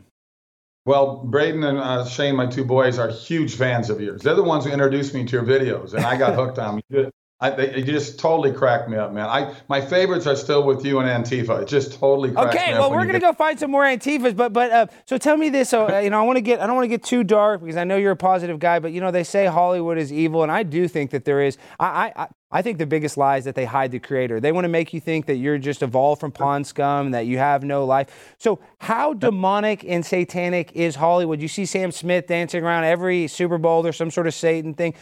Well, 0.86 1.24
Braden 1.24 1.64
and 1.64 1.78
uh, 1.78 2.05
Shane, 2.05 2.36
my 2.36 2.45
two 2.45 2.66
boys, 2.66 2.99
are 2.99 3.09
huge 3.09 3.55
fans 3.55 3.89
of 3.89 4.01
yours. 4.01 4.22
They're 4.22 4.36
the 4.36 4.43
ones 4.43 4.66
who 4.66 4.72
introduced 4.72 5.14
me 5.14 5.24
to 5.26 5.32
your 5.32 5.45
videos, 5.45 5.93
and 5.93 6.05
I 6.05 6.18
got 6.18 6.36
hooked 6.36 6.59
on 6.59 6.82
them. 6.89 7.11
I, 7.39 7.49
they, 7.49 7.75
you 7.79 7.84
just 7.84 8.19
totally 8.19 8.53
cracked 8.53 8.88
me 8.89 8.95
up, 8.95 9.11
man. 9.11 9.25
I 9.25 9.53
my 9.67 9.81
favorites 9.81 10.25
are 10.27 10.36
still 10.36 10.63
with 10.63 10.86
you 10.86 10.99
and 10.99 11.25
Antifa. 11.25 11.63
It 11.63 11.67
just 11.67 11.91
totally 11.99 12.31
cracks 12.31 12.55
Okay, 12.55 12.57
me 12.57 12.61
up. 12.61 12.69
Okay, 12.69 12.79
well, 12.79 12.91
we're 12.91 13.05
gonna 13.05 13.19
get- 13.19 13.21
go 13.21 13.34
find 13.34 13.59
some 13.59 13.69
more 13.69 13.84
Antifas, 13.84 14.34
but 14.34 14.53
but 14.53 14.71
uh, 14.71 14.86
so 15.05 15.17
tell 15.17 15.36
me 15.36 15.49
this. 15.49 15.67
So 15.69 15.89
uh, 15.93 15.99
you 15.99 16.09
know, 16.09 16.19
I 16.19 16.23
want 16.23 16.38
to 16.38 16.41
get 16.41 16.61
I 16.61 16.67
don't 16.67 16.75
want 16.77 16.86
to 16.86 16.89
get 16.89 17.03
too 17.03 17.25
dark 17.25 17.59
because 17.59 17.75
I 17.75 17.84
know 17.84 17.97
you're 17.97 18.11
a 18.13 18.15
positive 18.15 18.59
guy, 18.59 18.79
but 18.79 18.93
you 18.93 19.01
know 19.01 19.11
they 19.11 19.25
say 19.25 19.45
Hollywood 19.47 19.97
is 19.97 20.13
evil, 20.13 20.43
and 20.43 20.51
I 20.51 20.63
do 20.63 20.88
think 20.88 21.11
that 21.11 21.25
there 21.25 21.41
is. 21.41 21.57
I 21.81 21.86
I, 21.86 22.23
I 22.23 22.27
I 22.55 22.61
think 22.61 22.77
the 22.77 22.86
biggest 22.86 23.17
lie 23.17 23.36
is 23.38 23.43
that 23.43 23.55
they 23.55 23.65
hide 23.65 23.91
the 23.91 23.99
creator. 23.99 24.39
They 24.39 24.53
want 24.53 24.63
to 24.63 24.69
make 24.69 24.93
you 24.93 25.01
think 25.01 25.25
that 25.25 25.36
you're 25.36 25.57
just 25.57 25.81
evolved 25.81 26.21
from 26.21 26.31
pond 26.31 26.65
scum, 26.65 27.11
that 27.11 27.25
you 27.25 27.39
have 27.39 27.63
no 27.65 27.84
life. 27.84 28.36
So 28.38 28.59
how 28.77 29.13
demonic 29.15 29.84
and 29.84 30.05
satanic 30.05 30.71
is 30.73 30.95
Hollywood? 30.95 31.41
You 31.41 31.49
see 31.49 31.65
Sam 31.65 31.91
Smith 31.91 32.27
dancing 32.27 32.63
around 32.63 32.86
every 32.86 33.27
Super 33.27 33.57
Bowl. 33.57 33.81
There's 33.81 33.97
some 33.97 34.11
sort 34.11 34.27
of 34.27 34.34
Satan 34.34 34.75
thing. 34.75 34.93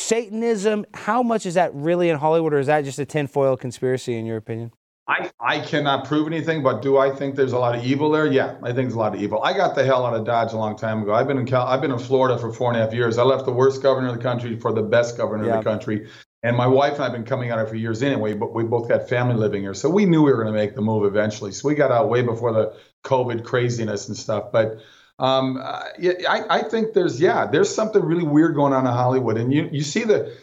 Satanism, 0.00 0.86
how 0.94 1.22
much 1.22 1.46
is 1.46 1.54
that 1.54 1.74
really 1.74 2.08
in 2.08 2.16
Hollywood, 2.16 2.54
or 2.54 2.58
is 2.58 2.66
that 2.66 2.84
just 2.84 2.98
a 2.98 3.04
tinfoil 3.04 3.56
conspiracy, 3.56 4.16
in 4.16 4.26
your 4.26 4.38
opinion? 4.38 4.72
I, 5.06 5.30
I 5.40 5.60
cannot 5.60 6.04
prove 6.06 6.26
anything, 6.28 6.62
but 6.62 6.82
do 6.82 6.96
I 6.96 7.10
think 7.14 7.34
there's 7.34 7.52
a 7.52 7.58
lot 7.58 7.74
of 7.76 7.84
evil 7.84 8.10
there? 8.10 8.26
Yeah, 8.26 8.56
I 8.62 8.66
think 8.66 8.76
there's 8.88 8.94
a 8.94 8.98
lot 8.98 9.14
of 9.14 9.20
evil. 9.20 9.42
I 9.42 9.52
got 9.52 9.74
the 9.74 9.84
hell 9.84 10.06
out 10.06 10.14
of 10.14 10.24
Dodge 10.24 10.52
a 10.52 10.56
long 10.56 10.76
time 10.76 11.02
ago. 11.02 11.12
I've 11.12 11.26
been 11.26 11.38
in 11.38 11.46
Cal- 11.46 11.66
I've 11.66 11.80
been 11.80 11.90
in 11.90 11.98
Florida 11.98 12.38
for 12.38 12.52
four 12.52 12.70
and 12.72 12.80
a 12.80 12.84
half 12.84 12.94
years. 12.94 13.18
I 13.18 13.24
left 13.24 13.44
the 13.44 13.52
worst 13.52 13.82
governor 13.82 14.08
of 14.08 14.16
the 14.16 14.22
country 14.22 14.58
for 14.58 14.72
the 14.72 14.82
best 14.82 15.16
governor 15.16 15.46
Yeah. 15.46 15.58
of 15.58 15.64
the 15.64 15.70
country. 15.70 16.08
And 16.42 16.56
my 16.56 16.66
wife 16.66 16.94
and 16.94 17.02
I 17.02 17.04
have 17.04 17.12
been 17.12 17.24
coming 17.24 17.50
out 17.50 17.58
here 17.58 17.66
for 17.66 17.74
years 17.74 18.02
anyway, 18.02 18.34
but 18.34 18.54
we 18.54 18.62
both 18.62 18.88
got 18.88 19.08
family 19.08 19.34
living 19.34 19.62
here. 19.62 19.74
So 19.74 19.90
we 19.90 20.06
knew 20.06 20.22
we 20.22 20.30
were 20.32 20.42
going 20.42 20.54
to 20.54 20.58
make 20.58 20.74
the 20.74 20.80
move 20.80 21.04
eventually. 21.04 21.52
So 21.52 21.68
we 21.68 21.74
got 21.74 21.90
out 21.90 22.08
way 22.08 22.22
before 22.22 22.52
the 22.52 22.74
COVID 23.04 23.44
craziness 23.44 24.08
and 24.08 24.16
stuff. 24.16 24.52
But 24.52 24.78
um, 25.20 25.58
uh, 25.58 25.82
I, 26.28 26.44
I 26.48 26.62
think 26.62 26.94
there's, 26.94 27.20
yeah, 27.20 27.46
there's 27.46 27.72
something 27.72 28.02
really 28.02 28.24
weird 28.24 28.54
going 28.54 28.72
on 28.72 28.86
in 28.86 28.92
Hollywood. 28.92 29.36
And 29.36 29.52
you, 29.52 29.68
you 29.70 29.82
see 29.82 30.04
the, 30.04 30.34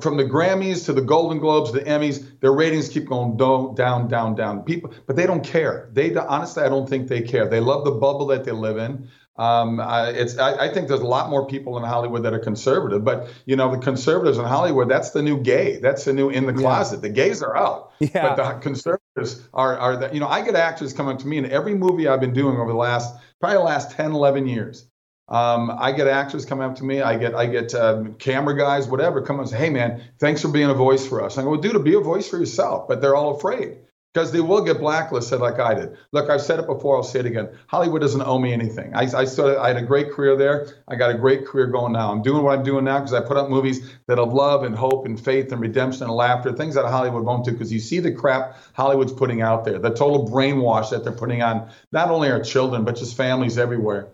from 0.00 0.16
the 0.16 0.24
Grammys 0.24 0.84
to 0.86 0.92
the 0.92 1.02
Golden 1.02 1.38
Globes, 1.38 1.72
the 1.72 1.80
Emmys, 1.80 2.38
their 2.40 2.52
ratings 2.52 2.88
keep 2.88 3.08
going 3.08 3.36
down, 3.36 3.74
down, 3.74 4.06
down, 4.06 4.36
down. 4.36 4.62
People, 4.62 4.94
but 5.06 5.16
they 5.16 5.26
don't 5.26 5.44
care. 5.44 5.90
They 5.92 6.14
honestly, 6.14 6.62
I 6.62 6.68
don't 6.68 6.88
think 6.88 7.08
they 7.08 7.20
care. 7.20 7.48
They 7.48 7.58
love 7.58 7.84
the 7.84 7.90
bubble 7.90 8.26
that 8.28 8.44
they 8.44 8.52
live 8.52 8.78
in. 8.78 9.08
Um, 9.36 9.80
uh, 9.80 10.12
it's, 10.14 10.36
I, 10.36 10.66
I 10.66 10.74
think 10.74 10.88
there's 10.88 11.00
a 11.00 11.06
lot 11.06 11.30
more 11.30 11.46
people 11.46 11.78
in 11.78 11.84
Hollywood 11.84 12.24
that 12.24 12.34
are 12.34 12.38
conservative, 12.38 13.02
but 13.04 13.28
you 13.46 13.56
know, 13.56 13.70
the 13.70 13.78
conservatives 13.78 14.36
in 14.36 14.44
Hollywood, 14.44 14.90
that's 14.90 15.10
the 15.10 15.22
new 15.22 15.40
gay. 15.40 15.78
That's 15.78 16.04
the 16.04 16.12
new 16.12 16.28
in 16.28 16.46
the 16.46 16.52
closet. 16.52 17.00
The 17.00 17.08
gays 17.08 17.42
are 17.42 17.56
out, 17.56 17.92
Yeah. 17.98 18.34
but 18.34 18.36
the 18.36 18.60
conservatives 18.60 19.48
are, 19.54 19.78
are 19.78 19.96
the, 19.96 20.12
you 20.12 20.20
know, 20.20 20.28
I 20.28 20.44
get 20.44 20.54
actors 20.54 20.92
coming 20.92 21.16
to 21.16 21.26
me 21.26 21.38
in 21.38 21.50
every 21.50 21.74
movie 21.74 22.08
I've 22.08 22.20
been 22.20 22.34
doing 22.34 22.58
over 22.58 22.70
the 22.70 22.76
last, 22.76 23.14
probably 23.40 23.56
the 23.58 23.64
last 23.64 23.92
10, 23.92 24.12
11 24.12 24.48
years. 24.48 24.86
Um, 25.28 25.70
I 25.70 25.92
get 25.92 26.08
actors 26.08 26.44
coming 26.44 26.68
up 26.68 26.76
to 26.76 26.84
me. 26.84 27.00
I 27.00 27.16
get 27.16 27.34
I 27.34 27.46
get 27.46 27.74
um, 27.74 28.14
camera 28.14 28.54
guys, 28.54 28.86
whatever, 28.86 29.22
come 29.22 29.38
and 29.40 29.48
say, 29.48 29.56
"Hey, 29.56 29.70
man, 29.70 30.02
thanks 30.18 30.42
for 30.42 30.48
being 30.48 30.68
a 30.68 30.74
voice 30.74 31.06
for 31.06 31.24
us." 31.24 31.38
I 31.38 31.42
go, 31.42 31.50
"Well, 31.50 31.60
dude, 31.60 31.82
be 31.84 31.94
a 31.94 32.00
voice 32.00 32.28
for 32.28 32.38
yourself." 32.38 32.86
But 32.86 33.00
they're 33.00 33.14
all 33.14 33.36
afraid 33.36 33.78
because 34.12 34.30
they 34.30 34.40
will 34.40 34.62
get 34.62 34.78
blacklisted, 34.78 35.40
like 35.40 35.58
I 35.58 35.74
did. 35.74 35.96
Look, 36.12 36.28
I've 36.28 36.42
said 36.42 36.58
it 36.58 36.66
before. 36.66 36.96
I'll 36.96 37.02
say 37.02 37.20
it 37.20 37.26
again. 37.26 37.48
Hollywood 37.66 38.02
doesn't 38.02 38.20
owe 38.22 38.38
me 38.38 38.52
anything. 38.52 38.94
I, 38.94 39.02
I 39.02 39.24
started. 39.24 39.58
I 39.60 39.68
had 39.68 39.76
a 39.78 39.82
great 39.82 40.10
career 40.10 40.36
there. 40.36 40.68
I 40.86 40.96
got 40.96 41.10
a 41.10 41.18
great 41.18 41.46
career 41.46 41.66
going 41.66 41.92
now. 41.92 42.12
I'm 42.12 42.22
doing 42.22 42.42
what 42.44 42.58
I'm 42.58 42.64
doing 42.64 42.84
now 42.84 42.98
because 42.98 43.14
I 43.14 43.20
put 43.20 43.36
up 43.38 43.48
movies 43.48 43.90
that 44.08 44.18
have 44.18 44.32
love 44.32 44.64
and 44.64 44.74
hope 44.74 45.06
and 45.06 45.18
faith 45.18 45.50
and 45.52 45.60
redemption 45.60 46.02
and 46.02 46.12
laughter, 46.12 46.52
things 46.52 46.74
that 46.74 46.84
Hollywood 46.84 47.24
won't 47.24 47.44
do. 47.44 47.52
Because 47.52 47.72
you 47.72 47.80
see 47.80 48.00
the 48.00 48.12
crap 48.12 48.56
Hollywood's 48.74 49.12
putting 49.12 49.40
out 49.40 49.64
there, 49.64 49.78
the 49.78 49.90
total 49.90 50.28
brainwash 50.28 50.90
that 50.90 51.04
they're 51.04 51.12
putting 51.12 51.42
on 51.42 51.70
not 51.90 52.10
only 52.10 52.30
our 52.30 52.42
children 52.42 52.84
but 52.84 52.96
just 52.96 53.16
families 53.16 53.56
everywhere. 53.56 54.08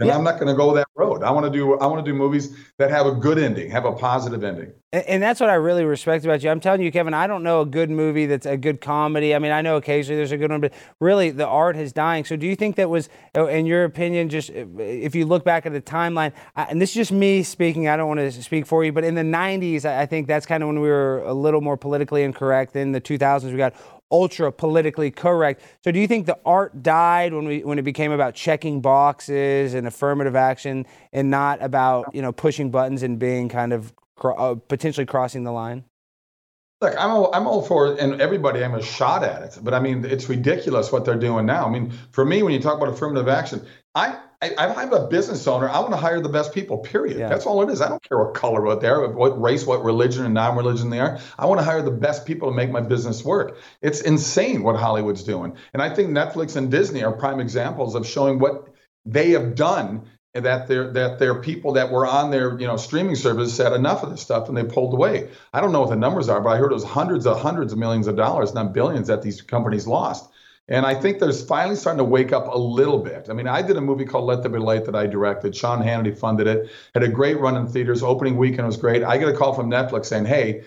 And 0.00 0.08
Yeah. 0.08 0.16
I'm 0.16 0.24
not 0.24 0.40
going 0.40 0.48
to 0.48 0.56
go 0.56 0.74
that 0.74 0.88
road. 0.96 1.13
I 1.24 1.30
want 1.30 1.46
to 1.46 1.50
do 1.50 1.74
I 1.78 1.86
want 1.86 2.04
to 2.04 2.10
do 2.10 2.16
movies 2.16 2.56
that 2.78 2.90
have 2.90 3.06
a 3.06 3.12
good 3.12 3.38
ending, 3.38 3.70
have 3.70 3.84
a 3.84 3.92
positive 3.92 4.44
ending. 4.44 4.72
And, 4.92 5.04
and 5.06 5.22
that's 5.22 5.40
what 5.40 5.50
I 5.50 5.54
really 5.54 5.84
respect 5.84 6.24
about 6.24 6.42
you. 6.42 6.50
I'm 6.50 6.60
telling 6.60 6.82
you, 6.82 6.92
Kevin, 6.92 7.14
I 7.14 7.26
don't 7.26 7.42
know 7.42 7.62
a 7.62 7.66
good 7.66 7.90
movie 7.90 8.26
that's 8.26 8.46
a 8.46 8.56
good 8.56 8.80
comedy. 8.80 9.34
I 9.34 9.40
mean, 9.40 9.50
I 9.50 9.60
know 9.60 9.76
occasionally 9.76 10.16
there's 10.16 10.32
a 10.32 10.36
good 10.36 10.50
one, 10.52 10.60
but 10.60 10.72
really 11.00 11.30
the 11.30 11.46
art 11.46 11.76
is 11.76 11.92
dying. 11.92 12.24
So 12.24 12.36
do 12.36 12.46
you 12.46 12.54
think 12.54 12.76
that 12.76 12.88
was, 12.88 13.08
uh, 13.36 13.46
in 13.46 13.66
your 13.66 13.84
opinion, 13.84 14.28
just 14.28 14.50
if 14.50 15.14
you 15.14 15.26
look 15.26 15.44
back 15.44 15.66
at 15.66 15.72
the 15.72 15.80
timeline, 15.80 16.32
and 16.54 16.80
this 16.80 16.90
is 16.90 16.94
just 16.94 17.12
me 17.12 17.42
speaking, 17.42 17.88
I 17.88 17.96
don't 17.96 18.08
want 18.08 18.20
to 18.20 18.30
speak 18.30 18.66
for 18.66 18.84
you, 18.84 18.92
but 18.92 19.02
in 19.02 19.14
the 19.14 19.22
90s, 19.22 19.84
I 19.84 20.04
I 20.04 20.06
think 20.06 20.26
that's 20.28 20.44
kind 20.44 20.62
of 20.62 20.66
when 20.66 20.80
we 20.80 20.88
were 20.88 21.22
a 21.24 21.32
little 21.32 21.62
more 21.62 21.78
politically 21.78 22.24
incorrect. 22.24 22.76
In 22.76 22.92
the 22.92 23.00
2000s, 23.00 23.50
we 23.50 23.56
got 23.56 23.74
ultra 24.10 24.52
politically 24.52 25.10
correct. 25.10 25.62
So 25.82 25.90
do 25.90 25.98
you 25.98 26.06
think 26.06 26.26
the 26.26 26.38
art 26.44 26.82
died 26.82 27.32
when 27.32 27.46
we 27.46 27.64
when 27.64 27.78
it 27.78 27.82
became 27.82 28.12
about 28.12 28.34
checking 28.34 28.80
boxes 28.80 29.74
and 29.74 29.86
affirmative 29.86 30.36
action 30.36 30.86
and 31.12 31.30
not 31.30 31.62
about 31.62 32.14
you 32.14 32.22
know 32.22 32.32
pushing 32.32 32.70
buttons 32.70 33.02
and 33.02 33.18
being 33.18 33.48
kind 33.48 33.72
of 33.72 33.92
uh, 34.22 34.54
potentially 34.68 35.06
crossing 35.06 35.44
the 35.44 35.52
line? 35.52 35.84
Look, 36.80 36.94
I'm 36.98 37.10
all, 37.10 37.34
I'm 37.34 37.46
all 37.46 37.62
for 37.62 37.98
and 37.98 38.20
everybody 38.20 38.62
I'm 38.62 38.74
a 38.74 38.82
shot 38.82 39.24
at 39.24 39.42
it. 39.42 39.58
But 39.62 39.74
I 39.74 39.80
mean, 39.80 40.04
it's 40.04 40.28
ridiculous 40.28 40.92
what 40.92 41.04
they're 41.04 41.14
doing 41.14 41.46
now. 41.46 41.66
I 41.66 41.70
mean, 41.70 41.92
for 42.12 42.24
me, 42.24 42.42
when 42.42 42.52
you 42.52 42.60
talk 42.60 42.76
about 42.76 42.92
affirmative 42.92 43.28
action, 43.28 43.66
I, 43.94 44.18
I 44.56 44.82
I'm 44.82 44.92
a 44.92 45.06
business 45.06 45.46
owner. 45.46 45.68
I 45.68 45.80
want 45.80 45.92
to 45.92 45.96
hire 45.96 46.20
the 46.20 46.28
best 46.28 46.52
people. 46.52 46.78
Period. 46.78 47.18
Yeah. 47.18 47.28
That's 47.28 47.46
all 47.46 47.62
it 47.62 47.72
is. 47.72 47.80
I 47.80 47.88
don't 47.88 48.02
care 48.02 48.18
what 48.18 48.34
color 48.34 48.62
what 48.62 48.80
they're, 48.80 49.08
what 49.08 49.40
race, 49.40 49.66
what 49.66 49.84
religion, 49.84 50.24
and 50.24 50.34
non-religion 50.34 50.90
they 50.90 51.00
are. 51.00 51.18
I 51.38 51.46
want 51.46 51.60
to 51.60 51.64
hire 51.64 51.82
the 51.82 51.90
best 51.90 52.26
people 52.26 52.50
to 52.50 52.56
make 52.56 52.70
my 52.70 52.80
business 52.80 53.24
work. 53.24 53.58
It's 53.82 54.00
insane 54.00 54.62
what 54.62 54.76
Hollywood's 54.76 55.22
doing, 55.22 55.56
and 55.72 55.82
I 55.82 55.94
think 55.94 56.10
Netflix 56.10 56.56
and 56.56 56.70
Disney 56.70 57.02
are 57.02 57.12
prime 57.12 57.40
examples 57.40 57.94
of 57.94 58.06
showing 58.06 58.38
what 58.38 58.68
they 59.06 59.30
have 59.30 59.54
done 59.54 60.06
and 60.34 60.44
that 60.46 60.66
their 60.66 60.92
that 60.92 61.18
their 61.18 61.40
people 61.40 61.74
that 61.74 61.90
were 61.90 62.06
on 62.06 62.30
their 62.30 62.58
you 62.58 62.66
know 62.66 62.76
streaming 62.76 63.14
service 63.14 63.54
said 63.54 63.72
enough 63.72 64.02
of 64.02 64.10
this 64.10 64.20
stuff 64.20 64.48
and 64.48 64.56
they 64.56 64.64
pulled 64.64 64.92
away. 64.92 65.28
I 65.52 65.60
don't 65.60 65.72
know 65.72 65.80
what 65.80 65.90
the 65.90 65.96
numbers 65.96 66.28
are, 66.28 66.40
but 66.40 66.50
I 66.50 66.56
heard 66.56 66.72
it 66.72 66.74
was 66.74 66.84
hundreds 66.84 67.26
of 67.26 67.40
hundreds 67.40 67.72
of 67.72 67.78
millions 67.78 68.08
of 68.08 68.16
dollars, 68.16 68.52
not 68.52 68.72
billions, 68.72 69.08
that 69.08 69.22
these 69.22 69.42
companies 69.42 69.86
lost. 69.86 70.28
And 70.68 70.86
I 70.86 70.94
think 70.94 71.18
there's 71.18 71.44
finally 71.44 71.76
starting 71.76 71.98
to 71.98 72.04
wake 72.04 72.32
up 72.32 72.46
a 72.46 72.56
little 72.56 72.98
bit. 72.98 73.28
I 73.28 73.34
mean, 73.34 73.46
I 73.46 73.60
did 73.60 73.76
a 73.76 73.82
movie 73.82 74.06
called 74.06 74.24
Let 74.24 74.42
There 74.42 74.50
Be 74.50 74.58
Light 74.58 74.86
that 74.86 74.94
I 74.94 75.06
directed. 75.06 75.54
Sean 75.54 75.82
Hannity 75.82 76.16
funded 76.16 76.46
it. 76.46 76.70
Had 76.94 77.02
a 77.02 77.08
great 77.08 77.38
run 77.38 77.56
in 77.56 77.66
theaters. 77.66 78.02
Opening 78.02 78.38
weekend 78.38 78.66
was 78.66 78.78
great. 78.78 79.02
I 79.02 79.18
get 79.18 79.28
a 79.28 79.36
call 79.36 79.52
from 79.52 79.70
Netflix 79.70 80.06
saying, 80.06 80.24
"Hey, 80.24 80.64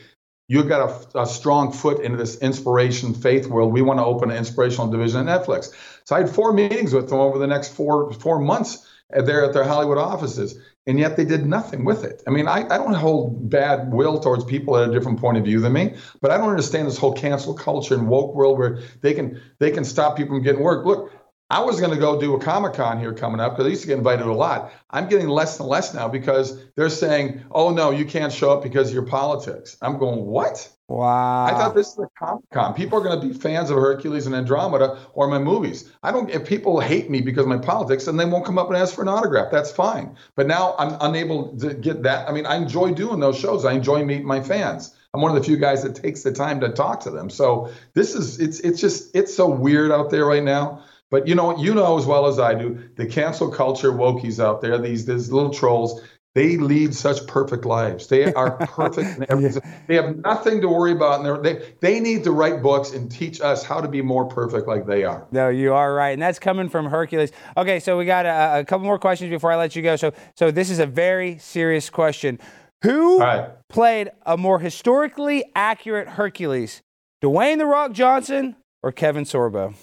you've 0.47 0.69
got 0.69 1.09
a, 1.15 1.21
a 1.21 1.25
strong 1.25 1.71
foot 1.71 2.01
into 2.01 2.17
this 2.17 2.37
inspiration 2.37 3.15
faith 3.15 3.47
world. 3.47 3.73
We 3.73 3.81
want 3.81 3.99
to 3.99 4.05
open 4.05 4.29
an 4.29 4.37
inspirational 4.37 4.87
division 4.87 5.27
at 5.27 5.41
Netflix." 5.41 5.73
So 6.05 6.15
I 6.15 6.19
had 6.19 6.29
four 6.29 6.53
meetings 6.53 6.93
with 6.93 7.09
them 7.09 7.19
over 7.19 7.39
the 7.39 7.47
next 7.47 7.69
four 7.69 8.13
four 8.13 8.39
months 8.39 8.85
uh, 9.13 9.19
at 9.19 9.25
their 9.25 9.45
at 9.45 9.53
their 9.53 9.63
Hollywood 9.63 9.97
offices, 9.97 10.59
and 10.87 10.97
yet 10.97 11.17
they 11.17 11.25
did 11.25 11.45
nothing 11.45 11.83
with 11.85 12.03
it. 12.03 12.23
I 12.25 12.31
mean, 12.31 12.47
I, 12.47 12.63
I 12.63 12.77
don't 12.77 12.93
hold 12.93 13.49
bad 13.49 13.91
will 13.91 14.19
towards 14.19 14.45
people 14.45 14.77
at 14.77 14.89
a 14.89 14.91
different 14.91 15.19
point 15.19 15.37
of 15.37 15.43
view 15.43 15.59
than 15.59 15.73
me, 15.73 15.95
but 16.21 16.31
I 16.31 16.37
don't 16.37 16.49
understand 16.49 16.87
this 16.87 16.97
whole 16.97 17.13
cancel 17.13 17.53
culture 17.53 17.93
and 17.93 18.07
woke 18.07 18.33
world 18.33 18.57
where 18.57 18.79
they 19.01 19.13
can 19.13 19.41
they 19.59 19.69
can 19.69 19.83
stop 19.83 20.17
people 20.17 20.37
from 20.37 20.43
getting 20.43 20.63
work. 20.63 20.85
Look. 20.85 21.11
I 21.49 21.61
was 21.61 21.79
going 21.79 21.93
to 21.93 21.97
go 21.97 22.19
do 22.19 22.35
a 22.35 22.39
Comic 22.39 22.73
Con 22.73 22.99
here 22.99 23.13
coming 23.13 23.39
up 23.39 23.53
because 23.53 23.67
I 23.67 23.69
used 23.69 23.83
to 23.83 23.87
get 23.87 23.97
invited 23.97 24.25
a 24.25 24.33
lot. 24.33 24.73
I'm 24.89 25.07
getting 25.07 25.29
less 25.29 25.59
and 25.59 25.69
less 25.69 25.93
now 25.93 26.09
because 26.09 26.61
they're 26.75 26.89
saying, 26.89 27.45
"Oh 27.51 27.69
no, 27.69 27.91
you 27.91 28.05
can't 28.05 28.33
show 28.33 28.51
up 28.51 28.63
because 28.63 28.89
of 28.89 28.93
your 28.93 29.05
politics." 29.05 29.77
I'm 29.81 29.97
going, 29.97 30.25
"What?" 30.25 30.69
Wow. 30.89 31.45
I 31.45 31.51
thought 31.51 31.75
this 31.75 31.93
is 31.93 31.99
a 31.99 32.09
Comic 32.19 32.49
Con. 32.51 32.73
People 32.73 32.99
are 32.99 33.03
going 33.03 33.19
to 33.19 33.27
be 33.27 33.33
fans 33.33 33.69
of 33.69 33.77
Hercules 33.77 34.25
and 34.25 34.35
Andromeda 34.35 34.99
or 35.13 35.27
my 35.27 35.39
movies. 35.39 35.89
I 36.03 36.11
don't. 36.11 36.29
If 36.29 36.45
people 36.45 36.81
hate 36.81 37.09
me 37.09 37.21
because 37.21 37.43
of 37.43 37.49
my 37.49 37.57
politics, 37.57 38.05
then 38.05 38.17
they 38.17 38.25
won't 38.25 38.45
come 38.45 38.57
up 38.57 38.67
and 38.67 38.75
ask 38.75 38.93
for 38.93 39.01
an 39.01 39.07
autograph. 39.07 39.49
That's 39.49 39.71
fine. 39.71 40.17
But 40.35 40.47
now 40.47 40.75
I'm 40.77 40.97
unable 40.99 41.57
to 41.59 41.73
get 41.73 42.03
that. 42.03 42.27
I 42.27 42.33
mean, 42.33 42.45
I 42.45 42.57
enjoy 42.57 42.93
doing 42.93 43.21
those 43.21 43.39
shows. 43.39 43.63
I 43.63 43.71
enjoy 43.71 44.03
meeting 44.03 44.27
my 44.27 44.41
fans. 44.41 44.93
I'm 45.13 45.21
one 45.21 45.35
of 45.35 45.41
the 45.41 45.43
few 45.43 45.57
guys 45.57 45.83
that 45.83 45.95
takes 45.95 46.23
the 46.23 46.31
time 46.31 46.59
to 46.59 46.69
talk 46.69 47.01
to 47.01 47.09
them. 47.09 47.29
So 47.29 47.71
this 47.93 48.15
is 48.15 48.39
it's 48.39 48.59
it's 48.59 48.81
just 48.81 49.15
it's 49.15 49.33
so 49.33 49.47
weird 49.49 49.91
out 49.91 50.09
there 50.09 50.25
right 50.25 50.43
now. 50.43 50.83
But 51.09 51.27
you 51.27 51.35
know 51.35 51.57
you 51.57 51.73
know 51.73 51.97
as 51.97 52.05
well 52.05 52.25
as 52.27 52.39
I 52.39 52.53
do 52.53 52.89
the 52.95 53.05
cancel 53.05 53.49
culture 53.49 53.91
wokies 53.91 54.43
out 54.43 54.61
there. 54.61 54.77
These 54.77 55.05
these 55.05 55.31
little 55.31 55.53
trolls. 55.53 56.01
They 56.35 56.57
lead 56.57 56.93
such 56.93 57.25
perfect 57.25 57.65
lives. 57.65 58.05
They 58.05 58.31
are 58.31 58.57
perfect 58.67 59.17
in 59.17 59.25
everything. 59.27 59.63
They 59.87 59.95
have 59.95 60.17
nothing 60.17 60.61
to 60.61 60.67
worry 60.67 60.91
about. 60.91 61.25
And 61.25 61.43
they 61.43 61.73
they 61.81 61.99
need 61.99 62.23
to 62.25 62.31
write 62.31 62.61
books 62.61 62.91
and 62.91 63.09
teach 63.09 63.41
us 63.41 63.63
how 63.63 63.81
to 63.81 63.87
be 63.87 64.03
more 64.03 64.25
perfect 64.25 64.67
like 64.67 64.85
they 64.85 65.03
are. 65.03 65.25
No, 65.31 65.49
you 65.49 65.73
are 65.73 65.95
right, 65.95 66.11
and 66.11 66.21
that's 66.21 66.37
coming 66.37 66.69
from 66.69 66.85
Hercules. 66.85 67.31
Okay, 67.55 67.79
so 67.79 67.97
we 67.97 68.05
got 68.05 68.27
a, 68.27 68.59
a 68.59 68.65
couple 68.65 68.85
more 68.85 68.99
questions 68.99 69.31
before 69.31 69.51
I 69.51 69.55
let 69.55 69.75
you 69.75 69.81
go. 69.81 69.95
So, 69.95 70.13
so 70.35 70.51
this 70.51 70.69
is 70.69 70.77
a 70.77 70.85
very 70.85 71.39
serious 71.39 71.89
question. 71.89 72.37
Who 72.83 73.19
right. 73.19 73.49
played 73.69 74.11
a 74.25 74.37
more 74.37 74.59
historically 74.59 75.43
accurate 75.55 76.07
Hercules, 76.07 76.83
Dwayne 77.23 77.57
the 77.57 77.65
Rock 77.65 77.93
Johnson 77.93 78.57
or 78.83 78.91
Kevin 78.91 79.23
Sorbo? 79.23 79.73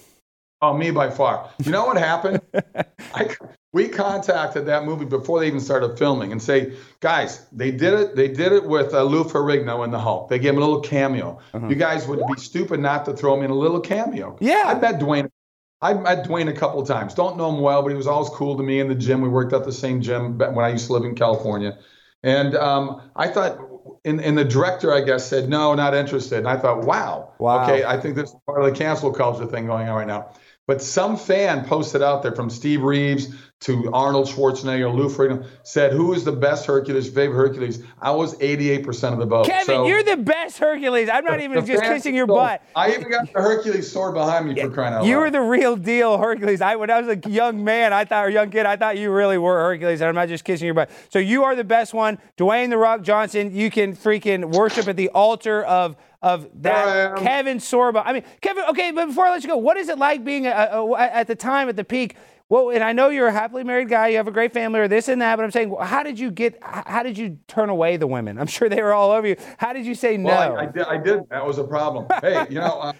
Oh, 0.64 0.72
me 0.74 0.90
by 0.90 1.10
far. 1.10 1.50
You 1.62 1.70
know 1.70 1.84
what 1.84 1.98
happened? 1.98 2.40
I, 3.14 3.36
we 3.74 3.88
contacted 3.88 4.64
that 4.64 4.86
movie 4.86 5.04
before 5.04 5.40
they 5.40 5.46
even 5.46 5.60
started 5.60 5.98
filming 5.98 6.32
and 6.32 6.40
say, 6.42 6.72
guys, 7.00 7.44
they 7.52 7.70
did 7.70 7.92
it. 7.92 8.16
They 8.16 8.28
did 8.28 8.52
it 8.52 8.64
with 8.66 8.94
uh, 8.94 9.02
Lou 9.02 9.24
Ferrigno 9.24 9.84
in 9.84 9.90
the 9.90 9.98
Hulk. 9.98 10.30
They 10.30 10.38
gave 10.38 10.52
him 10.54 10.58
a 10.58 10.60
little 10.60 10.80
cameo. 10.80 11.38
You 11.68 11.74
guys 11.74 12.08
would 12.08 12.20
be 12.34 12.40
stupid 12.40 12.80
not 12.80 13.04
to 13.04 13.12
throw 13.14 13.36
him 13.36 13.44
in 13.44 13.50
a 13.50 13.54
little 13.54 13.80
cameo. 13.80 14.38
Yeah. 14.40 14.62
I 14.64 14.74
met 14.80 15.00
Dwayne. 15.00 15.28
I 15.82 15.92
met 15.92 16.26
Dwayne 16.26 16.48
a 16.48 16.54
couple 16.54 16.80
of 16.80 16.88
times. 16.88 17.12
Don't 17.12 17.36
know 17.36 17.54
him 17.54 17.60
well, 17.60 17.82
but 17.82 17.88
he 17.88 17.94
was 17.94 18.06
always 18.06 18.30
cool 18.30 18.56
to 18.56 18.62
me 18.62 18.80
in 18.80 18.88
the 18.88 18.94
gym. 18.94 19.20
We 19.20 19.28
worked 19.28 19.52
at 19.52 19.64
the 19.64 19.72
same 19.72 20.00
gym 20.00 20.38
when 20.38 20.64
I 20.64 20.70
used 20.70 20.86
to 20.86 20.94
live 20.94 21.04
in 21.04 21.14
California. 21.14 21.76
And 22.22 22.56
um, 22.56 23.02
I 23.14 23.28
thought 23.28 23.58
and, 24.04 24.20
and 24.20 24.36
the 24.36 24.44
director, 24.44 24.92
I 24.92 25.00
guess, 25.02 25.28
said 25.28 25.48
no, 25.48 25.74
not 25.74 25.94
interested. 25.94 26.38
And 26.38 26.48
I 26.48 26.56
thought, 26.56 26.84
wow, 26.84 27.32
Wow. 27.38 27.64
okay, 27.64 27.84
I 27.84 27.98
think 27.98 28.16
this 28.16 28.30
is 28.30 28.36
part 28.46 28.62
of 28.62 28.70
the 28.70 28.76
cancel 28.78 29.12
culture 29.12 29.46
thing 29.46 29.66
going 29.66 29.88
on 29.88 29.96
right 29.96 30.06
now. 30.06 30.30
But 30.66 30.80
some 30.80 31.16
fan 31.16 31.64
posted 31.66 32.02
out 32.02 32.22
there 32.22 32.32
from 32.32 32.48
Steve 32.48 32.82
Reeves 32.82 33.28
to 33.60 33.90
Arnold 33.92 34.26
Schwarzenegger, 34.28 34.94
Lou 34.94 35.08
Ferrigno, 35.08 35.44
said, 35.62 35.92
"Who 35.92 36.12
is 36.14 36.24
the 36.24 36.32
best 36.32 36.64
Hercules? 36.66 37.08
Favorite 37.08 37.36
Hercules?" 37.36 37.82
I 38.00 38.10
was 38.12 38.34
88% 38.40 39.12
of 39.12 39.18
the 39.18 39.26
vote. 39.26 39.46
Kevin, 39.46 39.64
So- 39.66 39.86
you're 39.86 40.02
the 40.02 40.16
best 40.16 40.58
Hercules. 40.58 41.08
I'm 41.12 41.24
not 41.24 41.40
even 41.40 41.60
the 41.60 41.66
just 41.66 41.82
kissing 41.82 42.14
your 42.14 42.26
butt. 42.26 42.62
I 42.74 42.90
even 42.92 43.10
got 43.10 43.30
the 43.32 43.40
Hercules 43.40 43.90
sword 43.90 44.14
behind 44.14 44.46
me 44.48 44.60
for 44.60 44.70
crying 44.70 44.94
out 44.94 45.04
You 45.04 45.16
loud. 45.16 45.20
were 45.22 45.30
the 45.30 45.40
real 45.42 45.76
deal 45.76 46.16
Hercules. 46.18 46.60
I 46.62 46.76
when 46.76 46.90
I 46.90 47.00
was 47.00 47.08
a 47.24 47.28
young 47.28 47.62
man, 47.62 47.92
I 47.92 48.04
thought 48.06 48.24
or 48.26 48.30
young 48.30 48.48
kid, 48.50 48.64
I 48.66 48.76
thought 48.76 48.96
you 48.96 49.10
really 49.10 49.38
were 49.38 49.58
Hercules, 49.60 50.00
and 50.00 50.08
I'm 50.08 50.14
not 50.14 50.28
just 50.28 50.44
kissing 50.44 50.64
your 50.66 50.74
butt. 50.74 50.88
So 51.10 51.18
you 51.18 51.44
are 51.44 51.54
the 51.54 51.64
best 51.64 51.92
one, 51.94 52.18
Dwayne 52.38 52.70
the 52.70 52.78
Rock 52.78 53.02
Johnson. 53.02 53.50
You 53.54 53.70
can 53.70 53.94
freaking 53.94 54.54
worship 54.54 54.88
at 54.88 54.96
the 54.96 55.10
altar 55.10 55.62
of 55.64 55.96
of 56.24 56.48
that. 56.62 57.16
Kevin 57.18 57.58
Sorbo. 57.58 58.02
I 58.04 58.14
mean, 58.14 58.24
Kevin. 58.40 58.64
Okay, 58.70 58.90
but 58.90 59.06
before 59.06 59.26
I 59.26 59.30
let 59.30 59.42
you 59.42 59.48
go, 59.48 59.58
what 59.58 59.76
is 59.76 59.88
it 59.90 59.98
like 59.98 60.24
being 60.24 60.46
a, 60.46 60.50
a, 60.50 60.98
at 60.98 61.26
the 61.26 61.34
time 61.34 61.68
at 61.68 61.76
the 61.76 61.84
peak? 61.84 62.16
Well, 62.48 62.70
and 62.70 62.82
I 62.82 62.92
know 62.92 63.10
you're 63.10 63.26
a 63.26 63.32
happily 63.32 63.62
married 63.62 63.88
guy. 63.88 64.08
You 64.08 64.16
have 64.16 64.28
a 64.28 64.32
great 64.32 64.52
family, 64.52 64.80
or 64.80 64.88
this 64.88 65.08
and 65.08 65.20
that. 65.20 65.36
But 65.36 65.44
I'm 65.44 65.50
saying, 65.50 65.76
how 65.80 66.02
did 66.02 66.18
you 66.18 66.30
get? 66.30 66.58
How 66.62 67.02
did 67.02 67.18
you 67.18 67.38
turn 67.46 67.68
away 67.68 67.98
the 67.98 68.06
women? 68.06 68.38
I'm 68.38 68.46
sure 68.46 68.70
they 68.70 68.82
were 68.82 68.94
all 68.94 69.10
over 69.10 69.26
you. 69.26 69.36
How 69.58 69.74
did 69.74 69.84
you 69.84 69.94
say 69.94 70.16
no? 70.16 70.30
I, 70.30 70.62
I, 70.62 70.66
did, 70.66 70.82
I 70.84 70.96
did. 70.96 71.28
That 71.28 71.46
was 71.46 71.58
a 71.58 71.64
problem. 71.64 72.06
Hey, 72.22 72.46
you 72.48 72.60
know, 72.60 72.80
um, 72.80 72.96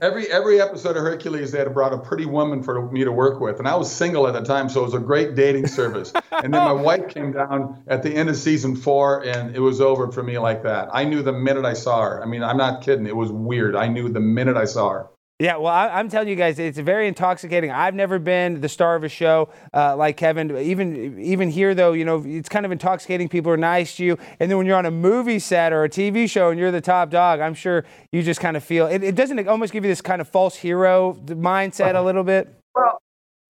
every 0.00 0.30
every 0.30 0.60
episode 0.60 0.96
of 0.96 1.02
Hercules, 1.02 1.52
they 1.52 1.58
had 1.58 1.72
brought 1.72 1.92
a 1.92 1.98
pretty 1.98 2.26
woman 2.26 2.62
for 2.62 2.90
me 2.90 3.04
to 3.04 3.12
work 3.12 3.40
with, 3.40 3.58
and 3.58 3.68
I 3.68 3.76
was 3.76 3.90
single 3.90 4.26
at 4.26 4.32
the 4.32 4.42
time, 4.42 4.68
so 4.68 4.80
it 4.80 4.84
was 4.84 4.94
a 4.94 4.98
great 4.98 5.34
dating 5.34 5.68
service. 5.68 6.12
And 6.32 6.52
then 6.52 6.64
my 6.64 6.72
wife 6.88 7.08
came 7.08 7.32
down 7.32 7.84
at 7.86 8.02
the 8.02 8.12
end 8.14 8.28
of 8.28 8.36
season 8.36 8.74
four, 8.74 9.24
and 9.24 9.54
it 9.54 9.60
was 9.60 9.80
over 9.80 10.10
for 10.10 10.22
me 10.22 10.38
like 10.38 10.62
that. 10.64 10.88
I 10.92 11.04
knew 11.04 11.22
the 11.22 11.32
minute 11.32 11.64
I 11.64 11.74
saw 11.74 12.02
her. 12.02 12.22
I 12.22 12.26
mean, 12.26 12.42
I'm 12.42 12.56
not 12.56 12.82
kidding. 12.82 13.06
It 13.06 13.16
was 13.16 13.30
weird. 13.30 13.76
I 13.76 13.86
knew 13.88 14.08
the 14.08 14.20
minute 14.20 14.56
I 14.56 14.64
saw 14.64 14.90
her. 14.90 15.06
Yeah, 15.40 15.56
well, 15.56 15.72
I, 15.72 15.86
I'm 15.86 16.08
telling 16.08 16.26
you 16.26 16.34
guys, 16.34 16.58
it's 16.58 16.78
very 16.80 17.06
intoxicating. 17.06 17.70
I've 17.70 17.94
never 17.94 18.18
been 18.18 18.60
the 18.60 18.68
star 18.68 18.96
of 18.96 19.04
a 19.04 19.08
show 19.08 19.50
uh, 19.72 19.94
like 19.94 20.16
Kevin. 20.16 20.56
Even 20.58 21.16
even 21.20 21.48
here, 21.48 21.76
though, 21.76 21.92
you 21.92 22.04
know, 22.04 22.24
it's 22.26 22.48
kind 22.48 22.66
of 22.66 22.72
intoxicating. 22.72 23.28
People 23.28 23.52
are 23.52 23.56
nice 23.56 23.96
to 23.98 24.04
you, 24.04 24.18
and 24.40 24.50
then 24.50 24.58
when 24.58 24.66
you're 24.66 24.76
on 24.76 24.86
a 24.86 24.90
movie 24.90 25.38
set 25.38 25.72
or 25.72 25.84
a 25.84 25.88
TV 25.88 26.28
show 26.28 26.50
and 26.50 26.58
you're 26.58 26.72
the 26.72 26.80
top 26.80 27.10
dog, 27.10 27.38
I'm 27.38 27.54
sure 27.54 27.84
you 28.10 28.20
just 28.24 28.40
kind 28.40 28.56
of 28.56 28.64
feel 28.64 28.88
it. 28.88 29.04
It 29.04 29.14
doesn't 29.14 29.38
it 29.38 29.46
almost 29.46 29.72
give 29.72 29.84
you 29.84 29.90
this 29.92 30.00
kind 30.00 30.20
of 30.20 30.28
false 30.28 30.56
hero 30.56 31.14
mindset 31.26 31.94
a 31.94 32.02
little 32.02 32.24
bit. 32.24 32.52
Well, 32.74 33.00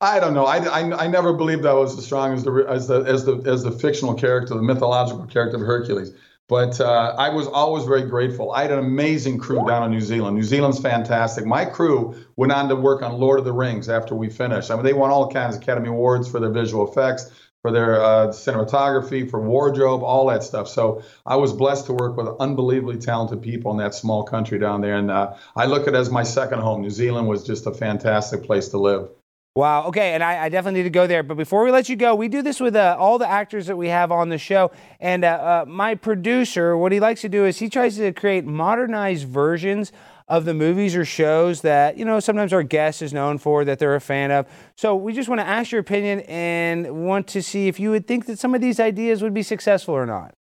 I 0.02 0.20
don't 0.20 0.34
know. 0.34 0.44
I, 0.44 0.58
I, 0.58 1.04
I 1.04 1.06
never 1.06 1.32
believed 1.32 1.64
I 1.64 1.72
was 1.72 1.96
as 1.96 2.04
strong 2.04 2.34
as 2.34 2.44
the 2.44 2.66
as 2.68 2.86
the 2.86 3.00
as 3.04 3.24
the 3.24 3.36
as 3.46 3.62
the 3.62 3.72
fictional 3.72 4.12
character, 4.12 4.54
the 4.54 4.60
mythological 4.60 5.24
character 5.24 5.56
of 5.56 5.62
Hercules. 5.62 6.12
But 6.48 6.80
uh, 6.80 7.14
I 7.18 7.28
was 7.28 7.46
always 7.46 7.84
very 7.84 8.08
grateful. 8.08 8.52
I 8.52 8.62
had 8.62 8.70
an 8.70 8.78
amazing 8.78 9.38
crew 9.38 9.66
down 9.66 9.84
in 9.84 9.90
New 9.90 10.00
Zealand. 10.00 10.34
New 10.34 10.42
Zealand's 10.42 10.80
fantastic. 10.80 11.44
My 11.44 11.66
crew 11.66 12.14
went 12.36 12.52
on 12.52 12.70
to 12.70 12.76
work 12.76 13.02
on 13.02 13.20
Lord 13.20 13.38
of 13.38 13.44
the 13.44 13.52
Rings 13.52 13.90
after 13.90 14.14
we 14.14 14.30
finished. 14.30 14.70
I 14.70 14.74
mean, 14.74 14.84
they 14.84 14.94
won 14.94 15.10
all 15.10 15.30
kinds 15.30 15.56
of 15.56 15.62
Academy 15.62 15.90
Awards 15.90 16.26
for 16.26 16.40
their 16.40 16.50
visual 16.50 16.90
effects, 16.90 17.30
for 17.60 17.70
their 17.70 18.02
uh, 18.02 18.28
cinematography, 18.28 19.30
for 19.30 19.42
wardrobe, 19.42 20.02
all 20.02 20.28
that 20.28 20.42
stuff. 20.42 20.68
So 20.68 21.02
I 21.26 21.36
was 21.36 21.52
blessed 21.52 21.84
to 21.86 21.92
work 21.92 22.16
with 22.16 22.28
unbelievably 22.40 22.98
talented 23.00 23.42
people 23.42 23.72
in 23.72 23.76
that 23.78 23.94
small 23.94 24.22
country 24.22 24.58
down 24.58 24.80
there. 24.80 24.96
And 24.96 25.10
uh, 25.10 25.34
I 25.54 25.66
look 25.66 25.82
at 25.82 25.88
it 25.88 25.98
as 25.98 26.08
my 26.10 26.22
second 26.22 26.60
home. 26.60 26.80
New 26.80 26.88
Zealand 26.90 27.28
was 27.28 27.44
just 27.44 27.66
a 27.66 27.74
fantastic 27.74 28.44
place 28.44 28.68
to 28.68 28.78
live. 28.78 29.10
Wow. 29.58 29.86
Okay. 29.86 30.14
And 30.14 30.22
I, 30.22 30.44
I 30.44 30.48
definitely 30.50 30.82
need 30.82 30.84
to 30.84 30.90
go 30.90 31.08
there. 31.08 31.24
But 31.24 31.36
before 31.36 31.64
we 31.64 31.72
let 31.72 31.88
you 31.88 31.96
go, 31.96 32.14
we 32.14 32.28
do 32.28 32.42
this 32.42 32.60
with 32.60 32.76
uh, 32.76 32.94
all 32.96 33.18
the 33.18 33.28
actors 33.28 33.66
that 33.66 33.74
we 33.74 33.88
have 33.88 34.12
on 34.12 34.28
the 34.28 34.38
show. 34.38 34.70
And 35.00 35.24
uh, 35.24 35.28
uh, 35.28 35.64
my 35.66 35.96
producer, 35.96 36.76
what 36.76 36.92
he 36.92 37.00
likes 37.00 37.22
to 37.22 37.28
do 37.28 37.44
is 37.44 37.58
he 37.58 37.68
tries 37.68 37.96
to 37.96 38.12
create 38.12 38.44
modernized 38.44 39.26
versions 39.26 39.90
of 40.28 40.44
the 40.44 40.54
movies 40.54 40.94
or 40.94 41.04
shows 41.04 41.62
that, 41.62 41.98
you 41.98 42.04
know, 42.04 42.20
sometimes 42.20 42.52
our 42.52 42.62
guest 42.62 43.02
is 43.02 43.12
known 43.12 43.36
for 43.36 43.64
that 43.64 43.80
they're 43.80 43.96
a 43.96 44.00
fan 44.00 44.30
of. 44.30 44.46
So 44.76 44.94
we 44.94 45.12
just 45.12 45.28
want 45.28 45.40
to 45.40 45.46
ask 45.46 45.72
your 45.72 45.80
opinion 45.80 46.20
and 46.28 47.04
want 47.04 47.26
to 47.26 47.42
see 47.42 47.66
if 47.66 47.80
you 47.80 47.90
would 47.90 48.06
think 48.06 48.26
that 48.26 48.38
some 48.38 48.54
of 48.54 48.60
these 48.60 48.78
ideas 48.78 49.22
would 49.22 49.34
be 49.34 49.42
successful 49.42 49.92
or 49.92 50.06
not. 50.06 50.37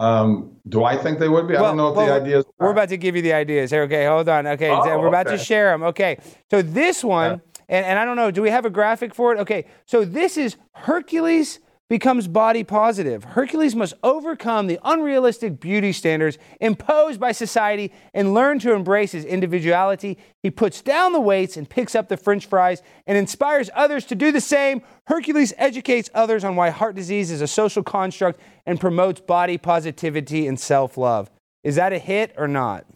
Um, 0.00 0.56
do 0.66 0.82
I 0.82 0.96
think 0.96 1.18
they 1.18 1.28
would 1.28 1.46
be? 1.46 1.54
I 1.54 1.60
don't 1.60 1.76
know 1.76 1.90
if 1.90 1.96
well, 1.96 2.06
the 2.06 2.12
ideas. 2.14 2.46
We're 2.58 2.70
about 2.70 2.88
to 2.88 2.96
give 2.96 3.16
you 3.16 3.22
the 3.22 3.34
ideas 3.34 3.70
here. 3.70 3.82
Okay, 3.82 4.06
hold 4.06 4.30
on. 4.30 4.46
Okay, 4.46 4.70
Oh, 4.70 4.98
we're 4.98 5.08
about 5.08 5.26
to 5.26 5.36
share 5.36 5.70
them. 5.70 5.82
Okay, 5.82 6.18
so 6.50 6.62
this 6.62 7.04
one, 7.04 7.42
and, 7.68 7.84
and 7.84 7.98
I 7.98 8.06
don't 8.06 8.16
know, 8.16 8.30
do 8.30 8.40
we 8.40 8.48
have 8.48 8.64
a 8.64 8.70
graphic 8.70 9.14
for 9.14 9.34
it? 9.34 9.38
Okay, 9.40 9.66
so 9.84 10.06
this 10.06 10.38
is 10.38 10.56
Hercules 10.72 11.60
becomes 11.90 12.28
body 12.28 12.62
positive. 12.62 13.24
Hercules 13.24 13.74
must 13.74 13.94
overcome 14.04 14.68
the 14.68 14.78
unrealistic 14.84 15.58
beauty 15.58 15.92
standards 15.92 16.38
imposed 16.60 17.18
by 17.18 17.32
society 17.32 17.92
and 18.14 18.32
learn 18.32 18.60
to 18.60 18.72
embrace 18.72 19.10
his 19.10 19.24
individuality. 19.24 20.16
He 20.40 20.52
puts 20.52 20.80
down 20.82 21.12
the 21.12 21.20
weights 21.20 21.56
and 21.56 21.68
picks 21.68 21.96
up 21.96 22.08
the 22.08 22.16
french 22.16 22.46
fries 22.46 22.80
and 23.08 23.18
inspires 23.18 23.68
others 23.74 24.04
to 24.06 24.14
do 24.14 24.30
the 24.30 24.40
same. 24.40 24.82
Hercules 25.08 25.52
educates 25.58 26.08
others 26.14 26.44
on 26.44 26.54
why 26.54 26.70
heart 26.70 26.94
disease 26.94 27.32
is 27.32 27.40
a 27.42 27.48
social 27.48 27.82
construct 27.82 28.40
and 28.64 28.80
promotes 28.80 29.20
body 29.20 29.58
positivity 29.58 30.46
and 30.46 30.58
self 30.58 30.96
love. 30.96 31.28
Is 31.64 31.74
that 31.74 31.92
a 31.92 31.98
hit 31.98 32.32
or 32.38 32.46
not? 32.46 32.86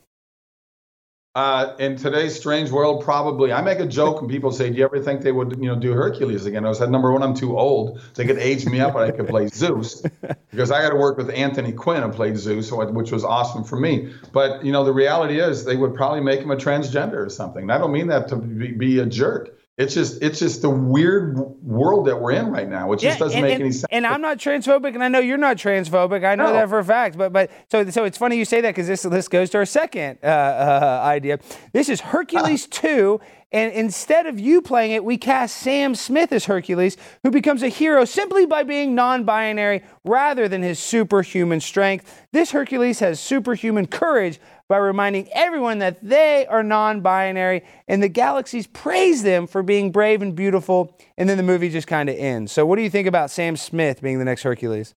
Uh, 1.35 1.75
in 1.81 1.97
today's 1.97 2.37
strange 2.37 2.71
world, 2.71 3.03
probably. 3.03 3.53
I 3.53 3.61
make 3.61 3.81
a 3.81 3.87
joke 3.87 4.21
and 4.21 4.31
people 4.31 4.53
say, 4.53 4.71
"Do 4.71 4.77
you 4.77 4.85
ever 4.85 5.01
think 5.01 5.23
they 5.23 5.33
would, 5.33 5.59
you 5.61 5.67
know, 5.67 5.75
do 5.75 5.91
Hercules 5.91 6.47
again?" 6.47 6.65
I 6.65 6.71
said, 6.75 6.93
"Number 6.93 7.11
one, 7.11 7.25
I'm 7.25 7.35
too 7.35 7.59
old. 7.59 8.01
They 8.15 8.25
could 8.25 8.39
age 8.39 8.65
me 8.67 8.79
up, 8.79 8.93
but 8.93 9.03
I 9.03 9.11
could 9.11 9.27
play 9.27 9.49
Zeus 9.49 10.01
because 10.53 10.71
I 10.71 10.81
got 10.81 10.91
to 10.91 10.97
work 10.97 11.17
with 11.17 11.31
Anthony 11.31 11.73
Quinn 11.73 12.05
who 12.05 12.11
played 12.11 12.37
Zeus, 12.37 12.71
which 12.71 13.11
was 13.11 13.25
awesome 13.25 13.65
for 13.65 13.75
me. 13.75 14.13
But 14.33 14.65
you 14.65 14.71
know, 14.71 14.85
the 14.85 14.93
reality 14.93 15.41
is 15.41 15.65
they 15.65 15.75
would 15.75 15.97
probably 15.97 16.21
make 16.21 16.39
him 16.39 16.53
a 16.53 16.57
transgender 16.57 17.27
or 17.27 17.31
something. 17.31 17.63
And 17.63 17.73
I 17.73 17.79
don't 17.79 17.91
mean 17.91 18.07
that 18.07 18.29
to 18.29 18.37
be, 18.37 18.71
be 18.71 18.99
a 19.01 19.07
jerk. 19.07 19.54
It's 19.77 19.93
just, 19.93 20.23
it's 20.23 20.39
just 20.39 20.63
the 20.63 20.71
weird 20.71 21.37
world 21.65 22.07
that 22.07 22.21
we're 22.21 22.31
in 22.33 22.47
right 22.53 22.69
now, 22.69 22.87
which 22.87 23.01
just 23.01 23.19
doesn't 23.19 23.37
and, 23.37 23.43
make 23.45 23.55
and- 23.55 23.63
any 23.65 23.73
sense. 23.73 23.87
And 23.91 24.07
I'm 24.07 24.21
not 24.21 24.39
transphobic, 24.39 24.95
and 24.95 25.03
I 25.03 25.09
know 25.09 25.19
you're 25.19 25.37
not 25.37 25.57
transphobic. 25.57 26.25
I 26.25 26.37
know 26.37 26.47
No. 26.47 26.53
that 26.53 26.69
for 26.69 26.79
a 26.79 26.85
fact. 26.85 27.19
But 27.19 27.33
but 27.33 27.51
so 27.73 27.91
so 27.91 28.05
it's 28.05 28.17
funny 28.17 28.37
you 28.37 28.45
say 28.45 28.61
that 28.61 28.69
because 28.71 28.87
this 28.87 29.03
this 29.03 29.27
goes 29.27 29.51
to 29.51 29.59
our 29.59 29.67
second 29.67 30.19
uh, 30.23 30.27
uh, 30.27 31.01
idea. 31.05 31.41
This 31.73 31.89
is 31.89 32.01
Hercules 32.03 32.69
two, 32.69 33.21
and 33.51 33.73
instead 33.73 34.27
of 34.27 34.39
you 34.39 34.63
playing 34.63 34.93
it, 34.93 35.05
we 35.05 35.17
cast 35.19 35.57
Sam 35.57 35.97
Smith 35.97 36.31
as 36.31 36.45
Hercules, 36.45 36.97
who 37.25 37.33
becomes 37.33 37.65
a 37.65 37.69
hero 37.69 38.05
simply 38.05 38.47
by 38.47 38.63
being 38.63 38.95
non-binary 38.95 39.83
rather 40.05 40.47
than 40.47 40.63
his 40.63 40.79
superhuman 40.79 41.59
strength. 41.61 42.23
This 42.31 42.53
Hercules 42.53 43.01
has 43.01 43.19
superhuman 43.19 43.87
courage 43.89 44.39
by 44.69 44.77
reminding 44.79 45.29
everyone 45.33 45.79
that 45.79 46.03
they 46.03 46.47
are 46.47 46.63
non 46.63 47.01
binary 47.01 47.63
and 47.89 48.03
the 48.03 48.09
galaxies 48.09 48.67
praise 48.67 49.23
them 49.23 49.47
for 49.47 49.63
being 49.63 49.93
brave 49.93 50.23
and 50.23 50.35
beautiful. 50.35 50.99
And 51.17 51.29
then 51.29 51.37
the 51.37 51.43
movie 51.43 51.71
just 51.71 51.87
kind 51.87 52.09
of 52.09 52.17
ends. 52.17 52.53
So, 52.53 52.65
what 52.67 52.77
do 52.77 52.83
you 52.83 52.91
think 52.91 53.07
about 53.07 53.31
Sam 53.31 53.57
Smith 53.57 54.01
being 54.03 54.19
the 54.19 54.25
next 54.25 54.43
Hercules? 54.43 54.95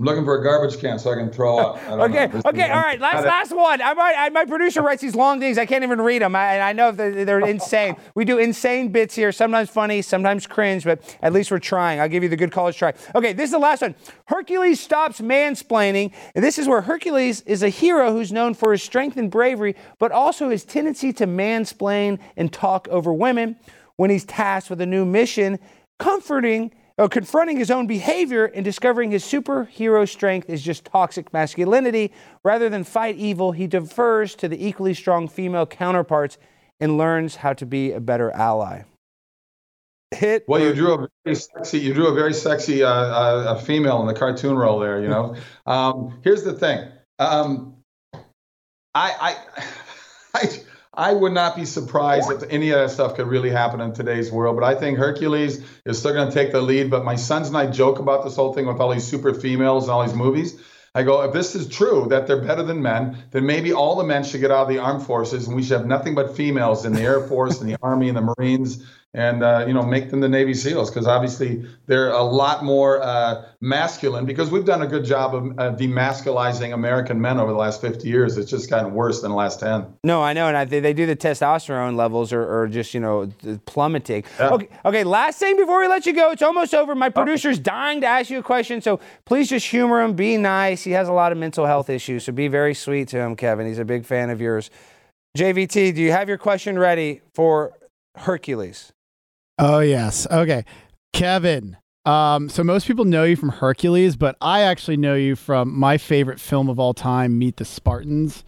I'm 0.00 0.04
looking 0.04 0.24
for 0.24 0.38
a 0.38 0.44
garbage 0.44 0.78
can 0.78 0.96
so 0.96 1.10
I 1.10 1.16
can 1.16 1.28
throw 1.28 1.58
up. 1.58 1.76
I 1.82 1.88
don't 1.88 2.00
Okay, 2.02 2.26
know. 2.28 2.42
Okay, 2.46 2.70
all 2.70 2.82
right. 2.82 3.00
Last, 3.00 3.24
last 3.24 3.50
one. 3.52 3.82
I, 3.82 3.94
might, 3.94 4.14
I, 4.16 4.28
my 4.28 4.44
producer 4.44 4.80
writes 4.80 5.02
these 5.02 5.16
long 5.16 5.40
things. 5.40 5.58
I 5.58 5.66
can't 5.66 5.82
even 5.82 6.00
read 6.00 6.22
them. 6.22 6.36
I, 6.36 6.52
and 6.52 6.62
I 6.62 6.72
know 6.72 6.92
they're, 6.92 7.24
they're 7.24 7.40
insane. 7.48 7.96
We 8.14 8.24
do 8.24 8.38
insane 8.38 8.92
bits 8.92 9.16
here. 9.16 9.32
Sometimes 9.32 9.70
funny, 9.70 10.00
sometimes 10.02 10.46
cringe, 10.46 10.84
but 10.84 11.02
at 11.20 11.32
least 11.32 11.50
we're 11.50 11.58
trying. 11.58 11.98
I'll 11.98 12.08
give 12.08 12.22
you 12.22 12.28
the 12.28 12.36
good 12.36 12.52
college 12.52 12.78
try. 12.78 12.92
Okay, 13.16 13.32
this 13.32 13.46
is 13.46 13.50
the 13.50 13.58
last 13.58 13.82
one. 13.82 13.96
Hercules 14.26 14.78
stops 14.78 15.20
mansplaining, 15.20 16.12
and 16.36 16.44
this 16.44 16.60
is 16.60 16.68
where 16.68 16.82
Hercules 16.82 17.40
is 17.40 17.64
a 17.64 17.68
hero 17.68 18.12
who's 18.12 18.30
known 18.30 18.54
for 18.54 18.70
his 18.70 18.84
strength 18.84 19.16
and 19.16 19.32
bravery, 19.32 19.74
but 19.98 20.12
also 20.12 20.48
his 20.48 20.64
tendency 20.64 21.12
to 21.14 21.26
mansplain 21.26 22.20
and 22.36 22.52
talk 22.52 22.86
over 22.86 23.12
women. 23.12 23.56
When 23.96 24.10
he's 24.10 24.24
tasked 24.24 24.70
with 24.70 24.80
a 24.80 24.86
new 24.86 25.04
mission, 25.04 25.58
comforting 25.98 26.70
confronting 27.06 27.58
his 27.58 27.70
own 27.70 27.86
behavior 27.86 28.46
and 28.46 28.64
discovering 28.64 29.12
his 29.12 29.22
superhero 29.22 30.08
strength 30.08 30.50
is 30.50 30.62
just 30.62 30.84
toxic 30.84 31.32
masculinity. 31.32 32.12
Rather 32.42 32.68
than 32.68 32.82
fight 32.82 33.16
evil, 33.16 33.52
he 33.52 33.68
defers 33.68 34.34
to 34.34 34.48
the 34.48 34.66
equally 34.66 34.94
strong 34.94 35.28
female 35.28 35.66
counterparts 35.66 36.38
and 36.80 36.98
learns 36.98 37.36
how 37.36 37.52
to 37.52 37.64
be 37.64 37.92
a 37.92 38.00
better 38.00 38.32
ally. 38.32 38.82
Hit. 40.10 40.44
Well, 40.48 40.60
you 40.60 40.74
drew 40.74 40.94
a 40.94 41.08
very 41.24 41.36
sexy. 41.36 41.78
You 41.80 41.92
drew 41.92 42.06
a 42.08 42.14
very 42.14 42.32
sexy 42.32 42.82
uh, 42.82 42.88
uh, 42.88 43.56
a 43.56 43.60
female 43.60 44.00
in 44.00 44.06
the 44.06 44.14
cartoon 44.14 44.56
role 44.56 44.80
there. 44.80 45.00
You 45.02 45.08
know. 45.08 45.36
um, 45.66 46.18
here's 46.24 46.42
the 46.42 46.54
thing. 46.54 46.88
Um, 47.18 47.76
I, 48.94 49.36
I, 49.54 49.64
I, 50.34 50.60
I 50.98 51.12
would 51.12 51.32
not 51.32 51.54
be 51.54 51.64
surprised 51.64 52.28
if 52.32 52.42
any 52.50 52.70
of 52.70 52.80
that 52.80 52.90
stuff 52.90 53.14
could 53.14 53.28
really 53.28 53.50
happen 53.50 53.80
in 53.80 53.92
today's 53.92 54.32
world. 54.32 54.56
But 54.56 54.64
I 54.64 54.74
think 54.74 54.98
Hercules 54.98 55.64
is 55.84 55.96
still 55.96 56.12
going 56.12 56.26
to 56.26 56.34
take 56.34 56.50
the 56.50 56.60
lead. 56.60 56.90
But 56.90 57.04
my 57.04 57.14
sons 57.14 57.46
and 57.46 57.56
I 57.56 57.68
joke 57.68 58.00
about 58.00 58.24
this 58.24 58.34
whole 58.34 58.52
thing 58.52 58.66
with 58.66 58.80
all 58.80 58.92
these 58.92 59.06
super 59.06 59.32
females 59.32 59.84
and 59.84 59.92
all 59.92 60.04
these 60.04 60.16
movies. 60.16 60.60
I 60.96 61.04
go, 61.04 61.22
if 61.22 61.32
this 61.32 61.54
is 61.54 61.68
true 61.68 62.08
that 62.10 62.26
they're 62.26 62.42
better 62.42 62.64
than 62.64 62.82
men, 62.82 63.16
then 63.30 63.46
maybe 63.46 63.72
all 63.72 63.94
the 63.94 64.02
men 64.02 64.24
should 64.24 64.40
get 64.40 64.50
out 64.50 64.62
of 64.62 64.68
the 64.68 64.78
armed 64.78 65.04
forces 65.04 65.46
and 65.46 65.54
we 65.54 65.62
should 65.62 65.78
have 65.78 65.86
nothing 65.86 66.16
but 66.16 66.34
females 66.34 66.84
in 66.84 66.94
the 66.94 67.02
Air 67.02 67.20
Force 67.20 67.60
and 67.60 67.70
the 67.70 67.76
Army 67.80 68.08
and 68.08 68.16
the 68.16 68.34
Marines 68.36 68.84
and 69.18 69.42
uh, 69.42 69.64
you 69.66 69.74
know 69.74 69.82
make 69.82 70.10
them 70.10 70.20
the 70.20 70.28
Navy 70.28 70.54
SEALs 70.54 70.90
because 70.90 71.08
obviously 71.08 71.66
they're 71.86 72.10
a 72.10 72.22
lot 72.22 72.64
more 72.64 73.02
uh, 73.02 73.46
masculine 73.60 74.24
because 74.24 74.48
we've 74.48 74.64
done 74.64 74.82
a 74.82 74.86
good 74.86 75.04
job 75.04 75.34
of 75.34 75.58
uh, 75.58 75.76
demasculizing 75.76 76.72
American 76.72 77.20
men 77.20 77.40
over 77.40 77.50
the 77.50 77.58
last 77.58 77.80
50 77.80 78.08
years. 78.08 78.38
It's 78.38 78.48
just 78.48 78.70
gotten 78.70 78.94
worse 78.94 79.20
than 79.20 79.32
the 79.32 79.36
last 79.36 79.58
10. 79.58 79.86
No, 80.04 80.22
I 80.22 80.34
know, 80.34 80.46
and 80.46 80.56
I, 80.56 80.64
they, 80.64 80.78
they 80.78 80.92
do 80.92 81.04
the 81.04 81.16
testosterone 81.16 81.96
levels 81.96 82.32
are, 82.32 82.60
are 82.60 82.68
just 82.68 82.94
you 82.94 83.00
know 83.00 83.28
plummeting. 83.66 84.22
Yeah. 84.38 84.50
Okay, 84.50 84.68
okay. 84.84 85.02
Last 85.02 85.40
thing 85.40 85.56
before 85.56 85.80
we 85.80 85.88
let 85.88 86.06
you 86.06 86.12
go, 86.12 86.30
it's 86.30 86.42
almost 86.42 86.72
over. 86.72 86.94
My 86.94 87.08
producer's 87.08 87.58
dying 87.58 88.00
to 88.02 88.06
ask 88.06 88.30
you 88.30 88.38
a 88.38 88.42
question, 88.42 88.80
so 88.80 89.00
please 89.24 89.48
just 89.48 89.66
humor 89.66 90.00
him, 90.00 90.14
be 90.14 90.36
nice. 90.36 90.84
He 90.84 90.92
has 90.92 91.08
a 91.08 91.12
lot 91.12 91.32
of 91.32 91.38
mental 91.38 91.66
health 91.66 91.90
issues, 91.90 92.22
so 92.22 92.30
be 92.30 92.46
very 92.46 92.72
sweet 92.72 93.08
to 93.08 93.18
him, 93.18 93.34
Kevin. 93.34 93.66
He's 93.66 93.80
a 93.80 93.84
big 93.84 94.04
fan 94.04 94.30
of 94.30 94.40
yours. 94.40 94.70
JVT, 95.36 95.96
do 95.96 96.02
you 96.02 96.12
have 96.12 96.28
your 96.28 96.38
question 96.38 96.78
ready 96.78 97.20
for 97.34 97.72
Hercules? 98.14 98.92
Oh, 99.58 99.80
yes. 99.80 100.26
Okay. 100.30 100.64
Kevin, 101.12 101.76
um, 102.04 102.48
so 102.48 102.62
most 102.62 102.86
people 102.86 103.04
know 103.04 103.24
you 103.24 103.36
from 103.36 103.48
Hercules, 103.48 104.16
but 104.16 104.36
I 104.40 104.62
actually 104.62 104.96
know 104.96 105.14
you 105.14 105.36
from 105.36 105.76
my 105.78 105.98
favorite 105.98 106.38
film 106.38 106.68
of 106.68 106.78
all 106.78 106.94
time, 106.94 107.38
Meet 107.38 107.56
the 107.56 107.64
Spartans. 107.64 108.44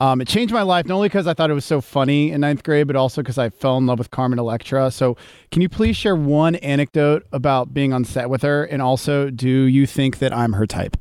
Um, 0.00 0.20
it 0.20 0.28
changed 0.28 0.52
my 0.52 0.62
life 0.62 0.86
not 0.86 0.94
only 0.94 1.08
because 1.08 1.26
I 1.26 1.34
thought 1.34 1.50
it 1.50 1.54
was 1.54 1.64
so 1.64 1.80
funny 1.80 2.30
in 2.30 2.40
ninth 2.40 2.62
grade, 2.62 2.86
but 2.86 2.96
also 2.96 3.20
because 3.20 3.36
I 3.36 3.50
fell 3.50 3.76
in 3.76 3.86
love 3.86 3.98
with 3.98 4.10
Carmen 4.10 4.38
Electra. 4.38 4.90
So, 4.90 5.16
can 5.50 5.60
you 5.60 5.68
please 5.68 5.94
share 5.94 6.16
one 6.16 6.54
anecdote 6.56 7.26
about 7.32 7.74
being 7.74 7.92
on 7.92 8.04
set 8.04 8.30
with 8.30 8.42
her? 8.42 8.64
And 8.64 8.80
also, 8.80 9.28
do 9.28 9.48
you 9.48 9.86
think 9.86 10.18
that 10.20 10.34
I'm 10.34 10.54
her 10.54 10.66
type? 10.66 10.96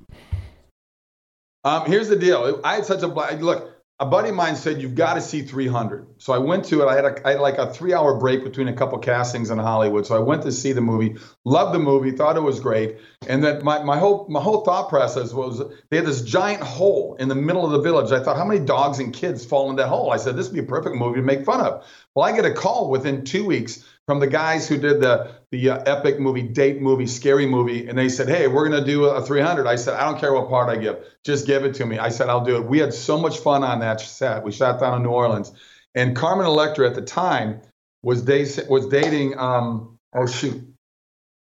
Um, 1.64 1.86
here's 1.86 2.10
the 2.10 2.18
deal. 2.18 2.60
I 2.64 2.76
had 2.76 2.86
such 2.86 3.02
a 3.02 3.08
look 3.08 3.79
a 4.02 4.06
buddy 4.06 4.30
of 4.30 4.36
mine 4.36 4.56
said 4.56 4.82
you've 4.82 4.96
got 4.96 5.16
to 5.16 5.22
see 5.22 5.42
300 5.42 6.08
so 6.18 6.32
i 6.32 6.38
went 6.38 6.64
to 6.66 6.82
it. 6.82 6.88
I 6.88 6.96
had, 6.96 7.06
a, 7.06 7.28
I 7.28 7.32
had 7.32 7.42
like 7.42 7.58
a 7.58 7.72
three 7.72 7.94
hour 7.94 8.18
break 8.18 8.44
between 8.44 8.70
a 8.70 8.74
couple 8.74 8.98
castings 9.00 9.50
in 9.50 9.58
hollywood. 9.58 10.06
So 10.06 10.16
i 10.16 10.20
went 10.20 10.44
to 10.44 10.52
see 10.52 10.72
the 10.72 10.82
movie 10.82 11.18
loved 11.44 11.74
the 11.74 11.80
movie 11.80 12.12
thought 12.12 12.38
it 12.38 12.42
was 12.42 12.60
great. 12.60 12.98
And 13.28 13.44
then 13.44 13.64
my, 13.64 13.84
my 13.84 13.98
whole 13.98 14.26
my 14.30 14.42
whole 14.42 14.64
thought 14.64 14.90
process 14.90 15.34
was 15.34 15.62
they 15.90 15.98
had 15.98 16.06
this 16.06 16.22
giant 16.22 16.64
hole 16.64 17.16
in 17.20 17.28
the 17.28 17.36
middle 17.36 17.66
of 17.66 17.72
the 17.72 17.82
village. 17.82 18.12
I 18.12 18.24
thought 18.24 18.38
how 18.38 18.46
many 18.46 18.64
dogs 18.64 19.00
and 19.00 19.14
kids 19.14 19.46
fall 19.46 19.70
in 19.70 19.76
that 19.76 19.88
hole? 19.88 20.12
I 20.12 20.18
said 20.18 20.38
this 20.38 20.48
would 20.48 20.56
be 20.56 20.62
a 20.62 20.64
perfect 20.64 20.96
movie 20.96 21.20
to 21.20 21.26
make 21.26 21.46
fun 21.46 21.62
of. 21.62 21.86
Well 22.16 22.26
i 22.26 22.32
get 22.32 22.46
a 22.46 22.54
call 22.54 22.90
within 22.90 23.26
two 23.26 23.46
weeks 23.46 23.84
from 24.10 24.20
the 24.20 24.26
guys 24.26 24.68
who 24.68 24.76
did 24.76 25.00
the 25.02 25.30
the 25.52 25.70
uh, 25.70 25.84
epic 25.86 26.20
movie, 26.20 26.42
date 26.42 26.82
movie, 26.82 27.06
scary 27.06 27.46
movie, 27.46 27.88
and 27.88 27.96
they 27.96 28.10
said, 28.10 28.28
"Hey, 28.28 28.48
we're 28.48 28.68
gonna 28.68 28.84
do 28.84 29.06
a 29.06 29.24
300." 29.24 29.68
I 29.68 29.76
said, 29.76 29.94
"I 29.94 30.04
don't 30.10 30.20
care 30.20 30.34
what 30.34 30.50
part 30.50 30.68
I 30.68 30.78
give, 30.78 30.98
just 31.24 31.46
give 31.46 31.64
it 31.64 31.76
to 31.76 31.86
me." 31.86 32.00
I 32.00 32.10
said, 32.10 32.28
"I'll 32.28 32.44
do 32.44 32.56
it." 32.56 32.66
We 32.66 32.80
had 32.80 32.92
so 32.92 33.20
much 33.20 33.38
fun 33.38 33.64
on 33.64 33.82
that 33.82 34.02
set. 34.02 34.44
We 34.44 34.52
shot 34.52 34.80
down 34.80 34.96
in 34.98 35.04
New 35.04 35.12
Orleans, 35.12 35.52
and 35.94 36.16
Carmen 36.16 36.48
Electra 36.48 36.90
at 36.90 36.96
the 36.96 37.04
time 37.04 37.62
was 38.02 38.24
day, 38.24 38.48
was 38.68 38.88
dating. 38.88 39.38
Um, 39.38 40.00
oh 40.16 40.26
shoot, 40.26 40.60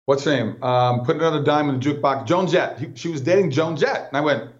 what's 0.08 0.24
her 0.24 0.32
name? 0.32 0.64
Um, 0.64 1.06
put 1.06 1.18
another 1.18 1.44
dime 1.44 1.70
in 1.70 1.80
the 1.80 1.86
jukebox. 1.86 2.26
Joan 2.26 2.48
Jett. 2.48 2.98
She 2.98 3.10
was 3.10 3.22
dating 3.22 3.52
Joan 3.52 3.78
Jett, 3.78 4.08
and 4.08 4.18
I 4.18 4.22
went, 4.22 4.55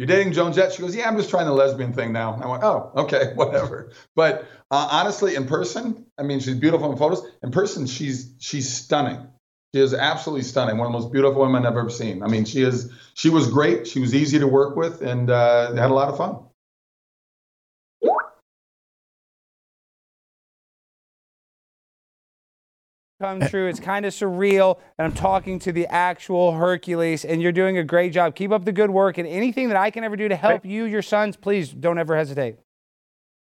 "You're 0.00 0.06
dating 0.06 0.32
Joan 0.32 0.54
Jett?" 0.54 0.72
She 0.72 0.80
goes, 0.80 0.96
"Yeah, 0.96 1.06
I'm 1.06 1.18
just 1.18 1.28
trying 1.28 1.44
the 1.44 1.52
lesbian 1.52 1.92
thing 1.92 2.10
now." 2.10 2.40
I 2.42 2.46
went, 2.46 2.64
"Oh, 2.64 2.90
okay, 2.96 3.32
whatever." 3.34 3.90
But 4.16 4.46
uh, 4.70 4.88
honestly, 4.92 5.34
in 5.34 5.46
person, 5.46 6.06
I 6.16 6.22
mean, 6.22 6.40
she's 6.40 6.54
beautiful 6.54 6.90
in 6.90 6.96
photos. 6.96 7.22
In 7.42 7.50
person, 7.50 7.86
she's 7.86 8.32
she's 8.38 8.72
stunning. 8.72 9.28
She 9.74 9.80
is 9.82 9.92
absolutely 9.92 10.44
stunning. 10.44 10.78
One 10.78 10.86
of 10.86 10.92
the 10.94 10.98
most 10.98 11.12
beautiful 11.12 11.42
women 11.42 11.66
I've 11.66 11.76
ever 11.76 11.90
seen. 11.90 12.22
I 12.22 12.28
mean, 12.28 12.46
she 12.46 12.62
is. 12.62 12.90
She 13.12 13.28
was 13.28 13.50
great. 13.50 13.86
She 13.86 14.00
was 14.00 14.14
easy 14.14 14.38
to 14.38 14.48
work 14.48 14.74
with, 14.74 15.02
and 15.02 15.28
uh, 15.28 15.74
had 15.74 15.90
a 15.90 15.94
lot 15.94 16.08
of 16.08 16.16
fun. 16.16 16.38
Come 23.20 23.40
true. 23.40 23.68
It's 23.68 23.78
kind 23.78 24.04
of 24.06 24.12
surreal. 24.12 24.78
And 24.98 25.06
I'm 25.06 25.12
talking 25.12 25.58
to 25.60 25.72
the 25.72 25.86
actual 25.86 26.52
Hercules, 26.52 27.24
and 27.24 27.40
you're 27.42 27.52
doing 27.52 27.78
a 27.78 27.84
great 27.84 28.12
job. 28.12 28.34
Keep 28.34 28.50
up 28.50 28.64
the 28.64 28.72
good 28.72 28.90
work. 28.90 29.18
And 29.18 29.28
anything 29.28 29.68
that 29.68 29.76
I 29.76 29.90
can 29.90 30.02
ever 30.02 30.16
do 30.16 30.28
to 30.28 30.36
help 30.36 30.64
you, 30.64 30.84
your 30.84 31.02
sons, 31.02 31.36
please 31.36 31.68
don't 31.70 31.98
ever 31.98 32.16
hesitate. 32.16 32.56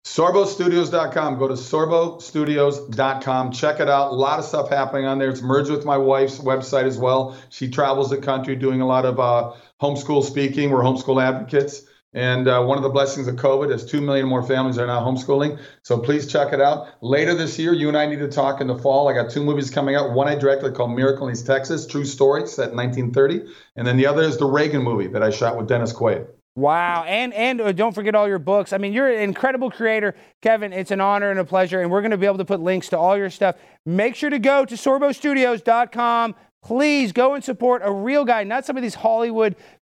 SorboStudios.com. 0.05 1.39
Go 1.39 1.47
to 1.47 1.55
SorboStudios.com. 1.55 3.51
Check 3.51 3.79
it 3.79 3.89
out. 3.89 4.11
A 4.11 4.15
lot 4.15 4.37
of 4.37 4.45
stuff 4.45 4.69
happening 4.69 5.07
on 5.07 5.17
there. 5.17 5.29
It's 5.29 5.41
merged 5.41 5.71
with 5.71 5.83
my 5.83 5.97
wife's 5.97 6.37
website 6.37 6.83
as 6.83 6.99
well. 6.99 7.35
She 7.49 7.71
travels 7.71 8.11
the 8.11 8.17
country 8.17 8.55
doing 8.55 8.81
a 8.81 8.87
lot 8.87 9.05
of 9.05 9.19
uh, 9.19 9.53
homeschool 9.81 10.23
speaking. 10.23 10.69
We're 10.69 10.83
homeschool 10.83 11.19
advocates. 11.23 11.85
And 12.15 12.47
uh, 12.47 12.63
one 12.63 12.77
of 12.77 12.83
the 12.83 12.89
blessings 12.89 13.27
of 13.27 13.35
COVID 13.35 13.73
is 13.73 13.85
2 13.85 13.99
million 13.99 14.25
more 14.25 14.41
families 14.41 14.77
are 14.77 14.87
now 14.87 15.01
homeschooling. 15.01 15.59
So 15.83 15.99
please 15.99 16.25
check 16.25 16.53
it 16.53 16.61
out. 16.61 16.87
Later 17.01 17.35
this 17.35 17.59
year, 17.59 17.73
you 17.73 17.89
and 17.89 17.97
I 17.97 18.05
need 18.05 18.19
to 18.19 18.29
talk 18.29 18.61
in 18.61 18.67
the 18.67 18.77
fall. 18.77 19.09
I 19.09 19.13
got 19.13 19.29
two 19.29 19.43
movies 19.43 19.69
coming 19.69 19.95
out. 19.95 20.13
One 20.13 20.29
I 20.29 20.35
directed 20.35 20.73
called 20.73 20.95
Miracle 20.95 21.27
in 21.27 21.33
East 21.33 21.45
Texas, 21.45 21.85
true 21.85 22.05
story, 22.05 22.47
set 22.47 22.71
in 22.71 22.77
1930. 22.77 23.53
And 23.75 23.85
then 23.85 23.97
the 23.97 24.05
other 24.05 24.21
is 24.21 24.37
the 24.37 24.45
Reagan 24.45 24.81
movie 24.81 25.07
that 25.07 25.21
I 25.21 25.29
shot 25.29 25.57
with 25.57 25.67
Dennis 25.67 25.91
Quaid. 25.91 26.25
Wow. 26.55 27.03
And 27.03 27.33
and 27.33 27.59
uh, 27.59 27.73
don't 27.73 27.93
forget 27.93 28.15
all 28.15 28.29
your 28.29 28.39
books. 28.39 28.71
I 28.71 28.77
mean, 28.77 28.93
you're 28.93 29.11
an 29.11 29.19
incredible 29.19 29.69
creator. 29.69 30.15
Kevin, 30.41 30.71
it's 30.71 30.91
an 30.91 31.01
honor 31.01 31.29
and 31.29 31.39
a 31.39 31.43
pleasure. 31.43 31.81
And 31.81 31.91
we're 31.91 31.99
going 31.99 32.11
to 32.11 32.17
be 32.17 32.25
able 32.25 32.37
to 32.37 32.45
put 32.45 32.61
links 32.61 32.87
to 32.89 32.97
all 32.97 33.17
your 33.17 33.29
stuff. 33.29 33.57
Make 33.85 34.15
sure 34.15 34.29
to 34.29 34.39
go 34.39 34.63
to 34.63 34.75
sorbostudios.com. 34.75 36.35
Please 36.63 37.11
go 37.11 37.35
and 37.35 37.43
support 37.43 37.81
a 37.85 37.91
real 37.91 38.25
guy, 38.25 38.43
not 38.43 38.65
some 38.65 38.75
of 38.77 38.81
these 38.81 38.95
Hollywood 38.95 39.55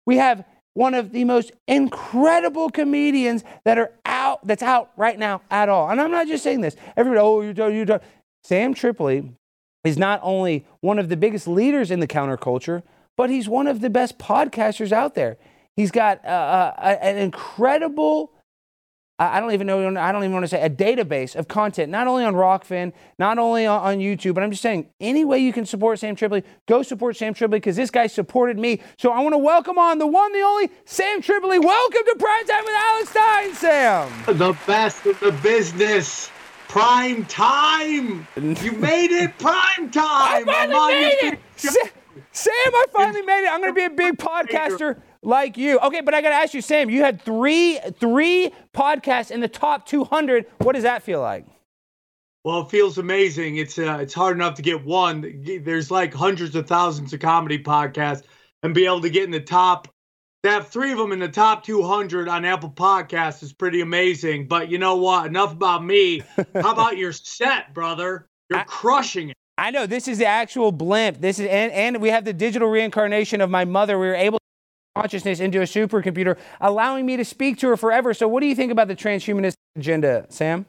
We 0.05 0.17
have 0.17 0.45
one 0.73 0.93
of 0.93 1.11
the 1.11 1.25
most 1.25 1.51
incredible 1.67 2.69
comedians 2.69 3.43
that 3.65 3.77
are 3.77 3.91
out, 4.05 4.45
that's 4.45 4.63
out 4.63 4.91
right 4.95 5.19
now 5.19 5.41
at 5.49 5.69
all. 5.69 5.89
And 5.89 5.99
I'm 5.99 6.11
not 6.11 6.27
just 6.27 6.43
saying 6.43 6.61
this. 6.61 6.75
Everybody, 6.95 7.19
oh, 7.21 7.41
you 7.41 7.53
don't, 7.53 7.73
you 7.73 7.85
don't. 7.85 8.01
Sam 8.43 8.73
Tripoli 8.73 9.31
is 9.83 9.97
not 9.97 10.19
only 10.23 10.65
one 10.79 10.99
of 10.99 11.09
the 11.09 11.17
biggest 11.17 11.47
leaders 11.47 11.91
in 11.91 11.99
the 11.99 12.07
counterculture, 12.07 12.83
but 13.17 13.29
he's 13.29 13.49
one 13.49 13.67
of 13.67 13.81
the 13.81 13.89
best 13.89 14.17
podcasters 14.17 14.91
out 14.91 15.15
there. 15.15 15.37
He's 15.81 15.89
got 15.89 16.23
uh, 16.23 16.27
uh, 16.77 16.97
an 17.01 17.17
incredible, 17.17 18.31
I 19.17 19.39
don't 19.39 19.51
even 19.51 19.65
know, 19.65 19.79
I 19.99 20.11
don't 20.11 20.21
even 20.21 20.31
want 20.31 20.43
to 20.43 20.47
say 20.47 20.61
a 20.61 20.69
database 20.69 21.35
of 21.35 21.47
content, 21.47 21.91
not 21.91 22.05
only 22.05 22.23
on 22.23 22.35
Rokfin, 22.35 22.93
not 23.17 23.39
only 23.39 23.65
on, 23.65 23.81
on 23.81 23.97
YouTube, 23.97 24.35
but 24.35 24.43
I'm 24.43 24.51
just 24.51 24.61
saying, 24.61 24.91
any 24.99 25.25
way 25.25 25.39
you 25.39 25.51
can 25.51 25.65
support 25.65 25.97
Sam 25.97 26.15
Tripoli, 26.15 26.43
go 26.67 26.83
support 26.83 27.17
Sam 27.17 27.33
Tripoli 27.33 27.57
because 27.57 27.77
this 27.77 27.89
guy 27.89 28.05
supported 28.05 28.59
me. 28.59 28.79
So 28.99 29.11
I 29.11 29.21
want 29.21 29.33
to 29.33 29.39
welcome 29.39 29.79
on 29.79 29.97
the 29.97 30.05
one, 30.05 30.31
the 30.33 30.41
only 30.41 30.69
Sam 30.85 31.19
Tripoli. 31.19 31.57
Welcome 31.57 32.01
to 32.05 32.15
Prime 32.19 32.45
Time 32.45 32.63
with 32.63 32.75
Alex 32.75 33.09
Stein, 33.09 33.53
Sam. 33.55 34.37
The 34.37 34.55
best 34.67 35.03
in 35.07 35.15
the 35.19 35.31
business 35.41 36.29
prime 36.67 37.25
time. 37.25 38.27
You 38.35 38.73
made 38.73 39.09
it 39.09 39.35
prime 39.39 39.89
time. 39.89 40.03
I 40.03 40.43
finally 40.45 40.93
made 40.93 41.33
it. 41.33 41.39
Sam, 42.33 42.53
I 42.55 42.85
finally 42.93 43.23
made 43.23 43.45
it. 43.45 43.51
I'm 43.51 43.61
going 43.61 43.73
to 43.73 43.75
be 43.75 43.85
a 43.85 43.89
big 43.89 44.17
podcaster 44.17 45.01
like 45.23 45.57
you. 45.57 45.79
Okay, 45.79 46.01
but 46.01 46.13
I 46.13 46.21
got 46.21 46.29
to 46.29 46.35
ask 46.35 46.53
you, 46.53 46.61
Sam. 46.61 46.89
You 46.89 47.03
had 47.03 47.21
three 47.21 47.79
three 47.99 48.51
podcasts 48.73 49.31
in 49.31 49.39
the 49.39 49.47
top 49.47 49.85
200. 49.85 50.45
What 50.59 50.73
does 50.73 50.83
that 50.83 51.03
feel 51.03 51.21
like? 51.21 51.45
Well, 52.43 52.61
it 52.61 52.69
feels 52.71 52.97
amazing. 52.97 53.57
It's 53.57 53.77
uh, 53.77 53.99
it's 54.01 54.13
hard 54.13 54.35
enough 54.35 54.55
to 54.55 54.61
get 54.61 54.83
one. 54.83 55.43
There's 55.63 55.91
like 55.91 56.13
hundreds 56.13 56.55
of 56.55 56.67
thousands 56.67 57.13
of 57.13 57.19
comedy 57.19 57.61
podcasts, 57.61 58.23
and 58.63 58.73
be 58.73 58.85
able 58.85 59.01
to 59.01 59.09
get 59.09 59.23
in 59.23 59.31
the 59.31 59.39
top. 59.39 59.87
To 60.43 60.49
have 60.49 60.69
three 60.69 60.91
of 60.91 60.97
them 60.97 61.11
in 61.11 61.19
the 61.19 61.27
top 61.27 61.63
200 61.63 62.27
on 62.27 62.45
Apple 62.45 62.71
Podcasts 62.71 63.43
is 63.43 63.53
pretty 63.53 63.79
amazing. 63.81 64.47
But 64.47 64.69
you 64.69 64.79
know 64.79 64.95
what? 64.95 65.27
Enough 65.27 65.51
about 65.51 65.83
me. 65.85 66.23
How 66.55 66.71
about 66.73 66.97
your 66.97 67.11
set, 67.13 67.75
brother? 67.75 68.27
You're 68.49 68.57
I- 68.59 68.63
crushing 68.63 69.29
it. 69.29 69.35
I 69.59 69.69
know 69.69 69.85
this 69.85 70.07
is 70.07 70.17
the 70.17 70.25
actual 70.25 70.71
blimp. 70.71 71.21
This 71.21 71.37
is 71.37 71.45
and, 71.45 71.71
and 71.73 72.01
we 72.01 72.09
have 72.09 72.25
the 72.25 72.33
digital 72.33 72.69
reincarnation 72.69 73.41
of 73.41 73.51
my 73.51 73.65
mother. 73.65 73.99
We 73.99 74.07
were 74.07 74.15
able 74.15 74.39
to 74.39 74.40
consciousness 74.95 75.39
into 75.39 75.59
a 75.59 75.65
supercomputer, 75.65 76.37
allowing 76.59 77.05
me 77.05 77.17
to 77.17 77.25
speak 77.25 77.57
to 77.59 77.67
her 77.67 77.77
forever. 77.77 78.13
So, 78.13 78.27
what 78.27 78.41
do 78.41 78.47
you 78.47 78.55
think 78.55 78.71
about 78.71 78.87
the 78.87 78.95
transhumanist 78.95 79.55
agenda, 79.75 80.25
Sam? 80.29 80.65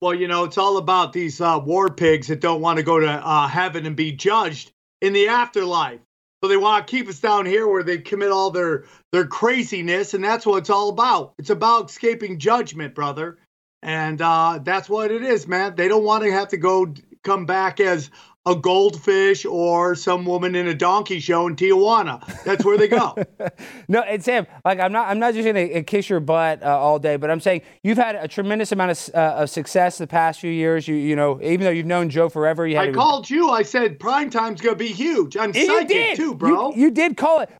Well, 0.00 0.14
you 0.14 0.28
know, 0.28 0.44
it's 0.44 0.58
all 0.58 0.76
about 0.76 1.12
these 1.12 1.40
uh, 1.40 1.60
war 1.64 1.90
pigs 1.90 2.28
that 2.28 2.40
don't 2.40 2.60
want 2.60 2.76
to 2.76 2.84
go 2.84 3.00
to 3.00 3.08
uh, 3.08 3.48
heaven 3.48 3.84
and 3.84 3.96
be 3.96 4.12
judged 4.12 4.70
in 5.00 5.12
the 5.12 5.28
afterlife. 5.28 6.00
So 6.42 6.48
they 6.48 6.56
want 6.56 6.86
to 6.86 6.90
keep 6.90 7.08
us 7.08 7.18
down 7.18 7.46
here 7.46 7.66
where 7.66 7.82
they 7.82 7.98
commit 7.98 8.30
all 8.30 8.52
their 8.52 8.84
their 9.10 9.26
craziness, 9.26 10.14
and 10.14 10.22
that's 10.22 10.46
what 10.46 10.58
it's 10.58 10.70
all 10.70 10.88
about. 10.88 11.34
It's 11.38 11.50
about 11.50 11.90
escaping 11.90 12.38
judgment, 12.38 12.94
brother, 12.94 13.38
and 13.82 14.22
uh, 14.22 14.60
that's 14.62 14.88
what 14.88 15.10
it 15.10 15.22
is, 15.22 15.48
man. 15.48 15.74
They 15.74 15.88
don't 15.88 16.04
want 16.04 16.22
to 16.22 16.30
have 16.30 16.48
to 16.48 16.56
go 16.56 16.94
come 17.24 17.44
back 17.44 17.80
as 17.80 18.10
a 18.48 18.56
goldfish 18.56 19.44
or 19.44 19.94
some 19.94 20.24
woman 20.24 20.54
in 20.54 20.66
a 20.68 20.74
donkey 20.74 21.20
show 21.20 21.46
in 21.46 21.54
Tijuana. 21.54 22.24
That's 22.44 22.64
where 22.64 22.78
they 22.78 22.88
go. 22.88 23.14
no, 23.88 24.00
and 24.00 24.24
Sam, 24.24 24.46
like 24.64 24.80
I'm 24.80 24.90
not, 24.90 25.08
I'm 25.08 25.18
not 25.18 25.34
just 25.34 25.46
gonna 25.46 25.82
kiss 25.82 26.08
your 26.08 26.20
butt 26.20 26.62
uh, 26.62 26.78
all 26.78 26.98
day, 26.98 27.16
but 27.16 27.30
I'm 27.30 27.40
saying 27.40 27.62
you've 27.82 27.98
had 27.98 28.16
a 28.16 28.26
tremendous 28.26 28.72
amount 28.72 28.92
of, 28.92 29.14
uh, 29.14 29.42
of 29.42 29.50
success 29.50 29.98
the 29.98 30.06
past 30.06 30.40
few 30.40 30.50
years. 30.50 30.88
You, 30.88 30.94
you 30.94 31.14
know, 31.14 31.38
even 31.42 31.64
though 31.64 31.70
you've 31.70 31.86
known 31.86 32.08
Joe 32.08 32.28
forever, 32.28 32.66
you 32.66 32.76
had. 32.76 32.84
I 32.84 32.86
to- 32.86 32.92
called 32.92 33.28
you. 33.28 33.50
I 33.50 33.62
said 33.62 34.00
prime 34.00 34.30
time's 34.30 34.60
gonna 34.60 34.76
be 34.76 34.88
huge. 34.88 35.36
I'm 35.36 35.52
psychic 35.52 36.16
too, 36.16 36.34
bro. 36.34 36.72
You, 36.72 36.84
you 36.84 36.90
did 36.90 37.16
call 37.16 37.40
it. 37.40 37.50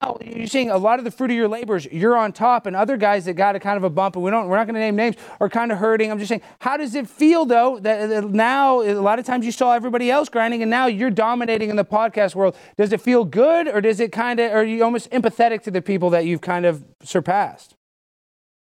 Oh, 0.00 0.16
you're 0.24 0.46
seeing 0.46 0.70
a 0.70 0.78
lot 0.78 1.00
of 1.00 1.04
the 1.04 1.10
fruit 1.10 1.32
of 1.32 1.36
your 1.36 1.48
labors. 1.48 1.84
You're 1.86 2.16
on 2.16 2.32
top, 2.32 2.66
and 2.66 2.76
other 2.76 2.96
guys 2.96 3.24
that 3.24 3.34
got 3.34 3.56
a 3.56 3.60
kind 3.60 3.76
of 3.76 3.82
a 3.82 3.90
bump, 3.90 4.14
and 4.14 4.24
we 4.24 4.30
don't. 4.30 4.46
We're 4.46 4.56
not 4.56 4.66
going 4.66 4.74
to 4.74 4.80
name 4.80 4.94
names. 4.94 5.16
Are 5.40 5.48
kind 5.48 5.72
of 5.72 5.78
hurting. 5.78 6.12
I'm 6.12 6.18
just 6.18 6.28
saying. 6.28 6.42
How 6.60 6.76
does 6.76 6.94
it 6.94 7.08
feel 7.08 7.44
though 7.44 7.80
that 7.80 8.02
uh, 8.02 8.06
that 8.06 8.30
now 8.30 8.80
a 8.80 8.94
lot 8.94 9.18
of 9.18 9.24
times 9.24 9.44
you 9.44 9.50
saw 9.50 9.72
everybody 9.74 10.08
else 10.08 10.28
grinding, 10.28 10.62
and 10.62 10.70
now 10.70 10.86
you're 10.86 11.10
dominating 11.10 11.68
in 11.68 11.74
the 11.74 11.84
podcast 11.84 12.36
world? 12.36 12.56
Does 12.76 12.92
it 12.92 13.00
feel 13.00 13.24
good, 13.24 13.66
or 13.66 13.80
does 13.80 13.98
it 13.98 14.12
kind 14.12 14.38
of? 14.38 14.52
Are 14.52 14.64
you 14.64 14.84
almost 14.84 15.10
empathetic 15.10 15.62
to 15.62 15.72
the 15.72 15.82
people 15.82 16.10
that 16.10 16.26
you've 16.26 16.42
kind 16.42 16.64
of 16.64 16.84
surpassed? 17.02 17.74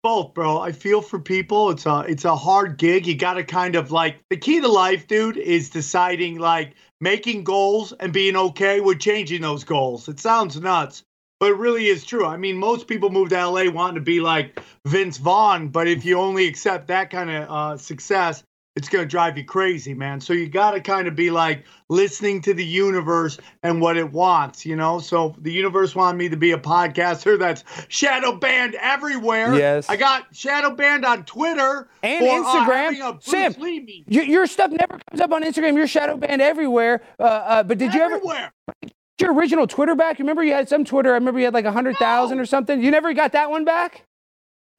both, 0.02 0.34
bro. 0.34 0.58
I 0.58 0.72
feel 0.72 1.02
for 1.02 1.18
people. 1.18 1.70
It's 1.70 1.86
a 1.86 2.04
it's 2.08 2.24
a 2.24 2.36
hard 2.36 2.78
gig. 2.78 3.06
You 3.06 3.14
got 3.14 3.34
to 3.34 3.44
kind 3.44 3.76
of 3.76 3.90
like 3.90 4.18
the 4.30 4.36
key 4.36 4.60
to 4.60 4.68
life, 4.68 5.06
dude, 5.06 5.36
is 5.36 5.70
deciding 5.70 6.38
like 6.38 6.74
making 7.00 7.44
goals 7.44 7.92
and 7.92 8.12
being 8.12 8.36
okay 8.36 8.80
with 8.80 8.98
changing 8.98 9.42
those 9.42 9.64
goals. 9.64 10.08
It 10.08 10.20
sounds 10.20 10.58
nuts, 10.60 11.04
but 11.40 11.52
it 11.52 11.56
really 11.56 11.86
is 11.86 12.04
true. 12.04 12.26
I 12.26 12.36
mean, 12.36 12.56
most 12.58 12.86
people 12.86 13.10
move 13.10 13.30
to 13.30 13.46
LA 13.46 13.70
wanting 13.70 13.96
to 13.96 14.00
be 14.02 14.20
like 14.20 14.60
Vince 14.86 15.16
Vaughn, 15.16 15.68
but 15.68 15.88
if 15.88 16.04
you 16.04 16.18
only 16.18 16.46
accept 16.46 16.88
that 16.88 17.10
kind 17.10 17.30
of 17.30 17.50
uh, 17.50 17.76
success, 17.78 18.44
it's 18.76 18.88
going 18.88 19.02
to 19.02 19.08
drive 19.08 19.36
you 19.36 19.44
crazy, 19.44 19.94
man. 19.94 20.20
So 20.20 20.32
you 20.32 20.48
got 20.48 20.72
to 20.72 20.80
kind 20.80 21.08
of 21.08 21.16
be 21.16 21.30
like 21.30 21.64
listening 21.88 22.40
to 22.42 22.54
the 22.54 22.64
universe 22.64 23.38
and 23.62 23.80
what 23.80 23.96
it 23.96 24.12
wants, 24.12 24.64
you 24.64 24.76
know? 24.76 25.00
So 25.00 25.34
the 25.38 25.50
universe 25.50 25.94
wanted 25.94 26.18
me 26.18 26.28
to 26.28 26.36
be 26.36 26.52
a 26.52 26.58
podcaster 26.58 27.38
that's 27.38 27.64
shadow 27.88 28.36
banned 28.36 28.76
everywhere. 28.76 29.56
Yes. 29.56 29.88
I 29.88 29.96
got 29.96 30.34
shadow 30.34 30.70
banned 30.70 31.04
on 31.04 31.24
Twitter 31.24 31.88
And 32.02 32.24
for, 32.24 32.30
uh, 32.30 32.64
Instagram. 32.66 33.12
Bruce 33.12 33.24
Sam, 33.24 33.54
your, 34.06 34.24
your 34.24 34.46
stuff 34.46 34.70
never 34.70 35.00
comes 35.10 35.20
up 35.20 35.32
on 35.32 35.42
Instagram. 35.42 35.74
You're 35.74 35.88
shadow 35.88 36.16
banned 36.16 36.42
everywhere. 36.42 37.02
Uh, 37.18 37.22
uh, 37.22 37.62
but 37.64 37.78
did 37.78 37.92
you 37.92 38.00
ever? 38.00 38.20
Your 39.20 39.32
original 39.34 39.66
Twitter 39.66 39.94
back? 39.94 40.18
Remember 40.18 40.42
you 40.44 40.52
had 40.52 40.68
some 40.68 40.84
Twitter. 40.84 41.10
I 41.10 41.14
remember 41.14 41.38
you 41.40 41.46
had 41.46 41.54
like 41.54 41.64
a 41.64 41.72
hundred 41.72 41.96
thousand 41.96 42.38
No. 42.38 42.42
or 42.42 42.46
something. 42.46 42.82
You 42.82 42.90
never 42.90 43.12
got 43.14 43.32
that 43.32 43.50
one 43.50 43.64
back, 43.64 44.06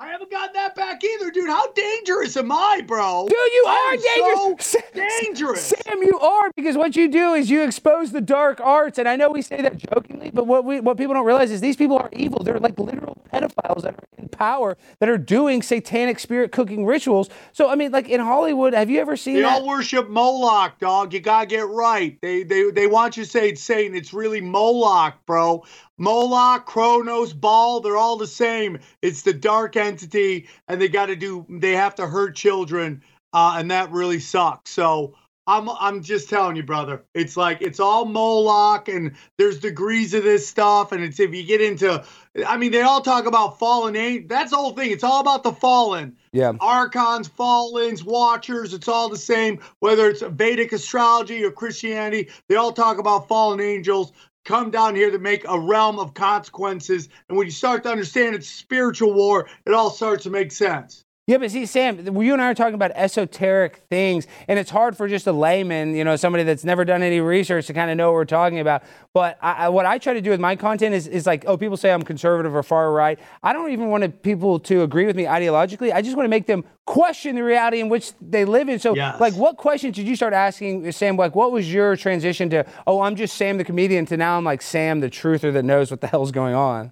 I 0.02 0.08
haven't 0.08 0.32
got 0.32 0.52
that 0.56 0.74
back 0.74 1.04
either, 1.04 1.30
dude. 1.30 1.48
How 1.48 1.72
dangerous 1.74 2.36
am 2.36 2.52
I, 2.52 2.82
bro? 2.88 3.28
dude. 3.30 3.38
You 3.38 3.66
I 3.68 3.92
are 3.94 4.16
dangerous. 4.16 4.66
So 4.66 4.80
Sam- 4.96 5.08
dangerous. 5.22 5.62
Sam. 5.62 6.02
You 6.02 6.20
are 6.20 6.52
because 6.56 6.76
what 6.76 6.96
you 6.96 7.08
do 7.08 7.34
is 7.34 7.52
you 7.52 7.62
expose 7.62 8.12
the 8.12 8.20
dark 8.20 8.60
arts, 8.60 8.98
and 8.98 9.08
I 9.08 9.16
know 9.16 9.30
we 9.30 9.44
say 9.44 9.62
that 9.62 9.78
jokingly, 9.78 10.32
but 10.34 10.48
what 10.48 10.66
we 10.66 10.80
what 10.80 10.98
people 10.98 11.14
don't 11.14 11.26
realize 11.26 11.52
is 11.52 11.62
these 11.62 11.76
people 11.76 12.00
are 12.00 12.10
evil. 12.14 12.44
They're 12.44 12.60
like 12.60 12.80
literal 12.80 13.22
pedophiles 13.32 13.84
that 13.84 13.94
are 13.94 14.08
in 14.18 14.28
power 14.30 14.76
that 15.00 15.08
are 15.08 15.20
doing 15.20 15.62
satanic 15.62 16.18
spirit 16.18 16.52
cooking 16.52 16.88
rituals. 16.88 17.30
So 17.54 17.70
I 17.70 17.76
mean, 17.76 17.92
like 17.92 18.10
in 18.10 18.22
Hollywood, 18.22 18.74
have 18.74 18.90
you 18.90 19.00
ever 19.00 19.16
seen 19.16 19.36
They 19.36 19.44
all 19.44 19.68
worship 19.68 20.10
Moloch, 20.10 20.80
dog. 20.80 21.14
You 21.14 21.20
gotta 21.20 21.46
get 21.46 21.68
right. 21.68 22.18
They 22.24 22.42
they 22.42 22.72
they 22.72 22.88
want 22.88 23.18
you 23.18 23.24
to 23.24 23.30
say 23.30 23.50
it's 23.50 23.62
Satan. 23.62 23.96
It's 23.96 24.14
really 24.14 24.42
Moloch, 24.42 25.14
bro. 25.28 25.64
Moloch, 26.02 26.66
Kronos, 26.66 27.32
Baal, 27.32 27.80
they're 27.80 27.96
all 27.96 28.18
the 28.18 28.26
same. 28.26 28.80
It's 29.04 29.22
the 29.22 29.34
dark 29.34 29.76
entity, 29.76 30.48
and 30.68 30.82
they 30.82 30.88
got 30.88 31.06
to 31.06 31.16
do. 31.16 31.46
They 31.48 31.74
have 31.74 31.94
to 31.96 32.08
hurt 32.08 32.36
children, 32.36 33.04
uh, 33.34 33.58
and 33.60 33.70
that 33.70 33.92
really 33.92 34.20
sucks. 34.20 34.72
So 34.72 35.14
I'm 35.46 35.70
I'm 35.70 36.02
just 36.02 36.28
telling 36.28 36.56
you, 36.56 36.64
brother. 36.64 37.04
It's 37.14 37.38
like 37.38 37.62
it's 37.62 37.80
all 37.80 38.06
Moloch, 38.06 38.88
and 38.88 39.16
there's 39.38 39.60
degrees 39.60 40.16
of 40.16 40.24
this 40.24 40.48
stuff, 40.48 40.92
and 40.92 41.04
it's 41.04 41.20
if 41.20 41.36
you 41.36 41.44
get 41.44 41.62
into. 41.62 42.04
I 42.48 42.58
mean, 42.58 42.72
they 42.72 42.82
all 42.82 43.02
talk 43.02 43.28
about 43.28 43.60
fallen 43.60 43.96
angels. 43.96 44.30
That's 44.30 44.50
the 44.52 44.58
whole 44.58 44.74
thing. 44.74 44.90
It's 44.90 45.04
all 45.04 45.20
about 45.20 45.44
the 45.44 45.52
fallen. 45.52 46.16
Yeah. 46.34 46.54
Archons, 46.62 47.28
Fallens, 47.28 48.04
Watchers, 48.04 48.74
it's 48.74 48.88
all 48.88 49.10
the 49.10 49.18
same. 49.18 49.60
Whether 49.82 50.10
it's 50.10 50.22
Vedic 50.22 50.72
astrology 50.72 51.44
or 51.44 51.52
Christianity, 51.52 52.30
they 52.48 52.56
all 52.56 52.72
talk 52.72 52.98
about 52.98 53.28
fallen 53.28 53.60
angels 53.60 54.14
come 54.46 54.72
down 54.72 54.96
here 54.96 55.12
to 55.12 55.20
make 55.20 55.46
a 55.48 55.60
realm 55.60 56.00
of 56.00 56.14
consequences. 56.14 57.10
And 57.30 57.38
when 57.38 57.48
you 57.48 57.52
start 57.52 57.84
to 57.84 57.92
understand 57.92 58.36
it's 58.36 58.48
spiritual 58.48 59.14
war, 59.14 59.48
it 59.66 59.74
all 59.74 59.90
starts 59.90 60.24
to 60.24 60.30
make 60.30 60.52
sense. 60.52 61.06
Yeah, 61.32 61.38
but 61.38 61.50
see, 61.50 61.66
Sam, 61.66 61.98
you 62.22 62.34
and 62.34 62.42
I 62.42 62.52
are 62.52 62.54
talking 62.54 62.74
about 62.74 62.92
esoteric 62.94 63.84
things, 63.90 64.28
and 64.50 64.60
it's 64.60 64.70
hard 64.70 64.98
for 64.98 65.08
just 65.08 65.28
a 65.28 65.32
layman, 65.32 65.96
you 65.96 66.04
know, 66.04 66.18
somebody 66.18 66.44
that's 66.44 66.66
never 66.66 66.84
done 66.84 67.02
any 67.02 67.22
research 67.22 67.68
to 67.68 67.74
kind 67.74 67.90
of 67.90 67.96
know 67.96 68.08
what 68.08 68.16
we're 68.16 68.26
talking 68.26 68.60
about. 68.60 68.84
But 69.14 69.38
I, 69.42 69.54
I, 69.54 69.70
what 69.70 69.86
I 69.86 69.98
try 69.98 70.14
to 70.14 70.20
do 70.20 70.30
with 70.30 70.42
my 70.42 70.58
content 70.58 70.94
is, 70.94 71.08
is 71.08 71.26
like, 71.26 71.46
oh, 71.48 71.56
people 71.56 71.78
say 71.78 71.94
I'm 71.94 72.02
conservative 72.02 72.54
or 72.54 72.64
far 72.64 72.92
right. 72.92 73.18
I 73.44 73.54
don't 73.54 73.72
even 73.72 73.88
want 73.88 74.22
people 74.24 74.60
to 74.60 74.84
agree 74.84 75.06
with 75.06 75.16
me 75.16 75.24
ideologically. 75.24 75.94
I 75.94 76.02
just 76.02 76.18
want 76.18 76.26
to 76.26 76.30
make 76.30 76.48
them 76.48 76.66
question 76.86 77.36
the 77.36 77.46
reality 77.46 77.80
in 77.80 77.88
which 77.88 78.12
they 78.20 78.44
live 78.44 78.68
in. 78.68 78.78
So, 78.78 78.94
Yes. 78.94 79.22
like, 79.22 79.34
what 79.36 79.56
questions 79.56 79.96
did 79.96 80.10
you 80.10 80.18
start 80.18 80.34
asking, 80.34 80.92
Sam? 80.92 81.16
Like, 81.16 81.34
what 81.34 81.54
was 81.54 81.74
your 81.74 81.96
transition 81.96 82.50
to, 82.50 82.66
oh, 82.86 83.00
I'm 83.00 83.16
just 83.16 83.38
Sam 83.38 83.58
the 83.58 83.64
comedian, 83.64 84.06
to 84.08 84.18
now 84.18 84.38
I'm 84.38 84.44
like 84.44 84.62
Sam 84.62 85.00
the 85.00 85.10
truther 85.10 85.54
that 85.54 85.64
knows 85.64 85.92
what 85.92 86.02
the 86.02 86.08
hell's 86.08 86.34
going 86.34 86.56
on? 86.56 86.92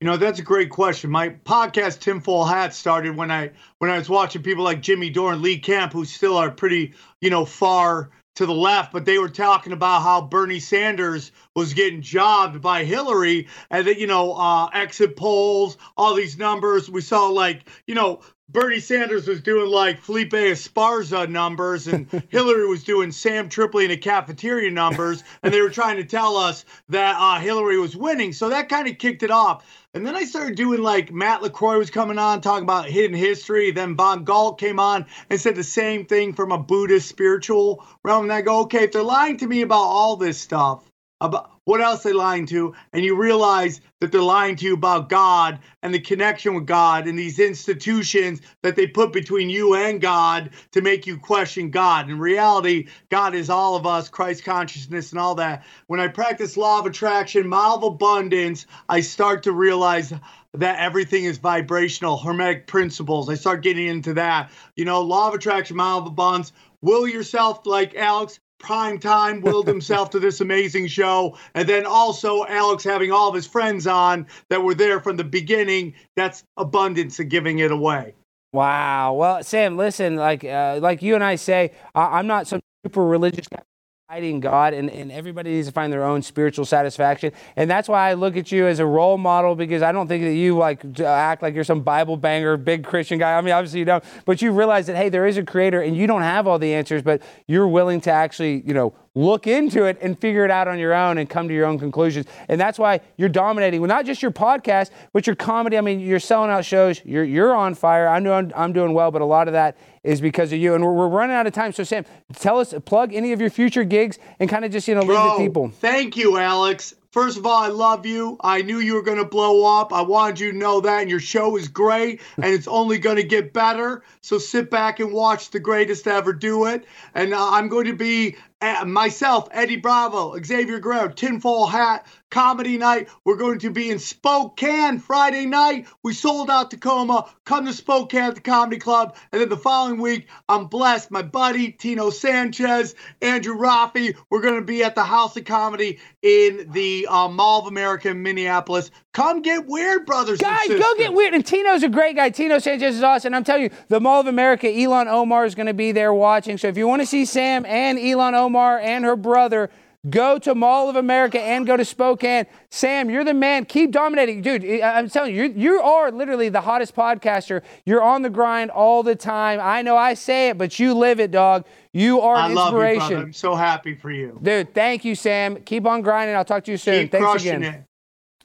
You 0.00 0.06
know, 0.06 0.18
that's 0.18 0.40
a 0.40 0.42
great 0.42 0.68
question. 0.68 1.10
My 1.10 1.30
podcast 1.30 2.00
Tim 2.00 2.16
Tinfoil 2.16 2.44
Hat 2.44 2.74
started 2.74 3.16
when 3.16 3.30
I 3.30 3.52
when 3.78 3.90
I 3.90 3.96
was 3.96 4.10
watching 4.10 4.42
people 4.42 4.62
like 4.62 4.82
Jimmy 4.82 5.08
Dore 5.08 5.32
and 5.32 5.40
Lee 5.40 5.58
Camp, 5.58 5.94
who 5.94 6.04
still 6.04 6.36
are 6.36 6.50
pretty, 6.50 6.92
you 7.22 7.30
know, 7.30 7.46
far 7.46 8.10
to 8.36 8.44
the 8.44 8.54
left, 8.54 8.92
but 8.92 9.06
they 9.06 9.18
were 9.18 9.30
talking 9.30 9.72
about 9.72 10.02
how 10.02 10.20
Bernie 10.20 10.60
Sanders 10.60 11.32
was 11.54 11.72
getting 11.72 12.02
jobbed 12.02 12.60
by 12.60 12.84
Hillary 12.84 13.48
and 13.70 13.86
that, 13.86 13.98
you 13.98 14.06
know, 14.06 14.34
uh, 14.34 14.66
exit 14.74 15.16
polls, 15.16 15.78
all 15.96 16.14
these 16.14 16.36
numbers. 16.36 16.90
We 16.90 17.00
saw 17.00 17.28
like, 17.28 17.66
you 17.86 17.94
know, 17.94 18.20
Bernie 18.48 18.78
Sanders 18.78 19.26
was 19.26 19.40
doing 19.40 19.70
like 19.70 20.00
Felipe 20.00 20.32
Esparza 20.32 21.28
numbers 21.28 21.88
and 21.88 22.08
Hillary 22.28 22.66
was 22.68 22.84
doing 22.84 23.10
Sam 23.10 23.48
Tripoli 23.48 23.86
in 23.86 23.90
a 23.90 23.96
cafeteria 23.96 24.70
numbers. 24.70 25.24
And 25.42 25.52
they 25.52 25.62
were 25.62 25.70
trying 25.70 25.96
to 25.96 26.04
tell 26.04 26.36
us 26.36 26.64
that 26.90 27.16
uh, 27.18 27.40
Hillary 27.40 27.78
was 27.78 27.96
winning. 27.96 28.32
So 28.32 28.50
that 28.50 28.68
kind 28.68 28.86
of 28.86 28.98
kicked 28.98 29.22
it 29.22 29.30
off. 29.30 29.64
And 29.96 30.06
then 30.06 30.14
I 30.14 30.24
started 30.24 30.56
doing 30.56 30.82
like 30.82 31.10
Matt 31.10 31.40
LaCroix 31.40 31.78
was 31.78 31.88
coming 31.88 32.18
on 32.18 32.42
talking 32.42 32.64
about 32.64 32.84
hidden 32.84 33.16
history. 33.16 33.70
Then 33.70 33.94
Bob 33.94 34.26
Galt 34.26 34.60
came 34.60 34.78
on 34.78 35.06
and 35.30 35.40
said 35.40 35.56
the 35.56 35.64
same 35.64 36.04
thing 36.04 36.34
from 36.34 36.52
a 36.52 36.58
Buddhist 36.58 37.08
spiritual 37.08 37.82
realm. 38.02 38.24
And 38.24 38.32
I 38.34 38.42
go, 38.42 38.60
okay, 38.64 38.84
if 38.84 38.92
they're 38.92 39.02
lying 39.02 39.38
to 39.38 39.46
me 39.46 39.62
about 39.62 39.78
all 39.78 40.16
this 40.16 40.36
stuff, 40.36 40.84
about 41.20 41.50
what 41.64 41.80
else 41.80 42.02
they're 42.02 42.14
lying 42.14 42.46
to, 42.46 42.74
and 42.92 43.04
you 43.04 43.16
realize 43.16 43.80
that 44.00 44.12
they're 44.12 44.20
lying 44.20 44.54
to 44.56 44.66
you 44.66 44.74
about 44.74 45.08
God 45.08 45.58
and 45.82 45.92
the 45.92 45.98
connection 45.98 46.54
with 46.54 46.66
God 46.66 47.08
and 47.08 47.18
these 47.18 47.38
institutions 47.38 48.40
that 48.62 48.76
they 48.76 48.86
put 48.86 49.12
between 49.12 49.48
you 49.50 49.74
and 49.74 50.00
God 50.00 50.50
to 50.72 50.82
make 50.82 51.06
you 51.06 51.18
question 51.18 51.70
God. 51.70 52.10
In 52.10 52.18
reality, 52.18 52.88
God 53.08 53.34
is 53.34 53.50
all 53.50 53.74
of 53.74 53.86
us, 53.86 54.08
Christ 54.08 54.44
consciousness 54.44 55.10
and 55.10 55.18
all 55.18 55.34
that. 55.36 55.64
When 55.86 56.00
I 56.00 56.08
practice 56.08 56.56
law 56.56 56.78
of 56.78 56.86
attraction, 56.86 57.50
law 57.50 57.74
of 57.74 57.82
abundance, 57.82 58.66
I 58.88 59.00
start 59.00 59.42
to 59.44 59.52
realize 59.52 60.12
that 60.54 60.78
everything 60.78 61.24
is 61.24 61.38
vibrational, 61.38 62.18
hermetic 62.18 62.66
principles. 62.66 63.28
I 63.28 63.34
start 63.34 63.62
getting 63.62 63.88
into 63.88 64.14
that. 64.14 64.50
You 64.76 64.84
know, 64.84 65.02
law 65.02 65.28
of 65.28 65.34
attraction, 65.34 65.78
law 65.78 65.98
of 65.98 66.06
abundance. 66.06 66.52
Will 66.82 67.08
yourself, 67.08 67.66
like 67.66 67.94
Alex, 67.94 68.38
prime 68.58 68.98
time 68.98 69.40
willed 69.40 69.66
himself 69.66 70.10
to 70.10 70.18
this 70.18 70.40
amazing 70.40 70.86
show. 70.86 71.36
And 71.54 71.68
then 71.68 71.86
also 71.86 72.44
Alex 72.46 72.84
having 72.84 73.12
all 73.12 73.28
of 73.28 73.34
his 73.34 73.46
friends 73.46 73.86
on 73.86 74.26
that 74.48 74.62
were 74.62 74.74
there 74.74 75.00
from 75.00 75.16
the 75.16 75.24
beginning. 75.24 75.94
That's 76.16 76.44
abundance 76.56 77.18
of 77.20 77.28
giving 77.28 77.58
it 77.58 77.70
away. 77.70 78.14
Wow. 78.52 79.14
Well, 79.14 79.42
Sam, 79.44 79.76
listen, 79.76 80.16
like 80.16 80.44
uh, 80.44 80.78
like 80.80 81.02
you 81.02 81.14
and 81.14 81.22
I 81.22 81.36
say, 81.36 81.72
I- 81.94 82.18
I'm 82.18 82.26
not 82.26 82.46
some 82.46 82.60
super 82.84 83.04
religious 83.04 83.48
guy 83.48 83.62
fighting 84.08 84.38
God, 84.38 84.72
and, 84.72 84.88
and 84.88 85.10
everybody 85.10 85.50
needs 85.50 85.66
to 85.66 85.72
find 85.72 85.92
their 85.92 86.04
own 86.04 86.22
spiritual 86.22 86.64
satisfaction. 86.64 87.32
And 87.56 87.68
that's 87.68 87.88
why 87.88 88.08
I 88.08 88.14
look 88.14 88.36
at 88.36 88.52
you 88.52 88.68
as 88.68 88.78
a 88.78 88.86
role 88.86 89.18
model 89.18 89.56
because 89.56 89.82
I 89.82 89.90
don't 89.90 90.06
think 90.06 90.22
that 90.22 90.34
you 90.34 90.56
like 90.56 91.00
act 91.00 91.42
like 91.42 91.56
you're 91.56 91.64
some 91.64 91.80
Bible 91.80 92.16
banger, 92.16 92.56
big 92.56 92.84
Christian 92.84 93.18
guy. 93.18 93.36
I 93.36 93.40
mean, 93.40 93.52
obviously 93.52 93.80
you 93.80 93.84
don't, 93.84 94.04
but 94.24 94.40
you 94.40 94.52
realize 94.52 94.86
that 94.86 94.94
hey, 94.94 95.08
there 95.08 95.26
is 95.26 95.38
a 95.38 95.42
creator, 95.42 95.80
and 95.80 95.96
you 95.96 96.06
don't 96.06 96.22
have 96.22 96.46
all 96.46 96.56
the 96.56 96.72
answers, 96.72 97.02
but 97.02 97.20
you're 97.48 97.66
willing 97.66 98.00
to 98.02 98.12
actually, 98.12 98.62
you 98.64 98.74
know, 98.74 98.94
look 99.16 99.46
into 99.46 99.84
it 99.84 99.98
and 100.00 100.16
figure 100.16 100.44
it 100.44 100.50
out 100.50 100.68
on 100.68 100.78
your 100.78 100.94
own 100.94 101.18
and 101.18 101.28
come 101.28 101.48
to 101.48 101.54
your 101.54 101.66
own 101.66 101.78
conclusions. 101.78 102.26
And 102.48 102.60
that's 102.60 102.78
why 102.78 103.00
you're 103.16 103.30
dominating 103.30 103.80
with 103.80 103.88
not 103.88 104.04
just 104.04 104.22
your 104.22 104.30
podcast, 104.30 104.90
but 105.12 105.26
your 105.26 105.34
comedy. 105.34 105.76
I 105.76 105.80
mean, 105.80 105.98
you're 105.98 106.20
selling 106.20 106.50
out 106.50 106.64
shows. 106.64 107.00
You're 107.04 107.24
you're 107.24 107.54
on 107.54 107.74
fire. 107.74 108.06
I 108.06 108.20
know 108.20 108.34
I'm, 108.34 108.52
I'm 108.54 108.72
doing 108.72 108.92
well, 108.92 109.10
but 109.10 109.22
a 109.22 109.26
lot 109.26 109.48
of 109.48 109.52
that 109.54 109.78
is 110.04 110.20
because 110.20 110.52
of 110.52 110.58
you. 110.58 110.74
And 110.74 110.84
we're, 110.84 110.92
we're 110.92 111.08
running 111.08 111.34
out 111.34 111.46
of 111.46 111.54
time. 111.54 111.72
So 111.72 111.82
Sam, 111.82 112.04
tell 112.34 112.60
us, 112.60 112.74
plug 112.84 113.12
any 113.12 113.32
of 113.32 113.40
your 113.40 113.50
future 113.50 113.82
gigs 113.82 114.18
and 114.38 114.48
kind 114.48 114.64
of 114.64 114.70
just 114.70 114.86
you 114.86 114.94
know 114.94 115.00
leave 115.00 115.16
the 115.16 115.36
people. 115.38 115.70
Thank 115.70 116.16
you, 116.16 116.36
Alex. 116.38 116.94
First 117.16 117.38
of 117.38 117.46
all, 117.46 117.56
I 117.56 117.68
love 117.68 118.04
you. 118.04 118.36
I 118.42 118.60
knew 118.60 118.78
you 118.78 118.92
were 118.92 119.02
going 119.02 119.16
to 119.16 119.24
blow 119.24 119.80
up. 119.80 119.90
I 119.90 120.02
wanted 120.02 120.38
you 120.38 120.52
to 120.52 120.58
know 120.58 120.82
that. 120.82 121.00
And 121.00 121.08
your 121.08 121.18
show 121.18 121.56
is 121.56 121.66
great 121.66 122.20
and 122.36 122.44
it's 122.44 122.68
only 122.68 122.98
going 122.98 123.16
to 123.16 123.22
get 123.22 123.54
better. 123.54 124.02
So 124.20 124.36
sit 124.36 124.70
back 124.70 125.00
and 125.00 125.14
watch 125.14 125.48
the 125.48 125.58
greatest 125.58 126.06
ever 126.06 126.34
do 126.34 126.66
it. 126.66 126.84
And 127.14 127.32
uh, 127.32 127.52
I'm 127.52 127.68
going 127.68 127.86
to 127.86 127.96
be 127.96 128.36
myself, 128.62 129.48
Eddie 129.52 129.76
Bravo, 129.76 130.34
Xavier 130.42 130.80
Guerrero, 130.80 131.08
Tinfoil 131.08 131.66
Hat, 131.66 132.06
Comedy 132.30 132.78
Night. 132.78 133.08
We're 133.24 133.36
going 133.36 133.58
to 133.60 133.70
be 133.70 133.90
in 133.90 133.98
Spokane 133.98 134.98
Friday 134.98 135.46
night. 135.46 135.86
We 136.02 136.12
sold 136.12 136.50
out 136.50 136.70
Tacoma. 136.70 137.30
Come 137.44 137.66
to 137.66 137.72
Spokane 137.72 138.22
at 138.22 138.34
the 138.34 138.40
Comedy 138.40 138.78
Club. 138.78 139.16
And 139.30 139.40
then 139.40 139.48
the 139.48 139.56
following 139.56 140.00
week, 140.00 140.28
I'm 140.48 140.66
blessed. 140.66 141.10
My 141.10 141.22
buddy, 141.22 141.70
Tino 141.72 142.10
Sanchez, 142.10 142.94
Andrew 143.22 143.56
Raffi. 143.56 144.16
We're 144.30 144.40
going 144.42 144.56
to 144.56 144.64
be 144.66 144.82
at 144.82 144.94
the 144.94 145.04
House 145.04 145.36
of 145.36 145.44
Comedy 145.44 145.98
in 146.22 146.70
the 146.72 147.06
uh, 147.08 147.28
Mall 147.28 147.60
of 147.60 147.66
America 147.66 148.08
in 148.10 148.22
Minneapolis. 148.22 148.90
Come 149.12 149.40
get 149.42 149.66
weird, 149.66 150.04
brothers 150.04 150.38
Guys, 150.40 150.68
and 150.68 150.72
sisters. 150.72 150.80
go 150.80 150.94
get 150.98 151.12
weird. 151.14 151.32
And 151.34 151.46
Tino's 151.46 151.82
a 151.82 151.88
great 151.88 152.16
guy. 152.16 152.30
Tino 152.30 152.58
Sanchez 152.58 152.96
is 152.96 153.02
awesome. 153.02 153.28
And 153.28 153.36
I'm 153.36 153.44
telling 153.44 153.64
you, 153.64 153.70
the 153.88 154.00
Mall 154.00 154.20
of 154.20 154.26
America, 154.26 154.66
Ilhan 154.66 155.06
Omar 155.06 155.46
is 155.46 155.54
going 155.54 155.66
to 155.66 155.74
be 155.74 155.92
there 155.92 156.12
watching. 156.12 156.58
So 156.58 156.68
if 156.68 156.76
you 156.76 156.88
want 156.88 157.02
to 157.02 157.06
see 157.06 157.24
Sam 157.24 157.64
and 157.66 157.98
Ilhan 157.98 158.34
Omar 158.34 158.45
and 158.54 159.04
her 159.04 159.16
brother, 159.16 159.70
go 160.08 160.38
to 160.38 160.54
Mall 160.54 160.88
of 160.88 160.96
America 160.96 161.40
and 161.40 161.66
go 161.66 161.76
to 161.76 161.84
Spokane. 161.84 162.46
Sam, 162.70 163.10
you're 163.10 163.24
the 163.24 163.34
man. 163.34 163.64
Keep 163.64 163.90
dominating. 163.90 164.40
Dude, 164.42 164.64
I'm 164.80 165.08
telling 165.08 165.34
you, 165.34 165.44
you 165.44 165.54
you 165.56 165.80
are 165.80 166.12
literally 166.12 166.48
the 166.48 166.60
hottest 166.60 166.94
podcaster. 166.94 167.62
You're 167.84 168.02
on 168.02 168.22
the 168.22 168.30
grind 168.30 168.70
all 168.70 169.02
the 169.02 169.16
time. 169.16 169.58
I 169.60 169.82
know 169.82 169.96
I 169.96 170.14
say 170.14 170.50
it, 170.50 170.58
but 170.58 170.78
you 170.78 170.94
live 170.94 171.18
it, 171.20 171.30
dog. 171.30 171.66
You 171.92 172.20
are 172.20 172.36
I 172.36 172.48
you, 172.50 172.58
inspiration. 172.58 172.98
brother. 173.08 173.22
I'm 173.22 173.32
so 173.32 173.54
happy 173.54 173.94
for 173.94 174.10
you. 174.10 174.38
Dude, 174.42 174.74
thank 174.74 175.04
you, 175.04 175.14
Sam. 175.14 175.56
Keep 175.62 175.86
on 175.86 176.02
grinding. 176.02 176.36
I'll 176.36 176.44
talk 176.44 176.64
to 176.64 176.70
you 176.70 176.76
soon. 176.76 177.04
Keep 177.04 177.12
Thanks 177.12 177.24
crushing 177.24 177.56
again. 177.56 177.74
it. 177.74 177.82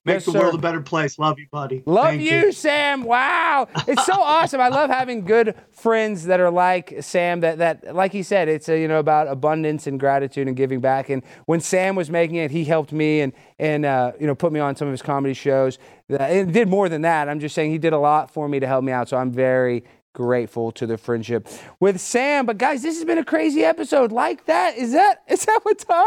Make 0.03 0.15
Yes, 0.15 0.25
the 0.25 0.31
sir. 0.31 0.39
world 0.39 0.55
a 0.55 0.57
better 0.57 0.81
place. 0.81 1.19
Love 1.19 1.37
you, 1.37 1.45
buddy. 1.51 1.83
Love 1.85 2.05
Thank 2.07 2.23
you, 2.23 2.51
Sam. 2.51 3.03
Wow. 3.03 3.67
It's 3.87 4.03
so 4.03 4.13
awesome. 4.21 4.59
I 4.59 4.69
love 4.69 4.89
having 4.89 5.25
good 5.25 5.53
friends 5.71 6.25
that 6.25 6.39
are 6.39 6.49
like 6.49 6.95
Sam 7.01 7.41
that 7.41 7.59
that 7.59 7.95
like 7.95 8.11
he 8.11 8.23
said, 8.23 8.47
it's 8.49 8.67
a, 8.67 8.79
you 8.79 8.87
know 8.87 8.97
about 8.97 9.27
abundance 9.27 9.85
and 9.85 9.99
gratitude 9.99 10.47
and 10.47 10.57
giving 10.57 10.79
back. 10.79 11.09
And 11.09 11.21
when 11.45 11.59
Sam 11.59 11.95
was 11.95 12.09
making 12.09 12.37
it, 12.37 12.49
he 12.49 12.63
helped 12.63 12.91
me 12.91 13.21
and 13.21 13.31
and 13.59 13.85
uh, 13.85 14.13
you 14.19 14.25
know 14.25 14.33
put 14.33 14.51
me 14.51 14.59
on 14.59 14.75
some 14.75 14.87
of 14.87 14.91
his 14.91 15.03
comedy 15.03 15.35
shows. 15.35 15.77
Uh, 16.11 16.15
And 16.15 16.51
did 16.51 16.67
more 16.67 16.89
than 16.89 17.03
that. 17.03 17.29
I'm 17.29 17.39
just 17.39 17.53
saying 17.53 17.69
he 17.71 17.77
did 17.77 17.93
a 17.93 17.99
lot 17.99 18.31
for 18.31 18.47
me 18.49 18.59
to 18.59 18.65
help 18.67 18.83
me 18.83 18.91
out. 18.91 19.07
So 19.07 19.17
I'm 19.17 19.31
very 19.31 19.83
grateful 20.13 20.71
to 20.73 20.87
the 20.87 20.97
friendship 20.97 21.47
with 21.79 22.01
Sam. 22.01 22.47
But 22.47 22.57
guys, 22.57 22.81
this 22.81 22.95
has 22.95 23.05
been 23.05 23.19
a 23.19 23.23
crazy 23.23 23.63
episode. 23.63 24.11
Like 24.11 24.45
that. 24.47 24.77
Is 24.77 24.93
that 24.93 25.21
is 25.27 25.45
that 25.45 25.59
what 25.61 25.77
time? 25.77 26.05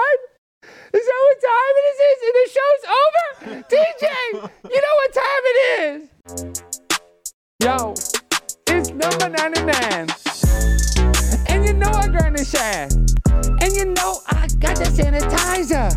Is 0.93 1.05
that 1.07 1.21
what 1.27 1.39
time 1.43 1.75
it 1.81 1.87
is? 1.91 1.99
And 2.25 2.35
the 2.39 2.47
show's 2.55 2.85
over? 3.01 3.27
DJ, 3.69 4.07
you 4.71 4.81
know 4.81 4.95
what 5.01 5.11
time 5.13 5.45
it 5.53 5.59
is? 5.81 6.63
Yo, 7.61 7.95
it's 8.69 8.91
number 8.91 9.29
99. 9.29 10.09
And 11.49 11.65
you 11.65 11.73
know 11.75 11.91
I 11.91 12.09
grind 12.09 12.37
and 12.39 12.47
shine. 12.47 12.91
And 13.61 13.75
you 13.75 13.87
know 13.87 14.21
I 14.29 14.47
got 14.59 14.77
the 14.77 14.85
sanitizer. 14.85 15.91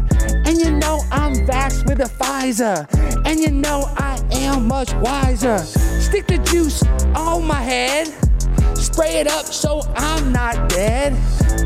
And 0.47 0.57
you 0.57 0.71
know 0.71 1.01
I'm 1.11 1.33
vaxxed 1.45 1.85
with 1.87 1.99
a 1.99 2.05
Pfizer. 2.05 2.87
And 3.25 3.39
you 3.39 3.51
know 3.51 3.85
I 3.97 4.19
am 4.31 4.67
much 4.67 4.93
wiser. 4.95 5.59
Stick 5.59 6.27
the 6.27 6.37
juice 6.39 6.83
on 7.15 7.45
my 7.45 7.61
head. 7.61 8.26
Spray 8.75 9.19
it 9.19 9.27
up 9.27 9.45
so 9.45 9.81
I'm 9.95 10.31
not 10.31 10.69
dead. 10.69 11.13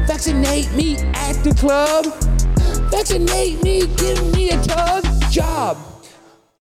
Vaccinate 0.07 0.71
me 0.73 0.97
at 1.13 1.33
the 1.43 1.53
club. 1.53 2.05
Vaccinate 2.91 3.63
me, 3.63 3.87
give 3.95 4.33
me 4.33 4.51
a 4.51 4.61
tug 4.63 5.05
job. 5.29 5.77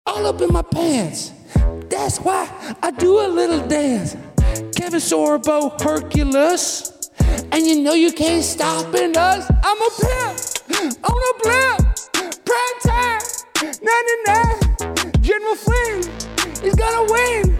All 0.05 0.25
up 0.25 0.41
in 0.41 0.51
my 0.51 0.61
pants. 0.61 1.31
That's 1.89 2.19
why 2.19 2.49
I 2.81 2.91
do 2.91 3.19
a 3.25 3.27
little 3.27 3.65
dance. 3.67 4.15
Kevin 4.75 4.99
Sorbo, 4.99 5.79
Hercules. 5.81 6.91
And 7.51 7.65
you 7.65 7.81
know 7.81 7.93
you 7.93 8.11
can't 8.11 8.43
stop 8.43 8.93
in 8.95 9.15
us. 9.15 9.49
I'm 9.63 9.81
a 9.81 9.89
pimp 10.01 10.55
on 11.03 11.21
a 11.29 11.33
blimp. 11.41 11.95
Prime 12.45 12.79
time, 12.83 13.21
99. 13.55 15.21
General 15.21 15.55
Flynn 15.55 15.99
is 16.63 16.75
gonna 16.75 17.11
win. 17.11 17.57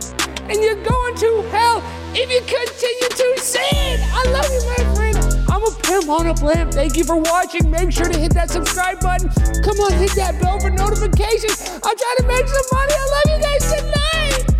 And 0.49 0.61
you're 0.61 0.83
going 0.83 1.15
to 1.15 1.41
hell 1.49 1.81
if 2.17 2.31
you 2.31 2.41
continue 2.41 3.09
to 3.09 3.41
sin. 3.43 3.99
I 4.01 4.23
love 4.31 4.49
you, 4.49 4.63
my 4.65 4.95
friend. 4.95 5.17
I'm 5.49 5.63
a 5.63 5.71
pimp 5.83 6.09
on 6.09 6.27
a 6.27 6.33
blimp. 6.33 6.71
Thank 6.73 6.95
you 6.95 7.03
for 7.03 7.17
watching. 7.17 7.69
Make 7.69 7.91
sure 7.91 8.07
to 8.07 8.17
hit 8.17 8.33
that 8.33 8.49
subscribe 8.49 8.99
button. 9.01 9.29
Come 9.63 9.79
on, 9.79 9.91
hit 9.93 10.11
that 10.15 10.39
bell 10.41 10.59
for 10.59 10.69
notifications. 10.69 11.61
I'm 11.83 11.95
trying 11.95 12.17
to 12.19 12.27
make 12.27 12.47
some 12.47 12.67
money. 12.71 12.93
I 12.93 13.05
love 13.11 13.37
you 13.37 13.43
guys. 13.43 13.71
Good 13.71 13.85
night. 13.85 14.54